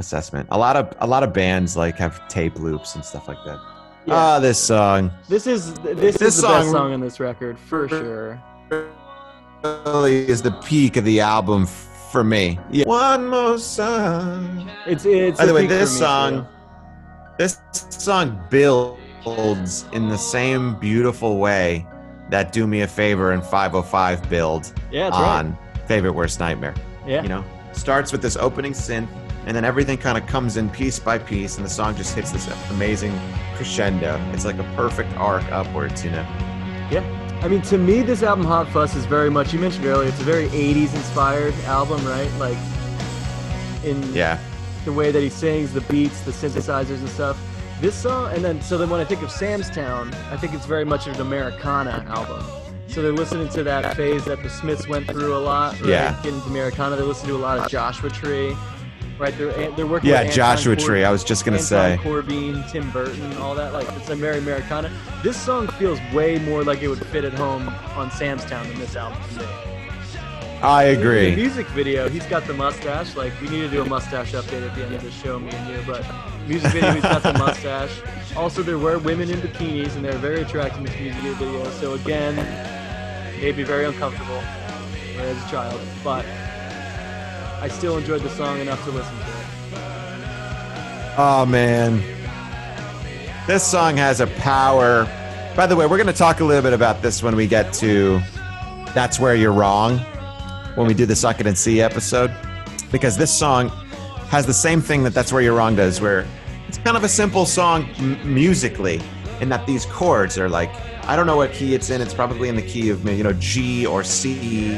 assessment. 0.00 0.48
A 0.50 0.58
lot 0.58 0.76
of 0.76 0.92
a 1.00 1.06
lot 1.06 1.22
of 1.22 1.32
bands 1.32 1.76
like 1.76 1.96
have 1.98 2.26
tape 2.28 2.58
loops 2.58 2.94
and 2.96 3.04
stuff 3.04 3.28
like 3.28 3.38
that. 3.44 3.58
Ah, 4.08 4.38
this 4.40 4.58
song 4.58 5.10
This 5.28 5.46
is 5.46 5.74
this, 5.74 5.96
This 5.96 6.14
is 6.14 6.18
the 6.18 6.24
best 6.24 6.40
song- 6.40 6.72
song 6.72 6.92
on 6.94 7.00
this 7.00 7.20
record 7.20 7.58
for 7.58 7.86
sure. 7.88 8.42
really 9.62 10.26
is 10.28 10.42
the 10.42 10.52
peak 10.64 10.96
of 10.96 11.04
the 11.04 11.20
album 11.20 11.66
for 11.66 12.24
me. 12.24 12.58
Yeah. 12.70 12.86
One 12.86 13.28
more 13.28 13.58
song. 13.58 14.68
It's 14.86 15.04
it's. 15.04 15.38
By 15.38 15.46
the 15.46 15.54
way, 15.54 15.66
this 15.66 15.96
song, 15.96 16.42
too. 16.42 16.46
this 17.38 17.58
song 17.90 18.40
builds 18.50 19.84
in 19.92 20.08
the 20.08 20.16
same 20.18 20.74
beautiful 20.80 21.38
way 21.38 21.86
that 22.30 22.52
"Do 22.52 22.66
Me 22.66 22.80
a 22.82 22.86
Favor" 22.88 23.32
and 23.32 23.42
505 23.44 24.28
build 24.30 24.72
Yeah, 24.90 25.10
that's 25.10 25.16
right. 25.20 25.28
on 25.38 25.58
"Favorite 25.86 26.12
Worst 26.14 26.40
Nightmare." 26.40 26.74
Yeah. 27.06 27.22
You 27.22 27.28
know, 27.28 27.44
starts 27.72 28.12
with 28.12 28.22
this 28.22 28.36
opening 28.36 28.72
synth, 28.72 29.08
and 29.50 29.56
then 29.56 29.64
everything 29.64 29.98
kind 29.98 30.16
of 30.16 30.24
comes 30.28 30.56
in 30.56 30.70
piece 30.70 31.00
by 31.00 31.18
piece, 31.18 31.56
and 31.56 31.66
the 31.66 31.68
song 31.68 31.96
just 31.96 32.14
hits 32.14 32.30
this 32.30 32.46
amazing 32.70 33.12
crescendo. 33.56 34.16
It's 34.32 34.44
like 34.44 34.58
a 34.58 34.74
perfect 34.76 35.12
arc 35.16 35.42
upwards, 35.50 36.04
you 36.04 36.12
know. 36.12 36.24
Yeah. 36.88 37.02
I 37.42 37.48
mean, 37.48 37.60
to 37.62 37.76
me, 37.76 38.02
this 38.02 38.22
album, 38.22 38.46
Hot 38.46 38.68
Fuss, 38.68 38.94
is 38.94 39.06
very 39.06 39.28
much, 39.28 39.52
you 39.52 39.58
mentioned 39.58 39.86
earlier, 39.86 40.08
it's 40.08 40.20
a 40.20 40.22
very 40.22 40.46
80s 40.50 40.94
inspired 40.94 41.52
album, 41.64 42.00
right? 42.06 42.30
Like, 42.38 42.56
in 43.82 44.00
Yeah. 44.14 44.38
the 44.84 44.92
way 44.92 45.10
that 45.10 45.20
he 45.20 45.28
sings, 45.28 45.72
the 45.72 45.80
beats, 45.80 46.20
the 46.20 46.30
synthesizers 46.30 47.00
and 47.00 47.08
stuff. 47.08 47.36
This 47.80 47.96
song, 47.96 48.32
and 48.32 48.44
then, 48.44 48.62
so 48.62 48.78
then 48.78 48.88
when 48.88 49.00
I 49.00 49.04
think 49.04 49.20
of 49.20 49.32
Sam's 49.32 49.68
Town, 49.68 50.14
I 50.30 50.36
think 50.36 50.54
it's 50.54 50.66
very 50.66 50.84
much 50.84 51.08
an 51.08 51.20
Americana 51.20 52.04
album. 52.06 52.44
So 52.86 53.02
they're 53.02 53.10
listening 53.10 53.48
to 53.48 53.64
that 53.64 53.96
phase 53.96 54.24
that 54.26 54.44
the 54.44 54.48
Smiths 54.48 54.86
went 54.86 55.08
through 55.08 55.36
a 55.36 55.42
lot. 55.42 55.80
Right? 55.80 55.90
Yeah. 55.90 56.14
Getting 56.22 56.36
into 56.36 56.50
Americana, 56.50 56.94
they 56.94 57.02
listen 57.02 57.26
to 57.30 57.34
a 57.34 57.38
lot 57.38 57.58
of 57.58 57.68
Joshua 57.68 58.10
Tree. 58.10 58.54
Right, 59.20 59.36
they're 59.36 59.50
eh, 59.50 59.70
they're 59.76 59.86
working. 59.86 60.08
Yeah, 60.08 60.24
with 60.24 60.32
Joshua 60.34 60.74
Corbijn- 60.74 60.84
Tree. 60.86 61.04
I 61.04 61.10
was 61.12 61.22
just 61.22 61.44
gonna 61.44 61.58
Anton 61.58 61.68
say. 61.68 61.98
Corbijn, 62.02 62.70
Tim 62.72 62.90
Burton, 62.90 63.36
all 63.36 63.54
that. 63.54 63.74
Like 63.74 63.86
it's 63.92 64.08
a 64.08 64.16
very 64.16 64.38
Americana. 64.38 64.90
This 65.22 65.36
song 65.36 65.68
feels 65.78 65.98
way 66.14 66.38
more 66.38 66.64
like 66.64 66.80
it 66.80 66.88
would 66.88 67.04
fit 67.08 67.24
at 67.24 67.34
home 67.34 67.68
on 67.96 68.10
Sam's 68.10 68.46
Town 68.46 68.66
than 68.66 68.78
this 68.78 68.96
album 68.96 69.20
to 69.34 69.40
me. 69.40 69.46
I 70.62 70.84
In 70.84 70.94
the 70.94 71.00
agree. 71.00 71.36
music 71.36 71.66
video, 71.68 72.08
he's 72.08 72.24
got 72.26 72.46
the 72.46 72.54
mustache. 72.54 73.14
Like 73.14 73.38
we 73.42 73.50
need 73.50 73.60
to 73.60 73.68
do 73.68 73.82
a 73.82 73.84
mustache 73.84 74.32
update 74.32 74.66
at 74.66 74.74
the 74.74 74.84
end 74.86 74.94
of 74.94 75.02
the 75.02 75.10
show, 75.10 75.38
me 75.38 75.50
and 75.50 75.68
you. 75.68 75.82
But 75.86 76.02
music 76.46 76.72
video, 76.72 76.92
he's 76.94 77.02
got 77.02 77.22
the 77.22 77.34
mustache. 77.34 78.00
Also, 78.36 78.62
there 78.62 78.78
were 78.78 78.98
women 78.98 79.30
in 79.30 79.38
bikinis, 79.40 79.96
and 79.96 80.04
they're 80.04 80.12
very 80.14 80.40
attractive 80.42 80.78
in 80.78 80.84
this 80.86 81.22
music 81.22 81.38
video. 81.46 81.70
So 81.72 81.92
again, 81.92 82.36
made 83.38 83.56
me 83.58 83.64
very 83.64 83.84
uncomfortable 83.84 84.42
as 85.18 85.36
a 85.46 85.50
child, 85.50 85.78
but 86.02 86.24
I 87.60 87.68
still 87.68 87.98
enjoyed 87.98 88.22
the 88.22 88.30
song 88.30 88.58
enough 88.60 88.82
to 88.84 88.90
listen 88.90 89.14
to 89.14 89.22
it. 89.22 89.46
Oh 91.18 91.44
man. 91.46 92.02
This 93.46 93.62
song 93.66 93.96
has 93.96 94.20
a 94.20 94.26
power. 94.26 95.04
By 95.56 95.66
the 95.66 95.76
way, 95.76 95.86
we're 95.86 95.96
going 95.96 96.06
to 96.06 96.12
talk 96.12 96.40
a 96.40 96.44
little 96.44 96.62
bit 96.62 96.72
about 96.72 97.02
this 97.02 97.22
when 97.22 97.36
we 97.36 97.46
get 97.46 97.72
to 97.74 98.20
That's 98.94 99.18
Where 99.18 99.34
You're 99.34 99.52
Wrong, 99.52 99.98
when 100.76 100.86
we 100.86 100.94
do 100.94 101.04
the 101.04 101.16
Suck 101.16 101.40
It 101.40 101.46
and 101.46 101.58
See 101.58 101.82
episode. 101.82 102.34
Because 102.92 103.16
this 103.16 103.36
song 103.36 103.68
has 104.28 104.46
the 104.46 104.54
same 104.54 104.80
thing 104.80 105.02
that 105.02 105.12
That's 105.12 105.32
Where 105.32 105.42
You're 105.42 105.56
Wrong 105.56 105.74
does, 105.76 106.00
where 106.00 106.26
it's 106.68 106.78
kind 106.78 106.96
of 106.96 107.04
a 107.04 107.08
simple 107.08 107.44
song 107.44 107.88
m- 107.98 108.34
musically, 108.34 109.02
in 109.40 109.48
that 109.48 109.66
these 109.66 109.84
chords 109.86 110.38
are 110.38 110.48
like, 110.48 110.70
I 111.08 111.16
don't 111.16 111.26
know 111.26 111.36
what 111.36 111.52
key 111.52 111.74
it's 111.74 111.90
in. 111.90 112.00
It's 112.00 112.14
probably 112.14 112.48
in 112.48 112.56
the 112.56 112.62
key 112.62 112.90
of, 112.90 113.04
you 113.06 113.24
know, 113.24 113.32
G 113.34 113.84
or 113.84 114.04
C 114.04 114.72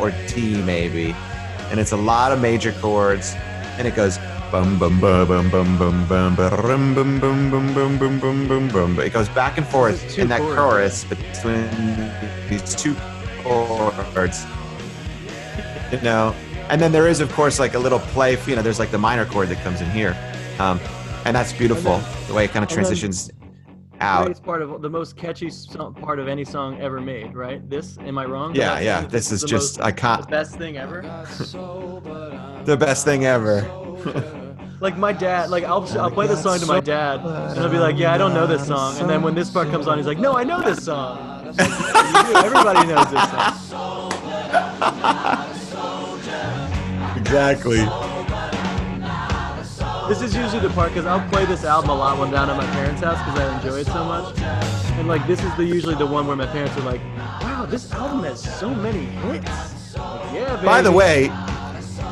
or 0.00 0.10
D 0.26 0.60
maybe. 0.62 1.14
And 1.70 1.80
it's 1.80 1.92
a 1.92 1.96
lot 1.96 2.32
of 2.32 2.40
major 2.40 2.72
chords, 2.72 3.34
and 3.78 3.86
it 3.86 3.94
goes 3.94 4.18
bum 4.52 4.78
bum 4.78 5.00
bum 5.00 5.26
bum 5.26 5.50
bum 5.50 5.78
bum 5.78 6.06
bum 6.06 6.36
bum 6.36 6.94
bum 6.94 6.94
bum 6.94 7.50
bum 7.50 7.74
bum 7.74 7.98
bum 7.98 8.20
bum 8.20 8.48
bum 8.48 8.68
bum. 8.68 9.00
It 9.00 9.12
goes 9.12 9.28
back 9.30 9.58
and 9.58 9.66
forth 9.66 10.18
in 10.18 10.28
that 10.28 10.40
chorus 10.40 11.04
between 11.04 11.68
these 12.48 12.74
two 12.74 12.94
chords. 13.42 14.46
You 15.90 16.00
know, 16.00 16.34
and 16.68 16.80
then 16.80 16.92
there 16.92 17.08
is 17.08 17.20
of 17.20 17.32
course 17.32 17.58
like 17.58 17.74
a 17.74 17.78
little 17.78 18.00
play. 18.00 18.38
You 18.46 18.56
know, 18.56 18.62
there's 18.62 18.78
like 18.78 18.90
the 18.90 18.98
minor 18.98 19.24
chord 19.24 19.48
that 19.48 19.62
comes 19.64 19.80
in 19.80 19.90
here, 19.90 20.16
um, 20.58 20.78
and 21.24 21.34
that's 21.34 21.52
beautiful. 21.52 22.00
the 22.28 22.34
way 22.34 22.44
it 22.44 22.52
kind 22.52 22.64
of 22.64 22.70
transitions 22.70 23.30
out. 24.04 24.30
It's 24.30 24.40
part 24.40 24.62
of 24.62 24.82
the 24.82 24.88
most 24.90 25.16
catchy 25.16 25.50
song, 25.50 25.94
part 25.94 26.18
of 26.18 26.28
any 26.28 26.44
song 26.44 26.80
ever 26.80 27.00
made, 27.00 27.34
right? 27.34 27.68
This, 27.68 27.98
am 27.98 28.18
I 28.18 28.24
wrong? 28.26 28.54
Yeah, 28.54 28.78
yeah. 28.80 29.00
this 29.02 29.10
This 29.30 29.32
is 29.32 29.40
the 29.42 29.46
just 29.48 29.78
most- 29.78 29.86
I 29.86 29.90
the 29.90 29.96
can't. 29.96 30.28
best 30.30 30.56
thing 30.56 30.76
ever. 30.76 31.02
The 32.64 32.76
best 32.78 33.04
thing 33.04 33.24
ever. 33.24 33.62
Like 34.80 34.98
my 34.98 35.12
dad, 35.12 35.50
like 35.50 35.64
I'll 35.64 35.86
I'll 35.98 36.10
play 36.10 36.26
this 36.26 36.42
song 36.42 36.58
to 36.58 36.66
my 36.66 36.80
dad, 36.80 37.20
and 37.20 37.58
he'll 37.58 37.70
be 37.70 37.78
like, 37.78 37.96
"Yeah, 37.96 38.12
I 38.12 38.18
don't 38.18 38.34
know 38.34 38.46
this 38.46 38.66
song," 38.66 38.98
and 38.98 39.08
then 39.08 39.22
when 39.22 39.34
this 39.34 39.48
part 39.48 39.70
comes 39.70 39.86
on, 39.86 39.96
he's 39.98 40.06
like, 40.06 40.18
"No, 40.18 40.36
I 40.36 40.44
know 40.44 40.60
this 40.60 40.84
song." 40.84 41.46
It's 41.46 41.58
like, 41.58 41.70
"Yeah, 41.70 42.28
you 42.28 42.34
do. 42.34 42.38
Everybody 42.48 42.86
knows 42.88 43.10
this 43.10 43.68
song. 43.70 44.12
Exactly. 47.16 47.78
This 50.08 50.20
is 50.20 50.36
usually 50.36 50.60
the 50.60 50.70
part 50.70 50.90
because 50.92 51.06
I'll 51.06 51.28
play 51.30 51.44
this 51.46 51.64
album 51.64 51.90
a 51.90 51.94
lot 51.94 52.18
when 52.18 52.30
down 52.30 52.50
at 52.50 52.56
my 52.56 52.66
parents' 52.72 53.02
house 53.02 53.18
because 53.24 53.40
I 53.40 53.56
enjoy 53.56 53.80
it 53.80 53.86
so 53.86 54.04
much. 54.04 54.38
And 54.98 55.08
like 55.08 55.26
this 55.26 55.42
is 55.42 55.54
the 55.56 55.64
usually 55.64 55.94
the 55.94 56.06
one 56.06 56.26
where 56.26 56.36
my 56.36 56.46
parents 56.46 56.76
are 56.76 56.82
like, 56.82 57.00
"Wow, 57.40 57.66
this 57.66 57.90
album 57.92 58.22
has 58.24 58.40
so 58.58 58.74
many 58.74 59.06
hits." 59.06 59.96
Like, 59.96 60.32
yeah, 60.32 60.56
baby. 60.56 60.66
By 60.66 60.82
the 60.82 60.92
way, 60.92 61.30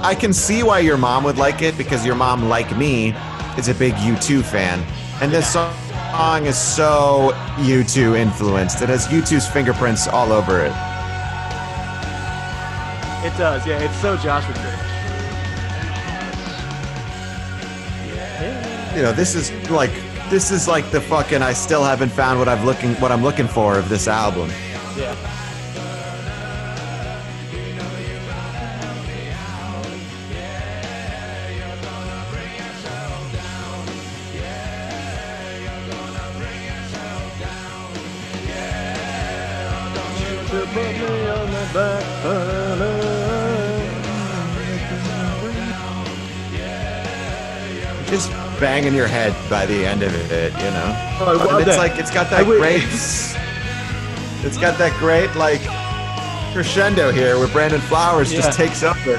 I 0.03 0.17
can 0.19 0.33
see 0.33 0.63
why 0.63 0.79
your 0.79 0.97
mom 0.97 1.25
would 1.25 1.39
like 1.39 1.63
it 1.63 1.77
because 1.77 2.05
your 2.05 2.15
mom, 2.15 2.49
like 2.49 2.77
me, 2.77 3.15
is 3.59 3.69
a 3.69 3.75
big 3.75 3.95
U2 3.95 4.43
fan. 4.43 4.83
And 5.21 5.31
this 5.31 5.53
song 5.53 5.73
song 6.13 6.45
is 6.45 6.59
so 6.59 7.33
U2 7.57 8.19
influenced. 8.19 8.83
It 8.83 8.91
has 8.91 9.07
U2's 9.07 9.49
fingerprints 9.49 10.07
all 10.07 10.31
over 10.31 10.61
it. 10.61 10.73
It 13.25 13.35
does, 13.39 13.67
yeah. 13.67 13.79
It's 13.81 13.97
so 13.97 14.17
Joshua 14.19 14.53
You 18.95 19.03
know, 19.03 19.13
this 19.13 19.35
is 19.35 19.51
like 19.71 19.93
this 20.29 20.51
is 20.51 20.69
like 20.69 20.91
the 20.91 21.01
fucking 21.01 21.43
I 21.43 21.53
still 21.53 21.83
haven't 21.83 22.11
found 22.11 22.39
what 22.39 22.49
I've 22.49 22.65
looking 22.65 22.95
what 22.97 23.11
I'm 23.11 23.23
looking 23.23 23.49
for 23.49 23.79
of 23.79 23.89
this 23.89 24.07
album. 24.07 24.51
Yeah. 24.97 25.42
Banging 48.83 48.97
your 48.97 49.07
head 49.07 49.33
by 49.49 49.65
the 49.65 49.87
end 49.87 50.03
of 50.03 50.13
it, 50.33 50.53
you 50.55 50.71
know. 50.71 50.97
Oh, 51.21 51.39
I 51.49 51.59
And 51.59 51.61
it's 51.61 51.77
that. 51.77 51.79
like 51.79 51.99
it's 52.01 52.11
got 52.11 52.27
I 52.33 52.43
that 52.43 52.47
great 52.47 52.83
It's 54.45 54.59
got 54.59 54.77
that 54.79 54.93
great 54.99 55.33
like 55.37 55.61
crescendo 56.53 57.13
here 57.13 57.39
where 57.39 57.47
Brandon 57.49 57.81
Flowers 57.83 58.33
just 58.33 58.53
takes 58.59 58.83
over. 58.83 59.19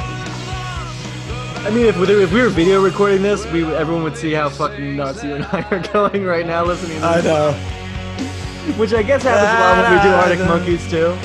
I 1.66 1.70
mean, 1.74 1.86
if 1.86 1.98
we, 1.98 2.08
if 2.22 2.34
we 2.34 2.42
were 2.42 2.50
video 2.50 2.84
recording 2.84 3.22
this, 3.22 3.46
we 3.54 3.64
everyone 3.74 4.04
would 4.04 4.18
see 4.18 4.34
how 4.34 4.50
fucking 4.50 4.98
nuts 4.98 5.24
you 5.24 5.36
and 5.36 5.46
I 5.46 5.62
are 5.72 5.80
going 5.94 6.26
right 6.26 6.46
now 6.46 6.66
listening 6.66 7.00
to 7.00 7.06
I 7.06 7.22
this. 7.22 7.26
know. 7.26 7.54
Which 8.78 8.94
I 8.94 9.02
guess 9.02 9.24
happens 9.24 9.48
a 9.50 9.60
lot 9.62 9.78
when 9.82 9.98
we 9.98 10.04
do 10.04 10.14
Arctic. 10.14 10.40
Monkeys 10.46 10.90
too. 10.90 11.16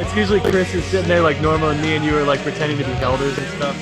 It's 0.00 0.12
usually 0.16 0.40
Chris 0.40 0.74
is 0.74 0.84
sitting 0.86 1.06
there 1.06 1.20
like 1.20 1.40
normal, 1.40 1.70
and 1.70 1.80
me 1.80 1.94
and 1.94 2.04
you 2.04 2.18
are 2.18 2.24
like 2.24 2.40
pretending 2.40 2.76
to 2.78 2.84
be 2.84 2.90
elders 2.94 3.38
and 3.38 3.46
stuff. 3.50 3.76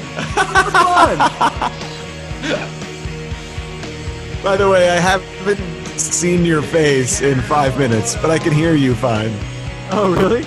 It's 2.43 2.51
fun. 2.61 2.79
By 4.43 4.57
the 4.57 4.69
way, 4.69 4.91
I 4.91 4.97
haven't 4.97 5.61
seen 6.01 6.45
your 6.45 6.63
face 6.63 7.21
in 7.21 7.41
five 7.43 7.79
minutes, 7.79 8.17
but 8.17 8.31
I 8.31 8.39
can 8.39 8.53
hear 8.53 8.75
you 8.75 8.93
fine. 8.93 9.33
Oh, 9.93 10.13
really? 10.13 10.45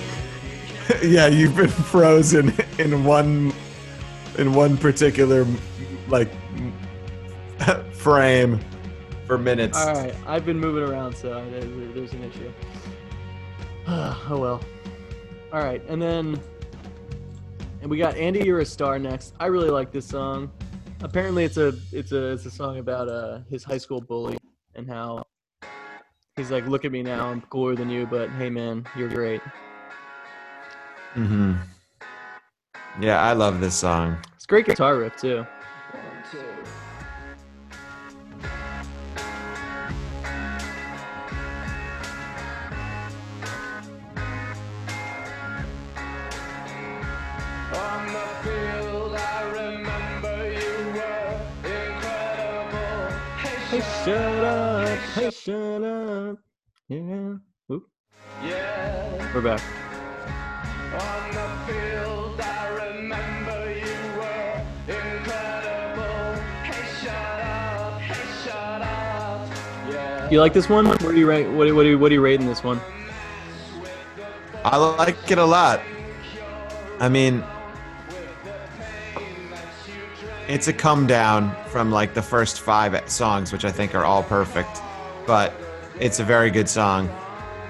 yeah, 1.04 1.28
you've 1.28 1.56
been 1.56 1.70
frozen 1.70 2.54
in 2.78 3.06
one 3.06 3.54
in 4.38 4.54
one 4.54 4.76
particular 4.76 5.48
like 6.10 6.30
frame 7.94 8.60
for 9.28 9.38
minutes. 9.38 9.78
All 9.78 9.94
right, 9.94 10.14
I've 10.28 10.46
been 10.46 10.60
moving 10.60 10.84
around, 10.84 11.16
so 11.16 11.46
there's, 11.50 11.94
there's 11.94 12.14
an 12.14 12.24
issue. 12.24 12.52
oh 13.88 14.38
well. 14.38 14.62
All 15.54 15.64
right, 15.64 15.82
and 15.88 16.02
then 16.02 16.38
and 17.82 17.90
we 17.90 17.98
got 17.98 18.18
Andy, 18.18 18.44
you're 18.44 18.60
a 18.60 18.66
star 18.66 19.00
next. 19.00 19.36
I 19.40 19.46
really 19.46 19.70
like 19.70 19.92
this 19.92 20.06
song. 20.06 20.52
Apparently, 21.06 21.44
it's 21.44 21.58
a 21.58 21.72
it's 21.92 22.12
a 22.14 22.32
it's 22.32 22.48
a 22.48 22.52
song 22.52 22.80
about 22.80 23.08
uh 23.08 23.42
his 23.48 23.64
high 23.64 23.78
school 23.78 24.02
bully 24.02 24.40
and 24.74 24.90
how 24.90 25.22
he's 26.36 26.50
like, 26.50 26.66
look 26.66 26.84
at 26.84 26.92
me 26.92 27.04
now, 27.04 27.28
I'm 27.30 27.42
cooler 27.42 27.76
than 27.76 27.92
you, 27.92 28.08
but 28.08 28.28
hey 28.32 28.50
man, 28.50 28.88
you're 28.98 29.08
great. 29.08 29.40
Mm-hmm. 31.14 31.54
Yeah, 33.00 33.22
I 33.22 33.34
love 33.34 33.60
this 33.60 33.76
song. 33.76 34.18
It's 34.34 34.46
a 34.46 34.48
great 34.48 34.66
guitar 34.66 34.98
riff 34.98 35.16
too. 35.16 35.46
Shut 55.46 55.84
up! 55.84 56.40
Yeah. 56.90 57.36
Oop, 57.72 57.88
yeah. 58.44 59.32
we're 59.32 59.42
back. 59.42 59.62
On 60.94 61.34
the 61.36 61.72
field, 61.72 62.42
I 62.42 62.68
remember 62.70 63.72
you 63.72 63.94
were 64.18 64.62
incredible. 64.88 66.42
Hey, 66.64 67.06
shut 67.06 67.14
up! 67.14 68.02
Hey, 68.02 68.44
shut 68.44 68.82
up! 68.82 69.48
Yeah. 69.88 70.30
You 70.32 70.40
like 70.40 70.54
this 70.54 70.68
one? 70.68 70.88
What 70.88 71.00
do 71.00 71.16
you 71.16 71.30
rate? 71.30 71.48
What 71.48 71.66
do, 71.66 71.76
what 71.76 71.84
do 71.84 71.90
you 71.90 72.00
what 72.00 72.10
do 72.10 72.16
you 72.16 72.22
rate 72.22 72.40
in 72.40 72.48
this 72.48 72.64
one? 72.64 72.82
I 74.64 74.78
like 74.78 75.30
it 75.30 75.38
a 75.38 75.46
lot. 75.46 75.80
I 76.98 77.08
mean, 77.08 77.44
it's 80.48 80.68
a 80.68 80.74
come 80.74 81.06
down 81.06 81.56
from 81.68 81.92
like 81.92 82.16
the 82.16 82.24
first 82.24 82.62
five 82.62 83.08
songs, 83.08 83.54
which 83.54 83.64
I 83.64 83.72
think 83.72 83.94
are 83.94 84.06
all 84.06 84.24
perfect, 84.24 84.82
but 85.26 85.54
it's 86.00 86.20
a 86.20 86.24
very 86.24 86.50
good 86.52 86.70
song. 86.70 87.10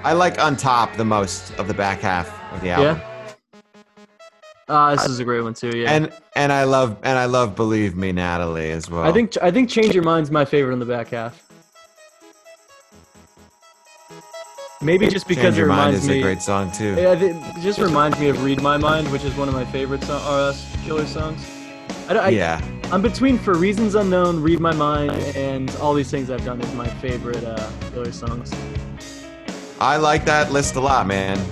I 0.04 0.12
like 0.12 0.38
On 0.38 0.56
Top 0.56 0.94
the 0.96 1.04
most 1.04 1.52
of 1.58 1.68
the 1.68 1.74
back 1.74 2.00
half 2.00 2.28
of 2.52 2.60
the 2.60 2.70
album. 2.70 2.96
Yeah. 2.98 3.12
Uh, 4.68 4.96
this 4.96 5.06
is 5.06 5.20
a 5.20 5.24
great 5.24 5.42
one 5.42 5.54
too. 5.54 5.76
Yeah. 5.76 5.90
And 5.92 6.12
and 6.34 6.52
I 6.52 6.64
love 6.64 6.96
and 7.04 7.18
I 7.18 7.26
love 7.26 7.54
Believe 7.54 7.96
Me 7.96 8.10
Natalie 8.12 8.70
as 8.72 8.90
well. 8.90 9.04
I 9.04 9.12
think 9.12 9.36
I 9.40 9.50
think 9.50 9.70
Change 9.70 9.94
Your 9.94 10.02
Mind's 10.04 10.30
my 10.30 10.44
favorite 10.44 10.72
on 10.72 10.80
the 10.80 10.84
back 10.86 11.08
half. 11.08 11.42
Maybe 14.82 15.06
just 15.08 15.26
because 15.26 15.44
Change 15.44 15.56
it 15.56 15.60
Your 15.60 15.68
Mind 15.68 15.94
is 15.96 16.06
me. 16.08 16.18
a 16.18 16.22
great 16.22 16.42
song 16.42 16.70
too. 16.72 16.94
Yeah, 16.98 17.12
it 17.12 17.62
just 17.62 17.78
reminds 17.78 18.18
me 18.18 18.28
of 18.28 18.42
"Read 18.44 18.60
My 18.60 18.76
Mind," 18.76 19.10
which 19.12 19.24
is 19.24 19.34
one 19.36 19.48
of 19.48 19.54
my 19.54 19.64
favorite 19.66 20.02
so- 20.02 20.14
uh, 20.16 20.54
Killer 20.84 21.06
songs. 21.06 21.48
I, 22.08 22.14
I, 22.16 22.28
yeah. 22.28 22.60
I'm 22.92 23.02
between 23.02 23.36
"For 23.36 23.54
Reasons 23.54 23.96
Unknown," 23.96 24.40
"Read 24.40 24.60
My 24.60 24.72
Mind," 24.72 25.10
and 25.34 25.68
"All 25.80 25.92
These 25.92 26.08
Things 26.08 26.30
I've 26.30 26.44
Done" 26.44 26.60
is 26.60 26.72
my 26.74 26.86
favorite 26.86 27.42
uh, 27.42 27.68
Killer 27.92 28.12
songs. 28.12 28.54
I 29.80 29.96
like 29.96 30.24
that 30.26 30.52
list 30.52 30.76
a 30.76 30.80
lot, 30.80 31.08
man. 31.08 31.44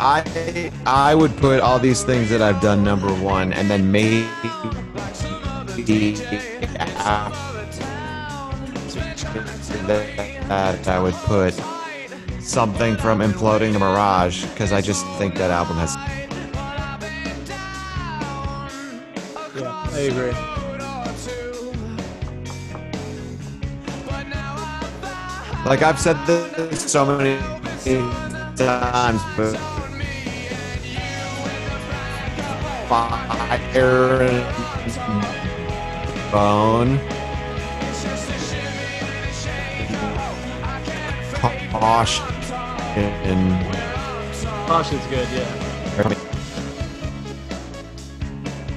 I 0.00 0.72
I 0.86 1.14
would 1.14 1.36
put 1.36 1.60
all 1.60 1.78
these 1.78 2.02
things 2.02 2.28
that 2.30 2.42
I've 2.42 2.60
done 2.60 2.82
number 2.82 3.14
one, 3.14 3.52
and 3.52 3.70
then 3.70 3.92
maybe 3.92 4.26
that 10.48 10.88
I 10.88 10.98
would 11.00 11.14
put 11.14 11.54
something 12.40 12.96
from 12.96 13.20
Imploding 13.20 13.72
the 13.72 13.78
Mirage 13.78 14.44
because 14.46 14.72
I 14.72 14.80
just 14.80 15.06
think 15.18 15.36
that 15.36 15.52
album 15.52 15.76
has. 15.76 16.25
I 19.96 20.00
agree. 20.00 20.32
Like 25.64 25.82
I've 25.82 25.98
said 25.98 26.18
this 26.26 26.92
so 26.92 27.06
many 27.06 27.38
times, 28.56 29.22
but 29.38 29.56
fire 32.90 34.22
and 34.22 34.44
bone. 36.30 36.98
Posh 41.70 42.20
and 42.96 43.64
Caution's 44.66 45.06
good. 45.06 45.28
Yeah. 45.30 45.65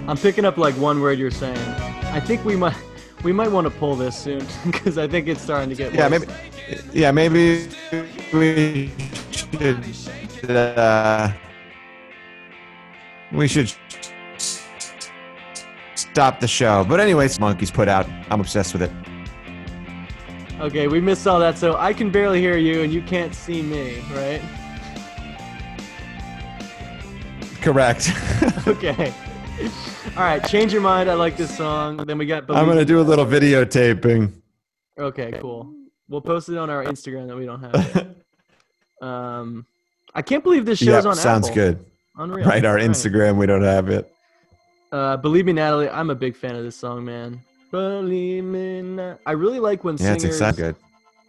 I'm 0.10 0.18
picking 0.18 0.44
up 0.44 0.58
like 0.58 0.74
one 0.74 1.02
word 1.02 1.20
you're 1.20 1.30
saying. 1.30 1.56
I 1.56 2.20
think 2.20 2.44
we 2.44 2.56
might 2.56 2.76
we 3.24 3.32
might 3.32 3.52
want 3.52 3.66
to 3.66 3.72
pull 3.72 3.96
this 3.96 4.18
soon 4.18 4.44
because 4.66 4.98
I 4.98 5.08
think 5.08 5.28
it's 5.28 5.40
starting 5.40 5.70
to 5.70 5.76
get 5.76 5.94
yeah, 5.94 6.10
worse. 6.10 6.26
maybe 6.26 6.82
yeah, 7.00 7.12
maybe 7.12 7.70
we 8.34 8.92
should 9.30 10.50
uh, 10.50 11.32
we 13.32 13.48
should 13.48 13.72
stop 15.94 16.40
the 16.40 16.48
show. 16.48 16.84
But 16.90 17.00
anyways, 17.00 17.40
monkeys 17.40 17.70
put 17.70 17.88
out. 17.88 18.08
I'm 18.32 18.42
obsessed 18.42 18.74
with 18.74 18.82
it. 18.82 18.92
Okay, 20.60 20.88
we 20.88 21.00
missed 21.00 21.28
all 21.28 21.40
that, 21.40 21.60
so 21.60 21.78
I 21.78 21.94
can 21.94 22.10
barely 22.10 22.42
hear 22.42 22.58
you 22.58 22.82
and 22.82 22.92
you 22.92 23.04
can't 23.04 23.36
see 23.36 23.62
me, 23.62 24.00
right? 24.16 24.42
Correct. 27.62 28.12
Okay. 28.68 29.14
All 30.16 30.24
right, 30.24 30.46
change 30.48 30.72
your 30.74 30.82
mind. 30.82 31.10
I 31.10 31.14
like 31.16 31.38
this 31.38 31.56
song. 31.56 31.98
Then 31.98 32.18
we 32.18 32.26
got. 32.26 32.44
I'm 32.50 32.66
gonna 32.68 32.86
do 32.86 33.00
a 33.00 33.04
little 33.04 33.26
videotaping. 33.26 34.32
Okay, 34.98 35.32
cool. 35.40 35.74
We'll 36.08 36.22
post 36.22 36.50
it 36.50 36.58
on 36.58 36.70
our 36.70 36.84
Instagram 36.84 37.28
that 37.28 37.36
we 37.38 37.46
don't 37.46 37.62
have. 37.62 37.96
Yet. 37.96 38.16
Um, 39.02 39.66
I 40.14 40.22
can't 40.22 40.44
believe 40.44 40.66
this 40.66 40.80
show's 40.80 41.06
yeah, 41.06 41.10
on 41.10 41.16
sounds 41.16 41.48
Apple. 41.48 41.56
good. 41.56 41.86
Unreal. 42.18 42.46
Right, 42.46 42.66
our 42.66 42.78
All 42.78 42.86
Instagram, 42.86 43.38
we 43.38 43.46
don't 43.46 43.64
have 43.64 43.88
it. 43.90 44.14
Uh, 44.92 45.16
believe 45.16 45.46
me, 45.46 45.54
Natalie. 45.54 45.88
I'm 45.88 46.10
a 46.10 46.16
big 46.16 46.36
fan 46.36 46.54
of 46.58 46.64
this 46.66 46.76
song, 46.76 47.06
man. 47.06 47.40
Believe 47.72 48.44
me, 48.44 48.82
Na- 48.82 49.16
I 49.26 49.32
really 49.32 49.62
like 49.62 49.86
when 49.86 49.96
Yeah, 49.96 50.14
it's 50.16 50.24
singers. 50.24 50.36
exactly 50.36 50.64
good. 50.64 50.76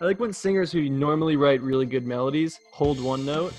I 0.00 0.04
like 0.06 0.18
when 0.18 0.32
singers 0.32 0.72
who 0.72 0.88
normally 0.90 1.36
write 1.36 1.60
really 1.62 1.86
good 1.86 2.04
melodies 2.06 2.58
hold 2.72 3.00
one 3.00 3.24
note. 3.24 3.52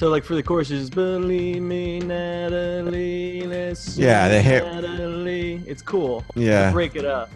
So 0.00 0.08
like 0.08 0.24
for 0.24 0.34
the 0.34 0.42
chorus, 0.42 0.70
believe 0.88 1.60
me, 1.60 1.98
Natalie. 1.98 3.42
Let's 3.42 3.98
Yeah, 3.98 4.30
they 4.30 4.40
hit- 4.42 4.64
Natalie. 4.64 5.62
It's 5.66 5.82
cool. 5.82 6.24
Yeah. 6.34 6.72
Break 6.72 6.96
it 6.96 7.04
up. 7.04 7.30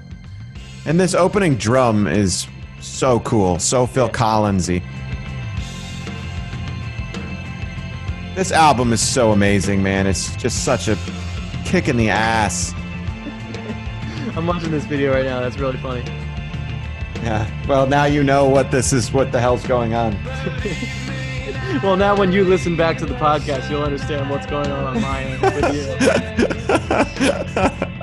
And 0.86 0.98
this 0.98 1.14
opening 1.14 1.56
drum 1.56 2.06
is 2.06 2.46
so 2.80 3.20
cool, 3.20 3.58
so 3.58 3.84
Phil 3.86 4.08
Collinsy. 4.08 4.82
This 8.34 8.50
album 8.50 8.94
is 8.94 9.06
so 9.06 9.32
amazing, 9.32 9.82
man. 9.82 10.06
It's 10.06 10.34
just 10.36 10.64
such 10.64 10.88
a 10.88 10.96
kick 11.66 11.88
in 11.88 11.98
the 11.98 12.08
ass. 12.08 12.72
I'm 14.36 14.46
watching 14.46 14.70
this 14.70 14.86
video 14.86 15.12
right 15.12 15.26
now. 15.26 15.40
That's 15.40 15.58
really 15.58 15.76
funny. 15.76 16.00
Yeah. 17.16 17.46
Well, 17.68 17.86
now 17.86 18.06
you 18.06 18.24
know 18.24 18.48
what 18.48 18.70
this 18.70 18.94
is. 18.94 19.12
What 19.12 19.32
the 19.32 19.40
hell's 19.40 19.66
going 19.66 19.92
on? 19.92 20.16
Well, 21.82 21.96
now 21.96 22.16
when 22.16 22.32
you 22.32 22.44
listen 22.44 22.76
back 22.76 22.98
to 22.98 23.06
the 23.06 23.14
podcast, 23.14 23.68
you'll 23.68 23.82
understand 23.82 24.30
what's 24.30 24.46
going 24.46 24.70
on 24.70 24.96
on 24.96 25.02
my 25.02 25.22
end 25.22 25.42
with 25.42 25.74
you. 25.74 25.84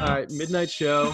All 0.00 0.12
right, 0.12 0.30
midnight 0.30 0.70
show. 0.70 1.12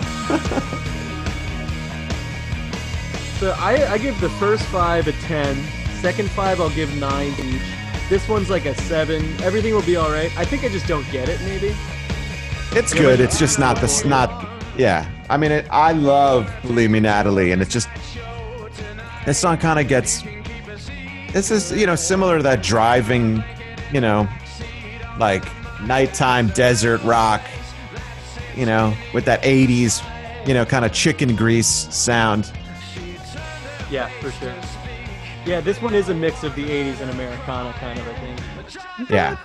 so 3.39 3.55
I, 3.59 3.87
I 3.91 3.99
give 3.99 4.21
the 4.21 4.31
first 4.39 4.65
five 4.65 5.09
a 5.09 5.13
10. 5.13 5.57
Second 6.01 6.31
five, 6.31 6.61
I'll 6.61 6.71
give 6.71 6.95
nine 6.97 7.33
each. 7.41 7.63
This 8.09 8.29
one's 8.29 8.51
like 8.51 8.67
a 8.67 8.75
seven. 8.75 9.23
Everything 9.43 9.75
will 9.75 9.83
be 9.83 9.97
all 9.97 10.11
right. 10.11 10.31
I 10.37 10.45
think 10.45 10.65
I 10.65 10.69
just 10.69 10.87
don't 10.87 11.11
get 11.11 11.29
it, 11.29 11.41
maybe. 11.43 11.75
It's 12.73 12.93
good. 12.93 13.21
It's 13.21 13.39
just 13.39 13.59
not 13.59 13.81
the 13.81 14.03
not. 14.07 14.52
Yeah. 14.77 15.09
I 15.29 15.37
mean, 15.37 15.53
it, 15.53 15.67
I 15.71 15.93
love 15.93 16.53
"Believe 16.63 16.91
Me, 16.91 17.01
Natalie," 17.01 17.53
and 17.53 17.63
it's 17.63 17.73
just 17.73 17.89
this 19.27 19.39
song 19.39 19.59
kind 19.59 19.79
of 19.79 19.89
gets. 19.89 20.23
This 21.33 21.51
is 21.51 21.73
you 21.73 21.87
know 21.87 21.95
similar 21.97 22.37
to 22.39 22.43
that 22.43 22.63
driving, 22.63 23.43
you 23.93 24.01
know, 24.01 24.29
like 25.19 25.45
nighttime 25.83 26.49
desert 26.49 27.03
rock, 27.03 27.43
you 28.57 28.67
know, 28.67 28.95
with 29.15 29.25
that 29.27 29.43
'80s, 29.43 30.03
you 30.47 30.55
know, 30.55 30.65
kind 30.65 30.85
of 30.85 30.93
chicken 30.93 31.37
grease 31.37 31.67
sound. 31.95 32.53
Yeah, 33.91 34.09
for 34.21 34.31
sure. 34.31 34.55
Yeah, 35.45 35.61
this 35.61 35.83
one 35.83 35.93
is 35.95 36.09
a 36.09 36.15
mix 36.15 36.45
of 36.45 36.55
the 36.55 36.65
80s 36.65 37.01
and 37.01 37.11
Americana, 37.11 37.73
kind 37.75 37.99
of, 37.99 38.07
I 38.09 38.15
think. 38.15 39.11
Yeah. 39.11 39.37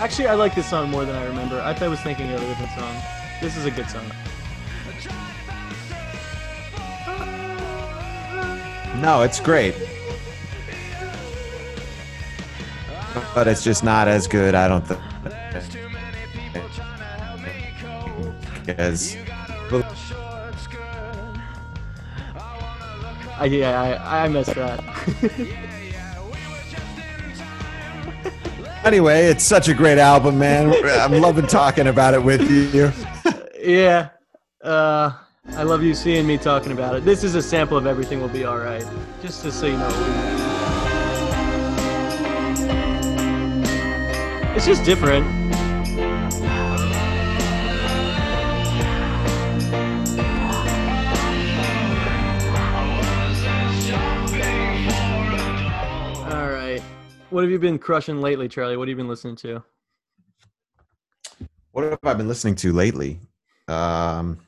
Actually, 0.00 0.26
I 0.26 0.34
like 0.34 0.56
this 0.56 0.68
song 0.68 0.90
more 0.90 1.04
than 1.04 1.14
I 1.14 1.24
remember. 1.26 1.60
I, 1.60 1.72
I 1.72 1.88
was 1.88 2.00
thinking 2.00 2.30
of 2.32 2.42
a 2.42 2.46
different 2.46 2.72
song. 2.72 2.96
This 3.40 3.56
is 3.56 3.66
a 3.66 3.70
good 3.70 3.88
song. 3.90 4.10
No, 9.00 9.22
it's 9.22 9.40
great. 9.40 9.74
But 13.34 13.46
it's 13.46 13.62
just 13.62 13.84
not 13.84 14.08
as 14.08 14.26
good, 14.26 14.54
I 14.54 14.68
don't 14.68 14.86
think. 14.86 15.00
As 18.78 19.16
I, 23.38 23.44
yeah, 23.44 24.00
I, 24.02 24.24
I 24.24 24.28
missed 24.28 24.54
that. 24.54 24.82
anyway, 28.84 29.26
it's 29.26 29.44
such 29.44 29.68
a 29.68 29.74
great 29.74 29.98
album, 29.98 30.38
man. 30.38 30.72
I'm 30.84 31.20
loving 31.20 31.46
talking 31.46 31.86
about 31.86 32.14
it 32.14 32.22
with 32.22 32.50
you. 32.50 32.90
Yeah. 33.66 34.10
Uh, 34.62 35.12
I 35.50 35.62
love 35.64 35.82
you 35.82 35.94
seeing 35.94 36.26
me 36.26 36.38
talking 36.38 36.72
about 36.72 36.94
it. 36.94 37.04
This 37.04 37.24
is 37.24 37.34
a 37.34 37.42
sample 37.42 37.76
of 37.76 37.86
Everything 37.86 38.20
Will 38.20 38.28
Be 38.28 38.46
Alright. 38.46 38.84
Just 39.20 39.42
to 39.42 39.52
so 39.52 39.66
you 39.66 39.76
know. 39.76 39.88
It's 44.54 44.66
just 44.66 44.84
different. 44.84 45.26
All 56.32 56.50
right. 56.50 56.80
What 57.30 57.42
have 57.42 57.50
you 57.50 57.58
been 57.58 57.78
crushing 57.78 58.20
lately, 58.20 58.48
Charlie? 58.48 58.76
What 58.76 58.88
have 58.88 58.90
you 58.90 58.96
been 58.96 59.08
listening 59.08 59.36
to? 59.36 59.62
What 61.72 61.84
have 61.84 61.98
I 62.04 62.14
been 62.14 62.28
listening 62.28 62.54
to 62.56 62.72
lately? 62.72 63.20
Um, 63.68 64.38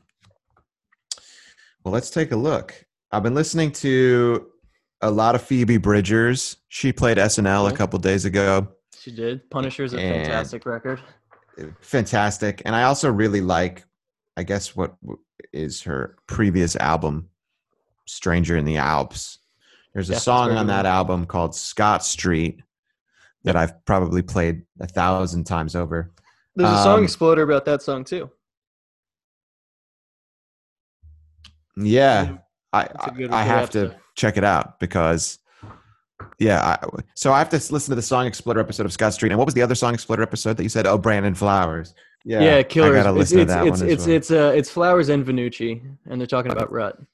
well, 1.85 1.93
let's 1.95 2.11
take 2.11 2.33
a 2.33 2.37
look. 2.37 2.85
I've 3.11 3.23
been 3.23 3.35
listening 3.35 3.73
to 3.73 4.49
a 5.01 5.11
lot 5.11 5.35
of 5.35 5.43
Phoebe 5.43 5.77
Bridgers. 5.79 6.57
She 6.69 6.93
played 6.93 7.17
SNL 7.19 7.71
a 7.71 7.75
couple 7.77 7.99
days 7.99 8.25
ago. 8.25 8.69
She 8.99 9.11
did. 9.13 9.49
Punisher's 9.51 9.95
a 9.95 9.99
And- 10.01 10.27
fantastic 10.27 10.67
record. 10.67 11.01
Fantastic. 11.81 12.63
And 12.65 12.77
I 12.77 12.85
also 12.85 13.11
really 13.11 13.41
like, 13.41 13.85
I 14.37 14.43
guess, 14.45 14.77
what 14.77 14.95
is 15.53 15.83
her 15.83 16.17
previous 16.29 16.77
album, 16.77 17.31
Stranger 18.07 18.57
in 18.57 18.65
the 18.65 18.77
Alps. 18.77 19.39
There's 19.95 20.11
a 20.11 20.21
song 20.21 20.53
on 20.53 20.69
that 20.69 20.87
album 20.87 21.27
called 21.27 21.57
Scott 21.57 22.05
Street 22.05 22.61
that 23.43 23.57
I've 23.57 23.85
probably 23.87 24.23
played 24.23 24.63
a 24.79 24.87
thousand 24.87 25.45
times 25.45 25.75
over. 25.75 26.13
There's 26.55 26.71
a 26.71 26.83
song 26.83 26.99
Um, 26.99 27.05
exploder 27.05 27.43
about 27.43 27.65
that 27.65 27.83
song 27.83 28.05
too. 28.05 28.31
Yeah, 31.79 32.39
I 32.73 32.89
I, 33.31 33.43
have 33.45 33.71
to 33.71 33.97
check 34.15 34.37
it 34.37 34.45
out 34.45 34.79
because 34.81 35.39
yeah, 36.39 36.61
I, 36.83 36.87
so 37.15 37.33
I 37.33 37.39
have 37.39 37.49
to 37.51 37.57
listen 37.57 37.91
to 37.91 37.95
the 37.95 38.03
song 38.03 38.27
Exploder 38.27 38.61
episode 38.61 38.87
of 38.87 38.93
Scott 38.93 39.15
Street. 39.15 39.31
And 39.31 39.39
what 39.39 39.47
was 39.47 39.55
the 39.55 39.63
other 39.63 39.75
song 39.75 39.95
Exploder 39.95 40.23
episode 40.23 40.57
that 40.57 40.63
you 40.63 40.69
said? 40.69 40.87
Oh, 40.87 40.99
Brandon 40.99 41.35
Flowers. 41.35 41.95
Yeah, 42.25 42.41
Yeah, 42.41 42.63
Killers. 42.63 42.93
I 42.93 43.03
gotta 43.03 43.13
listen 43.13 43.39
it's 43.41 43.53
to 43.53 43.55
that 43.55 43.67
it's 43.67 43.81
one 43.81 43.89
as 43.89 43.95
it's, 43.95 44.07
well. 44.07 44.17
it's 44.17 44.31
uh 44.31 44.53
it's 44.57 44.71
Flowers 44.71 45.09
and 45.09 45.25
Vannucci, 45.25 45.81
and 46.11 46.21
they're 46.21 46.27
talking 46.27 46.53
about 46.53 46.71
Rut. 46.73 46.97
and 46.99 47.07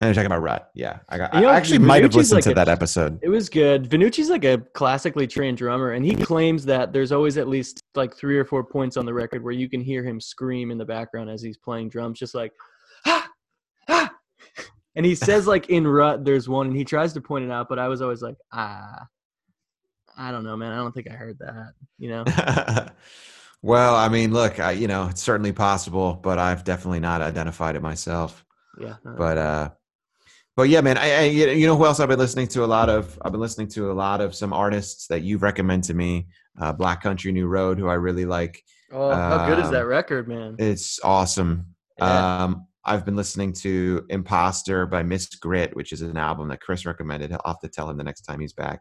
they're 0.00 0.14
talking 0.14 0.26
about 0.26 0.42
Rut. 0.42 0.70
Yeah, 0.74 0.98
I 1.08 1.18
got. 1.18 1.34
You 1.34 1.40
know, 1.40 1.48
I 1.48 1.56
actually 1.56 1.78
might 1.78 2.02
have 2.02 2.14
listened 2.14 2.36
like 2.36 2.44
to 2.44 2.52
a- 2.52 2.54
that 2.54 2.68
episode. 2.68 3.18
It 3.22 3.30
was 3.30 3.48
good. 3.48 3.88
Vannucci's 3.88 4.28
like 4.28 4.44
a 4.44 4.58
classically 4.74 5.26
trained 5.26 5.58
drummer, 5.58 5.92
and 5.92 6.04
he 6.04 6.14
claims 6.14 6.64
that 6.66 6.92
there's 6.92 7.10
always 7.10 7.38
at 7.38 7.48
least 7.48 7.82
like 7.94 8.14
three 8.14 8.38
or 8.38 8.44
four 8.44 8.62
points 8.62 8.96
on 8.96 9.06
the 9.06 9.14
record 9.14 9.42
where 9.42 9.54
you 9.54 9.68
can 9.68 9.80
hear 9.80 10.04
him 10.04 10.20
scream 10.20 10.70
in 10.70 10.78
the 10.78 10.84
background 10.84 11.30
as 11.30 11.42
he's 11.42 11.56
playing 11.56 11.88
drums, 11.88 12.18
just 12.18 12.34
like 12.34 12.52
ah. 13.06 13.26
And 14.98 15.06
he 15.06 15.14
says 15.14 15.46
like 15.46 15.70
in 15.70 15.86
Rut, 15.86 16.24
there's 16.24 16.48
one, 16.48 16.66
and 16.66 16.76
he 16.76 16.84
tries 16.84 17.12
to 17.12 17.20
point 17.20 17.44
it 17.44 17.52
out, 17.52 17.68
but 17.68 17.78
I 17.78 17.86
was 17.86 18.02
always 18.02 18.20
like, 18.20 18.36
ah, 18.52 19.06
I 20.18 20.32
don't 20.32 20.42
know, 20.42 20.56
man. 20.56 20.72
I 20.72 20.76
don't 20.76 20.92
think 20.92 21.08
I 21.08 21.14
heard 21.14 21.38
that. 21.38 21.72
You 21.98 22.08
know? 22.10 22.24
well, 23.62 23.94
I 23.94 24.08
mean, 24.08 24.32
look, 24.32 24.58
I, 24.58 24.72
you 24.72 24.88
know, 24.88 25.06
it's 25.06 25.22
certainly 25.22 25.52
possible, 25.52 26.14
but 26.14 26.40
I've 26.40 26.64
definitely 26.64 26.98
not 26.98 27.22
identified 27.22 27.76
it 27.76 27.80
myself. 27.80 28.44
Yeah. 28.80 28.94
no. 29.04 29.14
but 29.16 29.38
uh 29.38 29.70
but 30.56 30.68
yeah 30.68 30.80
man 30.80 30.98
I, 30.98 31.10
I 31.10 31.22
you 31.22 31.48
you 31.48 31.66
know 31.66 31.76
who 31.76 31.84
else 31.84 31.98
i've 31.98 32.08
been 32.08 32.18
listening 32.18 32.46
to 32.48 32.62
a 32.62 32.66
lot 32.66 32.88
of 32.88 33.18
i've 33.22 33.32
been 33.32 33.40
listening 33.40 33.66
to 33.70 33.90
a 33.90 33.94
lot 33.94 34.20
of 34.20 34.36
some 34.36 34.52
artists 34.52 35.08
that 35.08 35.22
you've 35.22 35.42
recommended 35.42 35.88
to 35.88 35.94
me 35.94 36.28
uh 36.60 36.72
black 36.72 37.02
country 37.02 37.32
new 37.32 37.48
road 37.48 37.76
who 37.76 37.88
i 37.88 37.94
really 37.94 38.24
like 38.24 38.62
oh, 38.92 39.10
how 39.10 39.48
good 39.48 39.58
is 39.58 39.66
um, 39.66 39.72
that 39.72 39.86
record, 39.86 40.28
man? 40.28 40.54
it's 40.60 41.00
awesome 41.02 41.74
Yeah. 41.98 42.44
um 42.44 42.67
i've 42.88 43.04
been 43.04 43.16
listening 43.16 43.52
to 43.52 44.04
imposter 44.08 44.86
by 44.86 45.02
miss 45.02 45.26
grit 45.34 45.74
which 45.76 45.92
is 45.92 46.02
an 46.02 46.16
album 46.16 46.48
that 46.48 46.60
chris 46.60 46.86
recommended. 46.86 47.32
I'll 47.32 47.40
have 47.52 47.60
to 47.60 47.68
tell 47.68 47.88
him 47.88 47.96
the 47.96 48.04
next 48.04 48.22
time 48.22 48.40
he's 48.40 48.52
back. 48.52 48.80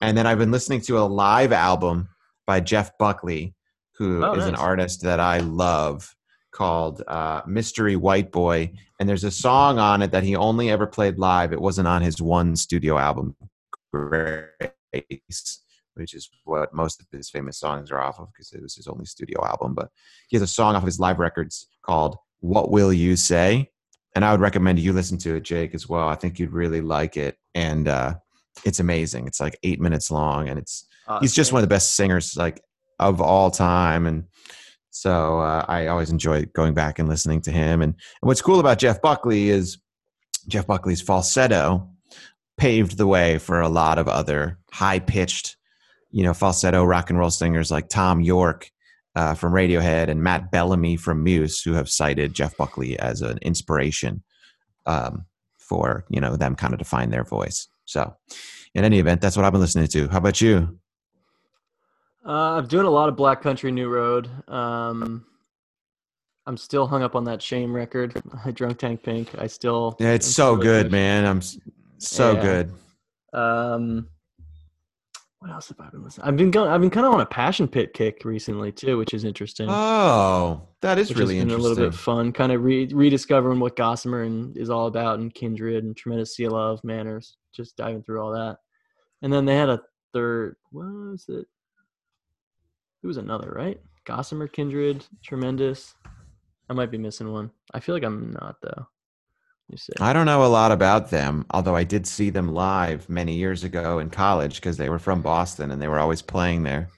And 0.00 0.16
then 0.16 0.26
i've 0.26 0.38
been 0.38 0.50
listening 0.50 0.80
to 0.82 0.98
a 0.98 1.04
live 1.06 1.52
album 1.52 2.08
by 2.46 2.60
jeff 2.60 2.96
buckley 2.98 3.54
who 3.96 4.18
is 4.34 4.44
Oh, 4.44 4.48
an 4.48 4.52
nice. 4.52 4.60
artist 4.60 5.02
that 5.02 5.20
i 5.20 5.38
love 5.38 6.14
called 6.54 7.02
uh, 7.08 7.42
mystery 7.46 7.96
white 7.96 8.30
boy. 8.30 8.70
And 9.00 9.08
there's 9.08 9.24
a 9.24 9.30
song 9.30 9.78
on 9.80 10.02
it 10.02 10.12
that 10.12 10.22
he 10.22 10.36
only 10.36 10.70
ever 10.70 10.86
played 10.86 11.18
live. 11.18 11.52
It 11.52 11.60
wasn't 11.60 11.88
on 11.88 12.00
his 12.00 12.22
one 12.22 12.54
studio 12.56 12.96
album 12.96 13.34
grace 13.92 15.60
which 15.94 16.14
is 16.14 16.28
what 16.44 16.74
most 16.74 17.00
of 17.00 17.06
his 17.12 17.30
famous 17.30 17.58
songs 17.58 17.90
are 17.90 18.00
off 18.00 18.18
of 18.18 18.28
because 18.32 18.52
it 18.52 18.60
was 18.62 18.74
his 18.74 18.88
only 18.88 19.04
studio 19.04 19.44
album. 19.44 19.74
But 19.74 19.90
he 20.28 20.36
has 20.36 20.42
a 20.42 20.46
song 20.46 20.74
off 20.74 20.82
of 20.82 20.86
his 20.86 20.98
live 20.98 21.18
records 21.18 21.68
called 21.82 22.16
what 22.44 22.70
will 22.70 22.92
you 22.92 23.16
say? 23.16 23.70
And 24.14 24.24
i 24.24 24.30
would 24.30 24.40
recommend 24.40 24.78
you 24.78 24.92
listen 24.92 25.18
to 25.18 25.34
it 25.36 25.42
jake 25.42 25.74
as 25.74 25.88
well. 25.88 26.08
I 26.08 26.14
think 26.14 26.38
you'd 26.38 26.52
really 26.52 26.82
like 26.82 27.16
it. 27.16 27.36
And 27.54 27.88
uh, 27.88 28.14
it's 28.64 28.80
amazing. 28.80 29.26
It's 29.26 29.40
like 29.40 29.58
eight 29.62 29.80
minutes 29.80 30.10
long 30.10 30.48
and 30.48 30.58
it's 30.58 30.86
he's 31.20 31.34
just 31.34 31.52
one 31.52 31.60
of 31.60 31.68
the 31.68 31.74
best 31.74 31.96
singers 31.96 32.36
like 32.36 32.62
of 33.00 33.20
all 33.20 33.50
time. 33.50 34.06
And 34.06 34.24
so 34.90 35.40
uh, 35.40 35.64
i 35.68 35.86
always 35.88 36.10
enjoy 36.10 36.44
going 36.54 36.74
back 36.74 36.98
and 36.98 37.08
listening 37.08 37.40
to 37.42 37.50
him. 37.50 37.82
And, 37.82 37.94
and 37.94 38.28
what's 38.28 38.42
cool 38.42 38.60
about 38.60 38.78
jeff 38.78 39.00
buckley 39.00 39.48
is 39.48 39.78
jeff 40.46 40.66
buckley's 40.66 41.00
falsetto 41.00 41.88
paved 42.58 42.98
the 42.98 43.06
way 43.06 43.38
for 43.38 43.60
a 43.60 43.68
lot 43.68 43.98
of 43.98 44.06
other 44.06 44.58
high 44.70 45.00
pitched 45.00 45.56
you 46.14 46.22
know, 46.22 46.32
falsetto 46.32 46.84
rock 46.84 47.10
and 47.10 47.18
roll 47.18 47.28
singers 47.28 47.72
like 47.72 47.88
Thom 47.88 48.20
Yorke 48.20 48.70
uh, 49.16 49.34
from 49.34 49.52
Radiohead 49.52 50.08
and 50.08 50.22
Matt 50.22 50.50
Bellamy 50.50 50.96
from 50.96 51.22
Muse, 51.22 51.60
who 51.62 51.72
have 51.74 51.88
cited 51.88 52.34
Jeff 52.34 52.56
Buckley 52.56 52.98
as 52.98 53.22
an 53.22 53.38
inspiration 53.42 54.22
um, 54.86 55.24
for 55.58 56.04
you 56.10 56.20
know 56.20 56.36
them 56.36 56.54
kind 56.56 56.72
of 56.72 56.78
to 56.80 56.84
find 56.84 57.12
their 57.12 57.24
voice. 57.24 57.68
So, 57.84 58.14
in 58.74 58.84
any 58.84 58.98
event, 58.98 59.20
that's 59.20 59.36
what 59.36 59.44
I've 59.44 59.52
been 59.52 59.60
listening 59.60 59.88
to. 59.88 60.08
How 60.08 60.18
about 60.18 60.40
you? 60.40 60.78
Uh, 62.26 62.56
I'm 62.56 62.66
doing 62.66 62.86
a 62.86 62.90
lot 62.90 63.08
of 63.08 63.16
Black 63.16 63.42
Country 63.42 63.70
New 63.70 63.88
Road. 63.88 64.28
Um, 64.48 65.26
I'm 66.46 66.56
still 66.56 66.86
hung 66.86 67.02
up 67.02 67.14
on 67.14 67.24
that 67.24 67.40
Shame 67.42 67.72
record, 67.74 68.20
Drunk 68.54 68.78
Tank 68.78 69.02
Pink. 69.02 69.30
I 69.38 69.46
still. 69.46 69.96
Yeah, 70.00 70.12
it's 70.12 70.26
so 70.26 70.56
good, 70.56 70.90
man. 70.90 71.26
I'm 71.26 71.40
so 71.98 72.32
Yeah. 72.32 72.42
good. 72.42 72.72
Um, 73.38 74.08
what 75.44 75.52
else 75.52 75.68
have 75.68 75.78
I 75.78 75.90
been 75.90 76.02
listening? 76.02 76.26
I've 76.26 76.38
been 76.38 76.50
going. 76.50 76.70
I've 76.70 76.80
been 76.80 76.88
kind 76.88 77.04
of 77.04 77.12
on 77.12 77.20
a 77.20 77.26
Passion 77.26 77.68
Pit 77.68 77.92
kick 77.92 78.24
recently 78.24 78.72
too, 78.72 78.96
which 78.96 79.12
is 79.12 79.24
interesting. 79.24 79.66
Oh, 79.68 80.62
that 80.80 80.98
is 80.98 81.14
really 81.14 81.38
interesting. 81.38 81.60
a 81.60 81.68
little 81.68 81.90
bit 81.90 81.94
fun, 81.94 82.32
kind 82.32 82.50
of 82.50 82.64
re- 82.64 82.86
rediscovering 82.90 83.60
what 83.60 83.76
Gossamer 83.76 84.22
and 84.22 84.56
is 84.56 84.70
all 84.70 84.86
about, 84.86 85.18
and 85.18 85.34
Kindred 85.34 85.84
and 85.84 85.94
Tremendous 85.94 86.34
Sea 86.34 86.48
Love, 86.48 86.82
Manners. 86.82 87.36
Just 87.54 87.76
diving 87.76 88.02
through 88.02 88.22
all 88.22 88.32
that, 88.32 88.56
and 89.20 89.30
then 89.30 89.44
they 89.44 89.54
had 89.54 89.68
a 89.68 89.82
third. 90.14 90.56
What 90.70 90.86
was 90.86 91.26
it? 91.28 91.46
It 93.02 93.06
was 93.06 93.18
another, 93.18 93.52
right? 93.54 93.78
Gossamer, 94.06 94.48
Kindred, 94.48 95.04
Tremendous. 95.22 95.94
I 96.70 96.72
might 96.72 96.90
be 96.90 96.96
missing 96.96 97.30
one. 97.30 97.50
I 97.74 97.80
feel 97.80 97.94
like 97.94 98.02
I'm 98.02 98.32
not 98.32 98.56
though. 98.62 98.86
I 100.00 100.12
don't 100.12 100.26
know 100.26 100.44
a 100.44 100.46
lot 100.46 100.72
about 100.72 101.10
them, 101.10 101.46
although 101.50 101.74
I 101.74 101.84
did 101.84 102.06
see 102.06 102.30
them 102.30 102.52
live 102.52 103.08
many 103.08 103.34
years 103.34 103.64
ago 103.64 103.98
in 103.98 104.10
college 104.10 104.56
because 104.56 104.76
they 104.76 104.88
were 104.88 104.98
from 104.98 105.22
Boston 105.22 105.70
and 105.70 105.80
they 105.80 105.88
were 105.88 105.98
always 105.98 106.22
playing 106.22 106.62
there. 106.62 106.88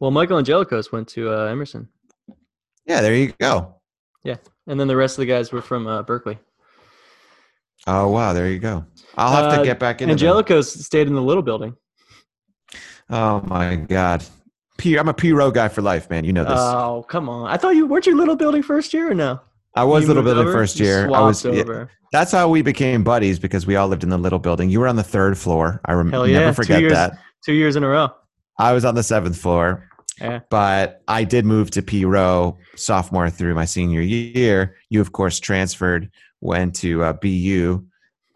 Well, 0.00 0.10
Michael 0.10 0.40
Angelakos 0.42 0.92
went 0.92 1.08
to 1.08 1.30
uh, 1.32 1.46
Emerson, 1.46 1.88
Yeah, 2.86 3.00
there 3.00 3.14
you 3.14 3.32
go. 3.40 3.76
Yeah, 4.24 4.36
and 4.66 4.78
then 4.78 4.88
the 4.88 4.96
rest 4.96 5.18
of 5.18 5.22
the 5.22 5.26
guys 5.26 5.52
were 5.52 5.62
from 5.62 5.86
uh, 5.86 6.02
Berklee. 6.04 6.38
Oh 7.86 8.08
wow, 8.08 8.32
there 8.32 8.48
you 8.48 8.60
go. 8.60 8.84
I'll 9.16 9.32
have 9.32 9.52
Uh, 9.52 9.58
to 9.58 9.64
get 9.64 9.78
back 9.80 10.00
into 10.00 10.14
them. 10.14 10.18
Angelicos 10.36 10.66
stayed 10.82 11.08
in 11.08 11.14
the 11.14 11.22
little 11.22 11.42
building. 11.42 11.74
Oh 13.10 13.42
my 13.42 13.74
god, 13.76 14.24
P, 14.78 14.96
I'm 14.96 15.08
a 15.08 15.14
P 15.14 15.32
row 15.32 15.50
guy 15.50 15.68
for 15.68 15.82
life, 15.82 16.08
man. 16.08 16.24
You 16.24 16.32
know 16.32 16.44
this. 16.44 16.52
Oh, 16.56 17.04
come 17.08 17.28
on! 17.28 17.48
I 17.50 17.56
thought 17.56 17.74
you 17.74 17.86
weren't 17.86 18.06
you 18.06 18.16
little 18.16 18.36
building 18.36 18.62
first 18.62 18.94
year 18.94 19.10
or 19.10 19.14
no? 19.14 19.40
I 19.74 19.84
was 19.84 20.02
You 20.02 20.08
little 20.08 20.22
building 20.22 20.42
over? 20.44 20.52
first 20.52 20.78
year. 20.78 21.06
I 21.06 21.20
was. 21.20 21.44
yeah, 21.44 21.86
that's 22.12 22.30
how 22.32 22.48
we 22.48 22.60
became 22.62 23.02
buddies 23.04 23.38
because 23.38 23.66
we 23.66 23.76
all 23.76 23.88
lived 23.88 24.02
in 24.04 24.10
the 24.10 24.18
little 24.18 24.38
building. 24.38 24.68
You 24.68 24.80
were 24.80 24.88
on 24.88 24.96
the 24.96 25.02
third 25.02 25.38
floor. 25.38 25.80
I 25.86 25.92
rem- 25.94 26.10
Hell 26.12 26.26
yeah, 26.28 26.40
never 26.40 26.52
two 26.52 26.66
forget 26.66 26.80
years. 26.80 26.92
that. 26.92 27.18
Two 27.44 27.54
years 27.54 27.74
in 27.76 27.82
a 27.84 27.88
row. 27.88 28.08
I 28.58 28.72
was 28.72 28.84
on 28.84 28.94
the 28.94 29.02
seventh 29.02 29.36
floor. 29.38 29.88
Yeah. 30.20 30.40
but 30.50 31.02
I 31.08 31.24
did 31.24 31.46
move 31.46 31.70
to 31.72 31.82
P 31.82 32.04
row 32.04 32.58
sophomore 32.76 33.30
through 33.30 33.54
my 33.54 33.64
senior 33.64 34.02
year. 34.02 34.76
You, 34.90 35.00
of 35.00 35.12
course, 35.12 35.40
transferred, 35.40 36.10
went 36.42 36.76
to 36.76 37.02
uh, 37.02 37.12
BU, 37.14 37.82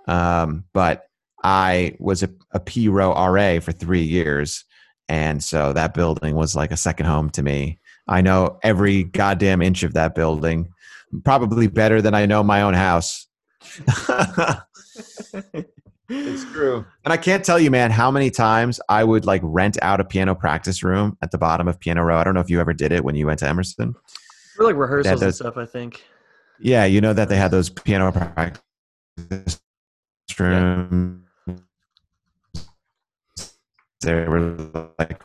um, 0.08 0.64
but 0.72 1.04
I 1.44 1.94
was 2.00 2.22
a, 2.22 2.30
a 2.52 2.60
P 2.60 2.88
row 2.88 3.12
RA 3.12 3.60
for 3.60 3.72
three 3.72 4.02
years, 4.02 4.64
and 5.08 5.44
so 5.44 5.74
that 5.74 5.92
building 5.94 6.34
was 6.34 6.56
like 6.56 6.72
a 6.72 6.76
second 6.76 7.06
home 7.06 7.30
to 7.30 7.42
me. 7.42 7.78
I 8.08 8.20
know 8.22 8.58
every 8.62 9.04
goddamn 9.04 9.60
inch 9.62 9.82
of 9.82 9.92
that 9.94 10.14
building, 10.14 10.72
probably 11.24 11.66
better 11.66 12.02
than 12.02 12.14
I 12.14 12.26
know 12.26 12.42
my 12.42 12.62
own 12.62 12.74
house. 12.74 13.26
It's 16.08 16.44
true. 16.52 16.84
And 17.04 17.12
I 17.12 17.16
can't 17.16 17.44
tell 17.44 17.58
you, 17.58 17.68
man, 17.70 17.90
how 17.90 18.12
many 18.12 18.30
times 18.30 18.78
I 18.88 19.02
would 19.02 19.26
like 19.26 19.40
rent 19.42 19.76
out 19.82 20.00
a 20.00 20.04
piano 20.04 20.36
practice 20.36 20.84
room 20.84 21.18
at 21.20 21.32
the 21.32 21.38
bottom 21.38 21.66
of 21.66 21.80
Piano 21.80 22.04
Row. 22.04 22.16
I 22.16 22.24
don't 22.24 22.34
know 22.34 22.40
if 22.40 22.48
you 22.48 22.60
ever 22.60 22.72
did 22.72 22.92
it 22.92 23.02
when 23.02 23.16
you 23.16 23.26
went 23.26 23.40
to 23.40 23.48
Emerson. 23.48 23.94
For 24.54 24.64
like 24.64 24.76
rehearsals 24.76 25.20
and 25.20 25.34
stuff, 25.34 25.56
I 25.56 25.66
think. 25.66 26.04
Yeah, 26.60 26.84
you 26.84 27.00
know 27.00 27.12
that 27.12 27.28
they 27.28 27.36
had 27.36 27.50
those 27.50 27.68
piano 27.68 28.12
practice 28.12 29.60
rooms. 30.38 31.24
There 34.00 34.30
were 34.30 34.90
like 34.98 35.22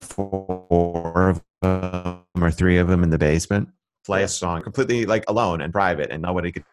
four 0.00 1.28
of 1.28 1.42
them 1.60 2.24
or 2.40 2.50
three 2.50 2.78
of 2.78 2.88
them 2.88 3.02
in 3.02 3.10
the 3.10 3.18
basement. 3.18 3.68
Play 4.04 4.22
a 4.22 4.28
song 4.28 4.62
completely 4.62 5.06
like 5.06 5.24
alone 5.28 5.60
and 5.62 5.72
private, 5.72 6.10
and 6.10 6.20
nobody 6.22 6.52
could 6.52 6.64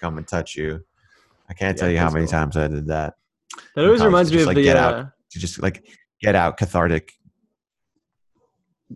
come 0.00 0.18
and 0.18 0.28
touch 0.28 0.56
you. 0.56 0.84
I 1.48 1.54
can't 1.54 1.76
Yeah, 1.76 1.80
tell 1.80 1.90
you 1.90 1.98
how 1.98 2.10
many 2.10 2.26
cool. 2.26 2.32
times 2.32 2.56
I 2.56 2.68
did 2.68 2.86
that. 2.88 3.14
That 3.74 3.84
always 3.84 4.02
reminds 4.04 4.30
to 4.30 4.36
me 4.36 4.40
just, 4.40 4.42
of 4.44 4.46
like, 4.48 4.56
the 4.56 4.62
get 4.64 4.76
uh, 4.76 4.80
out. 4.80 5.06
To 5.30 5.38
just 5.38 5.62
like 5.62 5.86
get 6.20 6.34
out, 6.34 6.56
cathartic. 6.58 7.12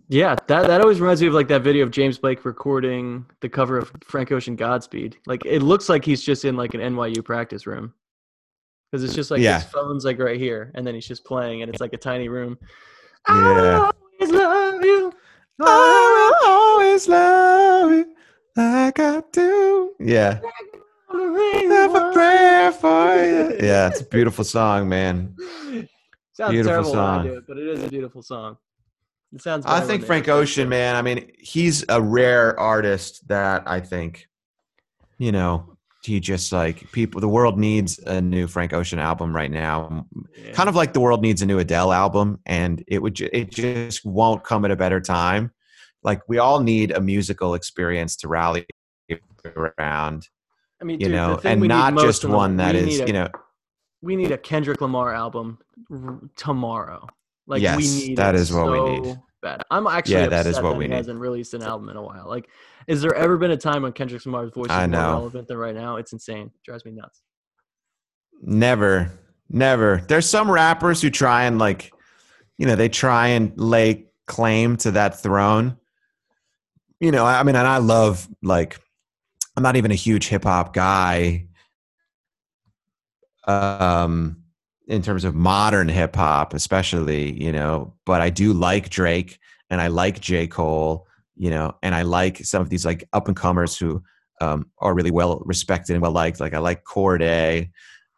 yeah 0.07 0.35
that 0.47 0.67
that 0.67 0.81
always 0.81 1.01
reminds 1.01 1.21
me 1.21 1.27
of 1.27 1.33
like 1.33 1.47
that 1.47 1.61
video 1.63 1.83
of 1.83 1.91
James 1.91 2.17
Blake 2.19 2.45
recording 2.45 3.25
the 3.41 3.49
cover 3.49 3.77
of 3.77 3.91
Frank 4.03 4.31
Ocean 4.31 4.55
Godspeed. 4.55 5.17
Like 5.25 5.45
it 5.45 5.61
looks 5.61 5.89
like 5.89 6.05
he's 6.05 6.21
just 6.23 6.45
in 6.45 6.55
like 6.55 6.73
an 6.75 6.81
NYU 6.81 7.23
practice 7.25 7.65
room 7.65 7.93
because 8.91 9.03
it's 9.03 9.15
just 9.15 9.31
like 9.31 9.41
Yeah. 9.41 9.59
his 9.59 9.69
phone's 9.71 10.05
like 10.05 10.19
right 10.19 10.39
here, 10.39 10.71
and 10.75 10.85
then 10.85 10.93
he's 10.93 11.07
just 11.07 11.25
playing, 11.25 11.61
and 11.63 11.69
it's 11.71 11.81
like 11.81 11.93
a 11.93 11.97
tiny 11.97 12.29
room. 12.29 12.57
Yeah. 13.27 13.35
I 13.35 13.91
always 14.19 14.31
love 14.31 14.83
you. 14.85 15.13
I 15.61 16.35
will 16.41 16.49
always 16.49 17.07
love 17.07 17.91
you 17.91 18.15
like 18.55 18.99
I 18.99 19.23
do. 19.31 19.93
Yeah. 19.99 20.39
Have 21.11 21.95
a 21.95 22.11
prayer 22.13 22.71
for 22.71 23.15
you. 23.15 23.57
Yeah, 23.61 23.87
it's 23.87 24.01
a 24.01 24.05
beautiful 24.05 24.43
song, 24.43 24.87
man. 24.87 25.35
Sounds 26.33 26.51
Beautiful 26.51 26.83
terrible 26.83 26.91
when 26.91 26.99
I 26.99 27.15
song. 27.17 27.25
do 27.25 27.33
it, 27.33 27.43
but 27.47 27.57
it 27.57 27.67
is 27.67 27.83
a 27.83 27.89
beautiful 27.89 28.21
song. 28.21 28.57
It 29.33 29.41
sounds. 29.41 29.65
I 29.65 29.81
think 29.81 30.05
Frank 30.05 30.27
record 30.27 30.41
Ocean, 30.41 30.69
man. 30.69 30.95
I 30.95 31.01
mean, 31.01 31.31
he's 31.37 31.83
a 31.89 32.01
rare 32.01 32.57
artist 32.59 33.27
that 33.27 33.63
I 33.67 33.79
think, 33.81 34.27
you 35.17 35.31
know, 35.31 35.77
he 36.01 36.19
just 36.19 36.51
like 36.51 36.91
people. 36.91 37.19
The 37.21 37.27
world 37.27 37.57
needs 37.59 37.99
a 37.99 38.21
new 38.21 38.47
Frank 38.47 38.73
Ocean 38.73 38.99
album 38.99 39.35
right 39.35 39.51
now. 39.51 40.05
Yeah. 40.37 40.51
Kind 40.53 40.69
of 40.69 40.75
like 40.75 40.93
the 40.93 40.99
world 41.01 41.21
needs 41.21 41.41
a 41.41 41.45
new 41.45 41.59
Adele 41.59 41.91
album, 41.91 42.39
and 42.45 42.83
it 42.87 43.01
would. 43.01 43.15
ju- 43.15 43.29
It 43.33 43.51
just 43.51 44.05
won't 44.05 44.43
come 44.43 44.63
at 44.65 44.71
a 44.71 44.75
better 44.75 45.01
time. 45.01 45.51
Like 46.03 46.21
we 46.29 46.37
all 46.37 46.61
need 46.61 46.91
a 46.91 47.01
musical 47.01 47.53
experience 47.53 48.15
to 48.17 48.27
rally 48.29 48.65
around, 49.45 50.27
I 50.81 50.85
mean, 50.85 50.99
you 50.99 51.07
dude, 51.07 51.15
know, 51.15 51.39
and 51.43 51.61
not 51.61 51.97
just 51.97 52.23
one 52.25 52.57
that 52.57 52.75
we 52.75 53.01
a- 53.01 53.07
you 53.07 53.13
know, 53.13 53.29
we 54.01 54.15
need 54.15 54.31
a 54.31 54.37
Kendrick 54.37 54.79
Lamar 54.81 55.13
album 55.13 55.57
r- 55.91 56.19
tomorrow. 56.35 57.07
Like 57.47 57.59
we 57.59 57.63
Yes, 57.63 57.77
need 58.07 58.17
that 58.17 58.35
is 58.35 58.51
what 58.53 58.71
we 58.71 58.79
need. 58.81 59.19
Bad. 59.41 59.63
I'm 59.71 59.87
actually 59.87 60.15
Yeah, 60.15 60.27
that 60.27 60.45
is 60.45 60.55
what 60.57 60.71
that 60.71 60.77
we 60.77 60.85
he 60.85 60.89
need. 60.89 60.95
hasn't 60.97 61.19
released 61.19 61.53
an 61.53 61.63
album 61.63 61.89
in 61.89 61.95
a 61.95 62.01
while. 62.01 62.27
Like, 62.27 62.49
is 62.87 63.01
there 63.01 63.15
ever 63.15 63.37
been 63.37 63.51
a 63.51 63.57
time 63.57 63.83
when 63.83 63.93
Kendrick 63.93 64.25
Lamar's 64.25 64.51
voice 64.51 64.69
is 64.69 64.75
more 64.89 64.99
relevant 64.99 65.47
than 65.47 65.57
right 65.57 65.75
now? 65.75 65.95
It's 65.95 66.11
insane. 66.11 66.51
drives 66.65 66.83
me 66.83 66.91
nuts. 66.91 67.21
Never, 68.41 69.11
never. 69.49 70.03
There's 70.07 70.27
some 70.29 70.49
rappers 70.51 71.01
who 71.01 71.09
try 71.09 71.45
and 71.45 71.57
like, 71.57 71.91
you 72.57 72.65
know, 72.67 72.75
they 72.75 72.89
try 72.89 73.27
and 73.29 73.53
lay 73.57 74.07
claim 74.27 74.75
to 74.77 74.91
that 74.91 75.19
throne. 75.21 75.77
You 76.99 77.11
know, 77.11 77.25
I 77.25 77.39
I 77.39 77.43
mean, 77.43 77.55
and 77.55 77.67
I 77.67 77.77
love 77.77 78.27
like, 78.43 78.77
I'm 79.55 79.63
not 79.63 79.77
even 79.77 79.91
a 79.91 79.95
huge 79.95 80.27
hip 80.27 80.43
hop 80.43 80.73
guy. 80.73 81.47
Um, 83.47 84.38
in 84.89 85.03
terms 85.03 85.23
of 85.23 85.35
modern 85.35 85.87
hip 85.87 86.15
hop, 86.15 86.53
especially, 86.53 87.31
you 87.41 87.51
know, 87.51 87.93
but 88.05 88.21
I 88.21 88.31
do 88.31 88.53
like 88.53 88.89
Drake 88.89 89.39
and 89.69 89.79
I 89.79 89.87
like 89.87 90.19
J. 90.19 90.47
Cole, 90.47 91.07
you 91.35 91.51
know, 91.51 91.75
and 91.83 91.93
I 91.93 92.01
like 92.01 92.39
some 92.39 92.61
of 92.61 92.69
these 92.69 92.85
like 92.85 93.07
up 93.13 93.27
and 93.27 93.37
comers 93.37 93.77
who 93.77 94.03
um, 94.41 94.71
are 94.79 94.95
really 94.95 95.11
well 95.11 95.43
respected 95.45 95.93
and 95.93 96.01
well 96.01 96.11
liked. 96.11 96.39
Like 96.39 96.55
I 96.55 96.57
like 96.57 96.83
Cordae, 96.83 97.69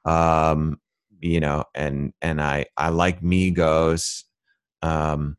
um, 0.05 0.79
you 1.19 1.41
know, 1.41 1.65
and 1.75 2.13
and 2.21 2.41
I 2.41 2.67
I 2.77 2.89
like 2.89 3.21
Migos. 3.21 4.23
Um, 4.81 5.35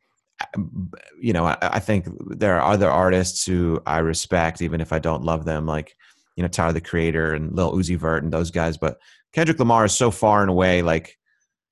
you 1.19 1.33
know, 1.33 1.45
I, 1.45 1.57
I 1.61 1.79
think 1.79 2.07
there 2.27 2.59
are 2.59 2.73
other 2.73 2.89
artists 2.89 3.43
who 3.43 3.81
I 3.87 3.99
respect, 3.99 4.61
even 4.61 4.81
if 4.81 4.93
I 4.93 4.99
don't 4.99 5.23
love 5.23 5.45
them, 5.45 5.65
like 5.65 5.95
you 6.35 6.43
know 6.43 6.47
Tyler 6.47 6.73
the 6.73 6.81
Creator 6.81 7.33
and 7.33 7.55
Lil 7.55 7.73
Uzi 7.73 7.97
Vert 7.97 8.23
and 8.23 8.31
those 8.31 8.51
guys. 8.51 8.77
But 8.77 8.99
Kendrick 9.33 9.57
Lamar 9.57 9.85
is 9.85 9.93
so 9.93 10.11
far 10.11 10.41
and 10.41 10.51
away, 10.51 10.83
like 10.83 11.17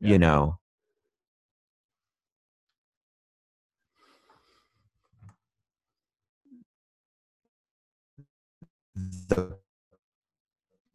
Yeah. 0.02 0.12
you 0.14 0.20
know. 0.20 0.60
The 8.95 9.60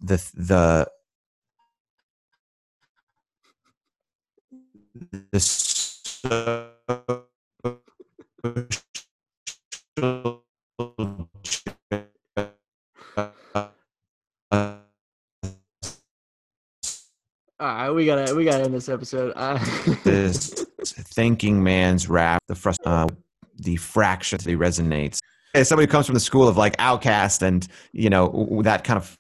the 0.01 0.17
the 0.37 0.89
the 10.03 11.16
All 17.67 17.75
right, 17.75 17.91
we 17.91 18.07
gotta 18.07 18.33
we 18.33 18.45
gotta 18.45 18.63
end 18.63 18.73
this 18.73 18.89
episode. 18.89 19.33
Uh, 19.35 19.59
this 20.05 20.65
thinking 20.85 21.61
man's 21.65 22.09
rap, 22.09 22.41
the 22.47 22.55
frust- 22.55 22.77
uh, 22.87 23.09
the 23.59 23.75
fraction 23.75 24.39
that 24.39 24.47
resonates. 24.59 25.19
As 25.53 25.69
somebody 25.69 25.87
who 25.89 25.91
comes 25.91 26.07
from 26.07 26.15
the 26.15 26.21
school 26.21 26.47
of 26.47 26.57
like 26.57 26.77
OutKast 26.77 27.43
and 27.43 27.67
you 27.93 28.09
know 28.09 28.61
that 28.63 28.85
kind 28.85 28.97
of 28.99 29.19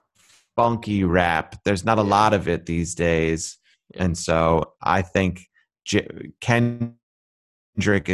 funky 0.55 1.03
rap, 1.03 1.57
there's 1.64 1.84
not 1.84 1.99
a 1.99 2.03
Yeah. 2.03 2.09
lot 2.09 2.34
of 2.34 2.47
it 2.47 2.66
these 2.66 2.94
days, 2.94 3.59
Yeah. 3.94 4.05
and 4.05 4.16
so 4.16 4.74
I 4.80 5.03
think 5.03 5.40
J- 5.84 6.30
Kendrick 6.40 8.09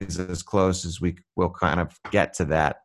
is 0.00 0.18
as 0.18 0.42
close 0.42 0.84
as 0.84 1.00
we 1.00 1.16
will 1.36 1.50
kind 1.50 1.78
of 1.78 1.96
get 2.10 2.34
to 2.34 2.44
that. 2.46 2.80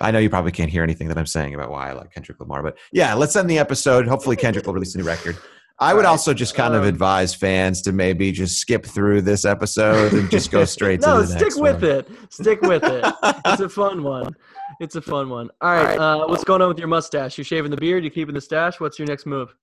I 0.00 0.10
know 0.10 0.18
you 0.18 0.30
probably 0.30 0.52
can't 0.52 0.70
hear 0.70 0.82
anything 0.82 1.08
that 1.08 1.18
I'm 1.18 1.26
saying 1.26 1.52
about 1.52 1.70
why 1.70 1.90
I 1.90 1.92
like 1.92 2.14
Kendrick 2.14 2.40
Lamar, 2.40 2.62
but 2.62 2.78
yeah, 2.92 3.12
let's 3.12 3.36
end 3.36 3.50
the 3.50 3.58
episode. 3.58 4.08
Hopefully, 4.08 4.36
Kendrick 4.36 4.64
will 4.66 4.72
release 4.72 4.94
a 4.94 4.98
new 4.98 5.04
record. 5.04 5.36
I 5.82 5.94
would 5.94 6.00
All 6.00 6.02
right. 6.04 6.10
also 6.10 6.34
just 6.34 6.54
kind 6.54 6.74
of 6.74 6.82
Um, 6.82 6.88
advise 6.88 7.34
fans 7.34 7.80
to 7.82 7.92
maybe 7.92 8.32
just 8.32 8.58
skip 8.58 8.84
through 8.84 9.22
this 9.22 9.46
episode 9.46 10.12
and 10.12 10.30
just 10.30 10.50
go 10.50 10.64
straight 10.76 11.00
to 11.00 11.06
the 11.06 11.18
next. 11.20 11.30
no, 11.32 11.38
stick 11.38 11.56
with 11.56 11.82
one. 11.82 11.90
it. 11.90 12.08
Stick 12.32 12.60
with 12.62 12.84
it. 12.84 13.14
It's 13.46 13.60
a 13.62 13.68
fun 13.68 14.02
one. 14.14 14.36
It's 14.80 14.96
a 14.96 15.00
fun 15.02 15.30
one. 15.30 15.48
All 15.62 15.72
right. 15.72 15.98
Uh, 15.98 16.26
what's 16.26 16.44
going 16.44 16.60
on 16.60 16.68
with 16.68 16.78
your 16.78 16.88
mustache? 16.88 17.38
You're 17.38 17.46
shaving 17.46 17.70
the 17.70 17.76
beard? 17.78 18.04
You 18.04 18.10
keeping 18.10 18.34
the 18.34 18.40
stash? 18.42 18.78
What's 18.78 18.98
your 18.98 19.08
next 19.08 19.24
move? 19.24 19.54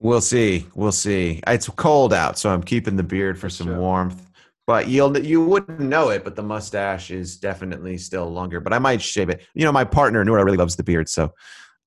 We'll 0.00 0.22
see. 0.22 0.66
We'll 0.74 0.92
see. 0.92 1.40
It's 1.46 1.68
cold 1.68 2.14
out, 2.14 2.38
so 2.38 2.48
I'm 2.50 2.62
keeping 2.62 2.96
the 2.96 3.02
beard 3.02 3.38
for 3.38 3.50
some 3.50 3.66
Sure. 3.66 3.76
warmth. 3.78 4.26
But 4.66 4.88
you'll 4.88 5.18
you 5.18 5.44
wouldn't 5.44 5.80
know 5.80 6.10
it, 6.10 6.22
but 6.24 6.36
the 6.36 6.42
mustache 6.42 7.10
is 7.10 7.36
definitely 7.36 7.98
still 7.98 8.30
longer. 8.30 8.60
But 8.60 8.72
I 8.72 8.78
might 8.78 9.02
shave 9.02 9.28
it. 9.28 9.42
You 9.52 9.64
know, 9.64 9.72
my 9.72 9.84
partner 9.84 10.24
Nora 10.24 10.44
really 10.44 10.56
loves 10.56 10.76
the 10.76 10.82
beard, 10.84 11.08
so 11.08 11.34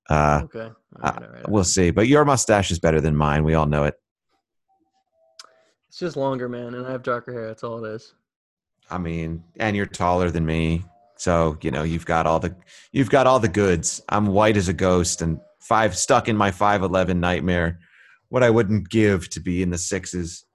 uh, 0.09 0.41
Okay. 0.43 0.69
All 1.01 1.11
right, 1.11 1.23
all 1.23 1.29
right, 1.29 1.49
we'll 1.49 1.63
see. 1.63 1.91
But 1.91 2.07
your 2.07 2.23
mustache 2.25 2.69
is 2.69 2.79
better 2.79 3.01
than 3.01 3.15
mine. 3.15 3.43
We 3.43 3.55
all 3.55 3.65
know 3.65 3.85
it. 3.85 3.95
It's 5.87 5.99
just 5.99 6.17
longer, 6.17 6.49
man, 6.49 6.73
and 6.75 6.85
I 6.85 6.91
have 6.91 7.03
darker 7.03 7.31
hair. 7.31 7.47
That's 7.47 7.63
all 7.63 7.83
it 7.83 7.89
is. 7.89 8.13
I 8.89 8.97
mean, 8.97 9.43
and 9.57 9.75
you're 9.75 9.85
taller 9.85 10.29
than 10.29 10.45
me, 10.45 10.83
so 11.17 11.57
you 11.61 11.71
know 11.71 11.83
you've 11.83 12.05
got 12.05 12.27
all 12.27 12.39
the 12.39 12.55
you've 12.91 13.09
got 13.09 13.27
all 13.27 13.39
the 13.39 13.47
goods. 13.47 14.01
I'm 14.09 14.27
white 14.27 14.57
as 14.57 14.67
a 14.67 14.73
ghost 14.73 15.21
and 15.21 15.39
five 15.59 15.95
stuck 15.97 16.27
in 16.27 16.35
my 16.35 16.51
five 16.51 16.83
eleven 16.83 17.19
nightmare. 17.19 17.79
What 18.29 18.43
I 18.43 18.49
wouldn't 18.49 18.89
give 18.89 19.29
to 19.29 19.39
be 19.39 19.61
in 19.61 19.69
the 19.69 19.77
sixes. 19.77 20.45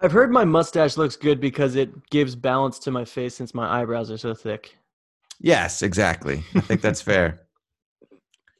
I've 0.00 0.12
heard 0.12 0.32
my 0.32 0.44
mustache 0.44 0.96
looks 0.96 1.16
good 1.16 1.40
because 1.40 1.76
it 1.76 1.90
gives 2.10 2.34
balance 2.34 2.78
to 2.80 2.90
my 2.90 3.04
face 3.04 3.34
since 3.34 3.54
my 3.54 3.80
eyebrows 3.80 4.10
are 4.10 4.18
so 4.18 4.34
thick. 4.34 4.76
Yes, 5.40 5.82
exactly. 5.82 6.42
I 6.54 6.60
think 6.60 6.80
that's 6.80 7.00
fair. 7.00 7.41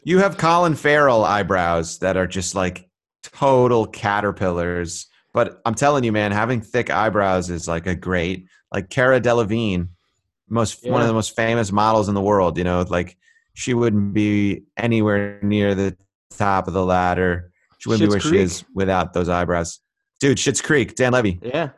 You 0.05 0.18
have 0.18 0.36
Colin 0.36 0.74
Farrell 0.74 1.24
eyebrows 1.24 1.98
that 1.98 2.16
are 2.16 2.26
just 2.26 2.55
like 2.55 2.88
total 3.22 3.86
caterpillars. 3.86 5.07
But 5.32 5.61
I'm 5.64 5.74
telling 5.74 6.05
you, 6.05 6.12
man, 6.12 6.32
having 6.32 6.61
thick 6.61 6.90
eyebrows 6.90 7.50
is 7.50 7.66
like 7.68 7.86
a 7.86 7.94
great, 7.94 8.46
like 8.72 8.90
Cara 8.90 9.20
Delevingne, 9.20 9.88
most 10.48 10.84
one 10.86 11.00
of 11.00 11.07
the 11.07 11.14
most 11.14 11.34
famous 11.36 11.72
models 11.72 12.09
in 12.09 12.14
the 12.14 12.20
world. 12.20 12.59
You 12.59 12.64
know, 12.64 12.84
like 12.88 13.16
she 13.55 13.74
wouldn't 13.74 14.12
be 14.12 14.64
anywhere 14.76 15.38
near 15.42 15.74
the 15.74 15.96
top 16.36 16.66
of 16.68 16.74
the 16.74 16.84
ladder. 16.84 17.50
She 17.78 17.88
wouldn't 17.88 18.09
be 18.09 18.11
where 18.12 18.20
Creek. 18.20 18.34
she 18.34 18.40
is 18.40 18.64
without 18.74 19.12
those 19.12 19.28
eyebrows. 19.28 19.80
Dude, 20.20 20.38
Schitt's 20.38 20.61
Creek, 20.61 20.94
Dan 20.94 21.12
Levy. 21.12 21.40
Yeah. 21.42 21.70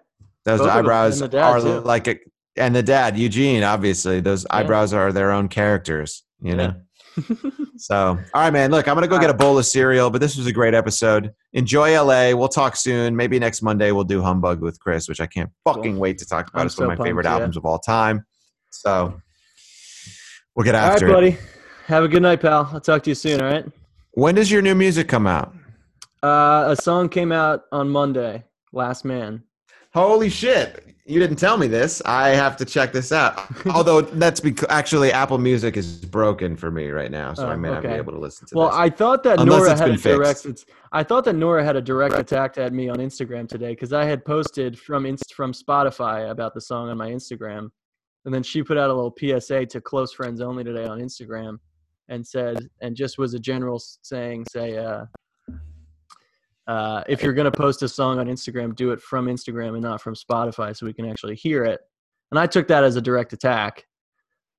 Those 0.45 0.61
Both 0.61 0.69
eyebrows 0.71 1.21
and 1.21 1.31
the 1.33 1.37
dad, 1.39 1.51
are 1.51 1.61
too. 1.61 1.81
like 1.81 2.09
a, 2.09 2.19
and 2.57 2.75
the 2.77 2.83
dad 2.83 3.17
Eugene. 3.17 3.63
Obviously, 3.63 4.21
those 4.21 4.43
Yeah. 4.45 4.57
eyebrows 4.57 4.93
are 4.93 5.13
their 5.13 5.31
own 5.31 5.49
characters. 5.49 6.25
You 6.43 6.57
Yeah. 6.57 6.73
So, 7.77 7.97
all 7.97 8.19
right, 8.35 8.53
man. 8.53 8.71
Look, 8.71 8.87
I'm 8.87 8.95
gonna 8.95 9.09
go 9.09 9.19
get 9.19 9.31
a 9.31 9.35
bowl 9.35 9.59
of 9.59 9.67
cereal, 9.67 10.09
but 10.09 10.21
this 10.21 10.37
was 10.37 10.47
a 10.47 10.53
great 10.53 10.75
episode. 10.75 11.33
Enjoy 11.55 12.01
LA. 12.01 12.33
We'll 12.35 12.49
talk 12.49 12.77
soon. 12.77 13.17
Maybe 13.17 13.39
next 13.41 13.63
Monday 13.63 13.91
we'll 13.91 14.05
do 14.05 14.23
Humbug 14.23 14.61
with 14.61 14.79
Chris, 14.79 15.09
which 15.09 15.21
I 15.21 15.27
can't 15.27 15.51
fucking 15.65 15.99
wait 15.99 16.19
to 16.19 16.25
talk 16.25 16.49
about. 16.49 16.61
I'm 16.61 16.67
it's 16.69 16.79
one 16.79 16.93
of 16.93 16.97
so 16.97 17.03
my 17.03 17.05
favorite 17.05 17.27
yeah. 17.27 17.33
albums 17.33 17.57
of 17.57 17.67
all 17.67 17.81
time. 17.81 18.25
So, 18.71 19.21
we'll 20.55 20.65
get 20.65 20.77
all 20.77 20.83
right, 20.83 20.93
after 20.93 21.09
it. 21.09 21.13
buddy. 21.13 21.39
Have 21.87 22.05
a 22.05 22.09
good 22.09 22.23
night, 22.23 22.41
pal. 22.41 22.71
I'll 22.73 22.81
talk 22.81 23.03
to 23.03 23.11
you 23.11 23.15
soon. 23.15 23.41
All 23.41 23.51
right. 23.51 23.67
When 24.13 24.37
does 24.37 24.51
your 24.51 24.63
new 24.63 24.77
music 24.77 25.09
come 25.09 25.27
out? 25.27 25.53
Uh, 26.23 26.67
a 26.69 26.77
song 26.77 27.09
came 27.09 27.33
out 27.33 27.65
on 27.73 27.89
Monday. 27.89 28.45
Last 28.73 29.05
Man. 29.05 29.43
Holy 29.93 30.31
shit! 30.31 30.94
You 31.07 31.21
didn't 31.21 31.37
tell 31.37 31.59
me 31.59 31.67
this. 31.67 32.01
I 32.07 32.31
have 32.31 32.57
to 32.57 32.65
check 32.65 32.91
this 32.91 33.13
out. 33.13 33.47
Although 33.67 34.01
that's 34.01 34.41
because 34.41 34.67
actually 34.71 35.13
Apple 35.13 35.37
Music 35.37 35.77
is 35.77 36.03
broken 36.03 36.57
for 36.57 36.71
me 36.71 36.89
right 36.89 37.11
now, 37.11 37.35
so 37.35 37.47
Oh, 37.47 37.51
I 37.51 37.57
may 37.57 37.71
not 37.71 37.83
be 37.83 37.89
able 37.89 38.13
to 38.13 38.19
listen 38.19 38.47
to 38.47 38.55
this. 38.55 38.57
Well, 38.57 38.69
this. 38.69 38.77
I 38.79 38.89
thought 38.89 39.23
that 39.25 39.39
Unless 39.39 39.61
Nora 39.61 39.77
had 39.77 39.91
a 39.91 39.97
direct. 39.99 40.47
It's, 40.47 40.65
I 40.93 41.03
thought 41.03 41.25
that 41.25 41.35
Nora 41.35 41.63
had 41.63 41.77
a 41.77 41.83
direct 41.83 42.15
attack 42.15 42.57
at 42.57 42.73
me 42.73 42.89
on 42.89 42.97
Instagram 42.97 43.47
today 43.47 43.71
because 43.73 43.93
I 43.93 44.07
had 44.07 44.25
posted 44.25 44.79
from 44.79 45.05
Inst- 45.05 45.35
from 45.35 45.53
Spotify 45.53 46.31
about 46.31 46.55
the 46.55 46.61
song 46.63 46.89
on 46.89 46.97
my 46.97 47.11
Instagram, 47.11 47.69
and 48.25 48.33
then 48.33 48.43
she 48.43 48.63
put 48.63 48.79
out 48.79 48.89
a 48.89 48.95
little 48.95 49.15
PSA 49.19 49.67
to 49.67 49.83
close 49.83 50.15
friends 50.15 50.41
only 50.41 50.65
today 50.65 50.87
on 50.87 51.01
Instagram, 51.01 51.59
and 52.09 52.27
said, 52.27 52.67
and 52.81 52.97
just 52.97 53.19
was 53.19 53.35
a 53.35 53.39
general 53.39 53.79
saying, 53.79 54.47
say, 54.51 54.79
uh, 54.79 55.05
uh, 56.67 57.03
if 57.09 57.23
you're 57.23 57.33
gonna 57.35 57.51
post 57.51 57.83
a 57.83 57.89
song 57.89 58.19
on 58.19 58.27
Instagram, 58.27 58.75
do 58.75 58.91
it 58.93 59.01
from 59.01 59.27
Instagram 59.27 59.75
and 59.75 59.83
not 59.83 60.01
from 60.01 60.15
Spotify, 60.15 60.77
so 60.77 60.87
we 60.87 60.93
can 60.93 61.09
actually 61.09 61.37
hear 61.37 61.65
it. 61.65 61.81
And 62.31 62.39
I 62.39 62.47
took 62.47 62.69
that 62.69 62.85
as 62.85 62.97
a 62.97 63.01
direct 63.01 63.33
attack. 63.33 63.85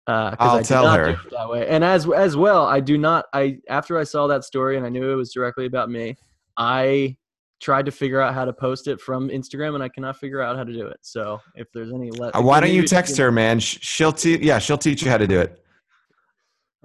Uh, 0.08 0.36
I'll 0.38 0.58
I 0.58 0.62
tell 0.62 0.88
her. 0.92 1.20
that 1.32 1.50
way. 1.50 1.68
And 1.68 1.84
as 1.84 2.08
as 2.10 2.38
well, 2.38 2.66
I 2.66 2.80
do 2.80 2.98
not. 2.98 3.26
I 3.34 3.58
after 3.70 3.98
I 3.98 4.04
saw 4.04 4.28
that 4.28 4.44
story 4.44 4.78
and 4.78 4.86
I 4.86 4.90
knew 4.90 5.12
it 5.12 5.16
was 5.16 5.34
directly 5.34 5.66
about 5.66 5.90
me, 5.90 6.16
I 6.58 7.18
tried 7.60 7.86
to 7.86 7.92
figure 7.92 8.22
out 8.22 8.36
how 8.36 8.46
to 8.46 8.54
post 8.54 8.88
it 8.88 9.02
from 9.02 9.30
Instagram, 9.30 9.74
and 9.74 9.84
I 9.84 9.90
cannot 9.90 10.18
figure 10.18 10.42
out 10.42 10.56
how 10.58 10.64
to 10.64 10.74
do 10.74 10.86
it. 10.86 10.98
So 11.02 11.42
if 11.56 11.68
there's 11.74 11.92
any, 11.92 12.12
le- 12.12 12.30
Uh, 12.36 12.42
why 12.42 12.60
don't 12.60 12.72
you 12.72 12.86
text 12.86 13.18
her, 13.18 13.32
man? 13.32 13.60
She'll 13.60 14.12
te- 14.12 14.44
yeah, 14.46 14.60
she'll 14.60 14.78
teach 14.78 15.02
you 15.02 15.10
how 15.10 15.18
to 15.18 15.26
do 15.26 15.40
it. 15.40 15.60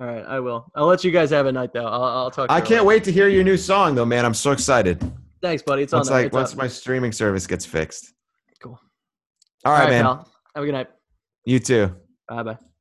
All 0.00 0.06
right, 0.06 0.24
I 0.26 0.40
will. 0.40 0.64
I'll 0.74 0.86
let 0.86 1.04
you 1.04 1.10
guys 1.10 1.28
have 1.30 1.44
a 1.46 1.52
night 1.52 1.72
though. 1.74 1.84
I'll, 1.86 2.02
I'll 2.04 2.30
talk. 2.30 2.48
To 2.48 2.52
I 2.54 2.60
can't 2.60 2.70
later. 2.70 2.84
wait 2.84 3.04
to 3.04 3.12
hear 3.12 3.28
your 3.28 3.44
new 3.44 3.58
song, 3.58 3.94
though, 3.94 4.06
man. 4.06 4.24
I'm 4.24 4.32
so 4.34 4.50
excited. 4.52 4.98
Thanks, 5.42 5.62
buddy. 5.62 5.82
It's 5.82 5.92
on 5.92 5.98
Once 5.98 6.08
there. 6.08 6.16
like 6.18 6.26
It's 6.28 6.34
once 6.34 6.52
up. 6.52 6.58
my 6.58 6.68
streaming 6.68 7.12
service 7.12 7.46
gets 7.46 7.66
fixed. 7.66 8.14
Cool. 8.62 8.78
All 9.64 9.72
right, 9.72 9.90
man. 9.90 10.04
pal. 10.04 10.28
Have 10.54 10.62
a 10.64 10.66
good 10.66 10.72
night. 10.72 10.88
You 11.44 11.58
too. 11.58 11.94
Bye 12.28 12.42
bye. 12.42 12.58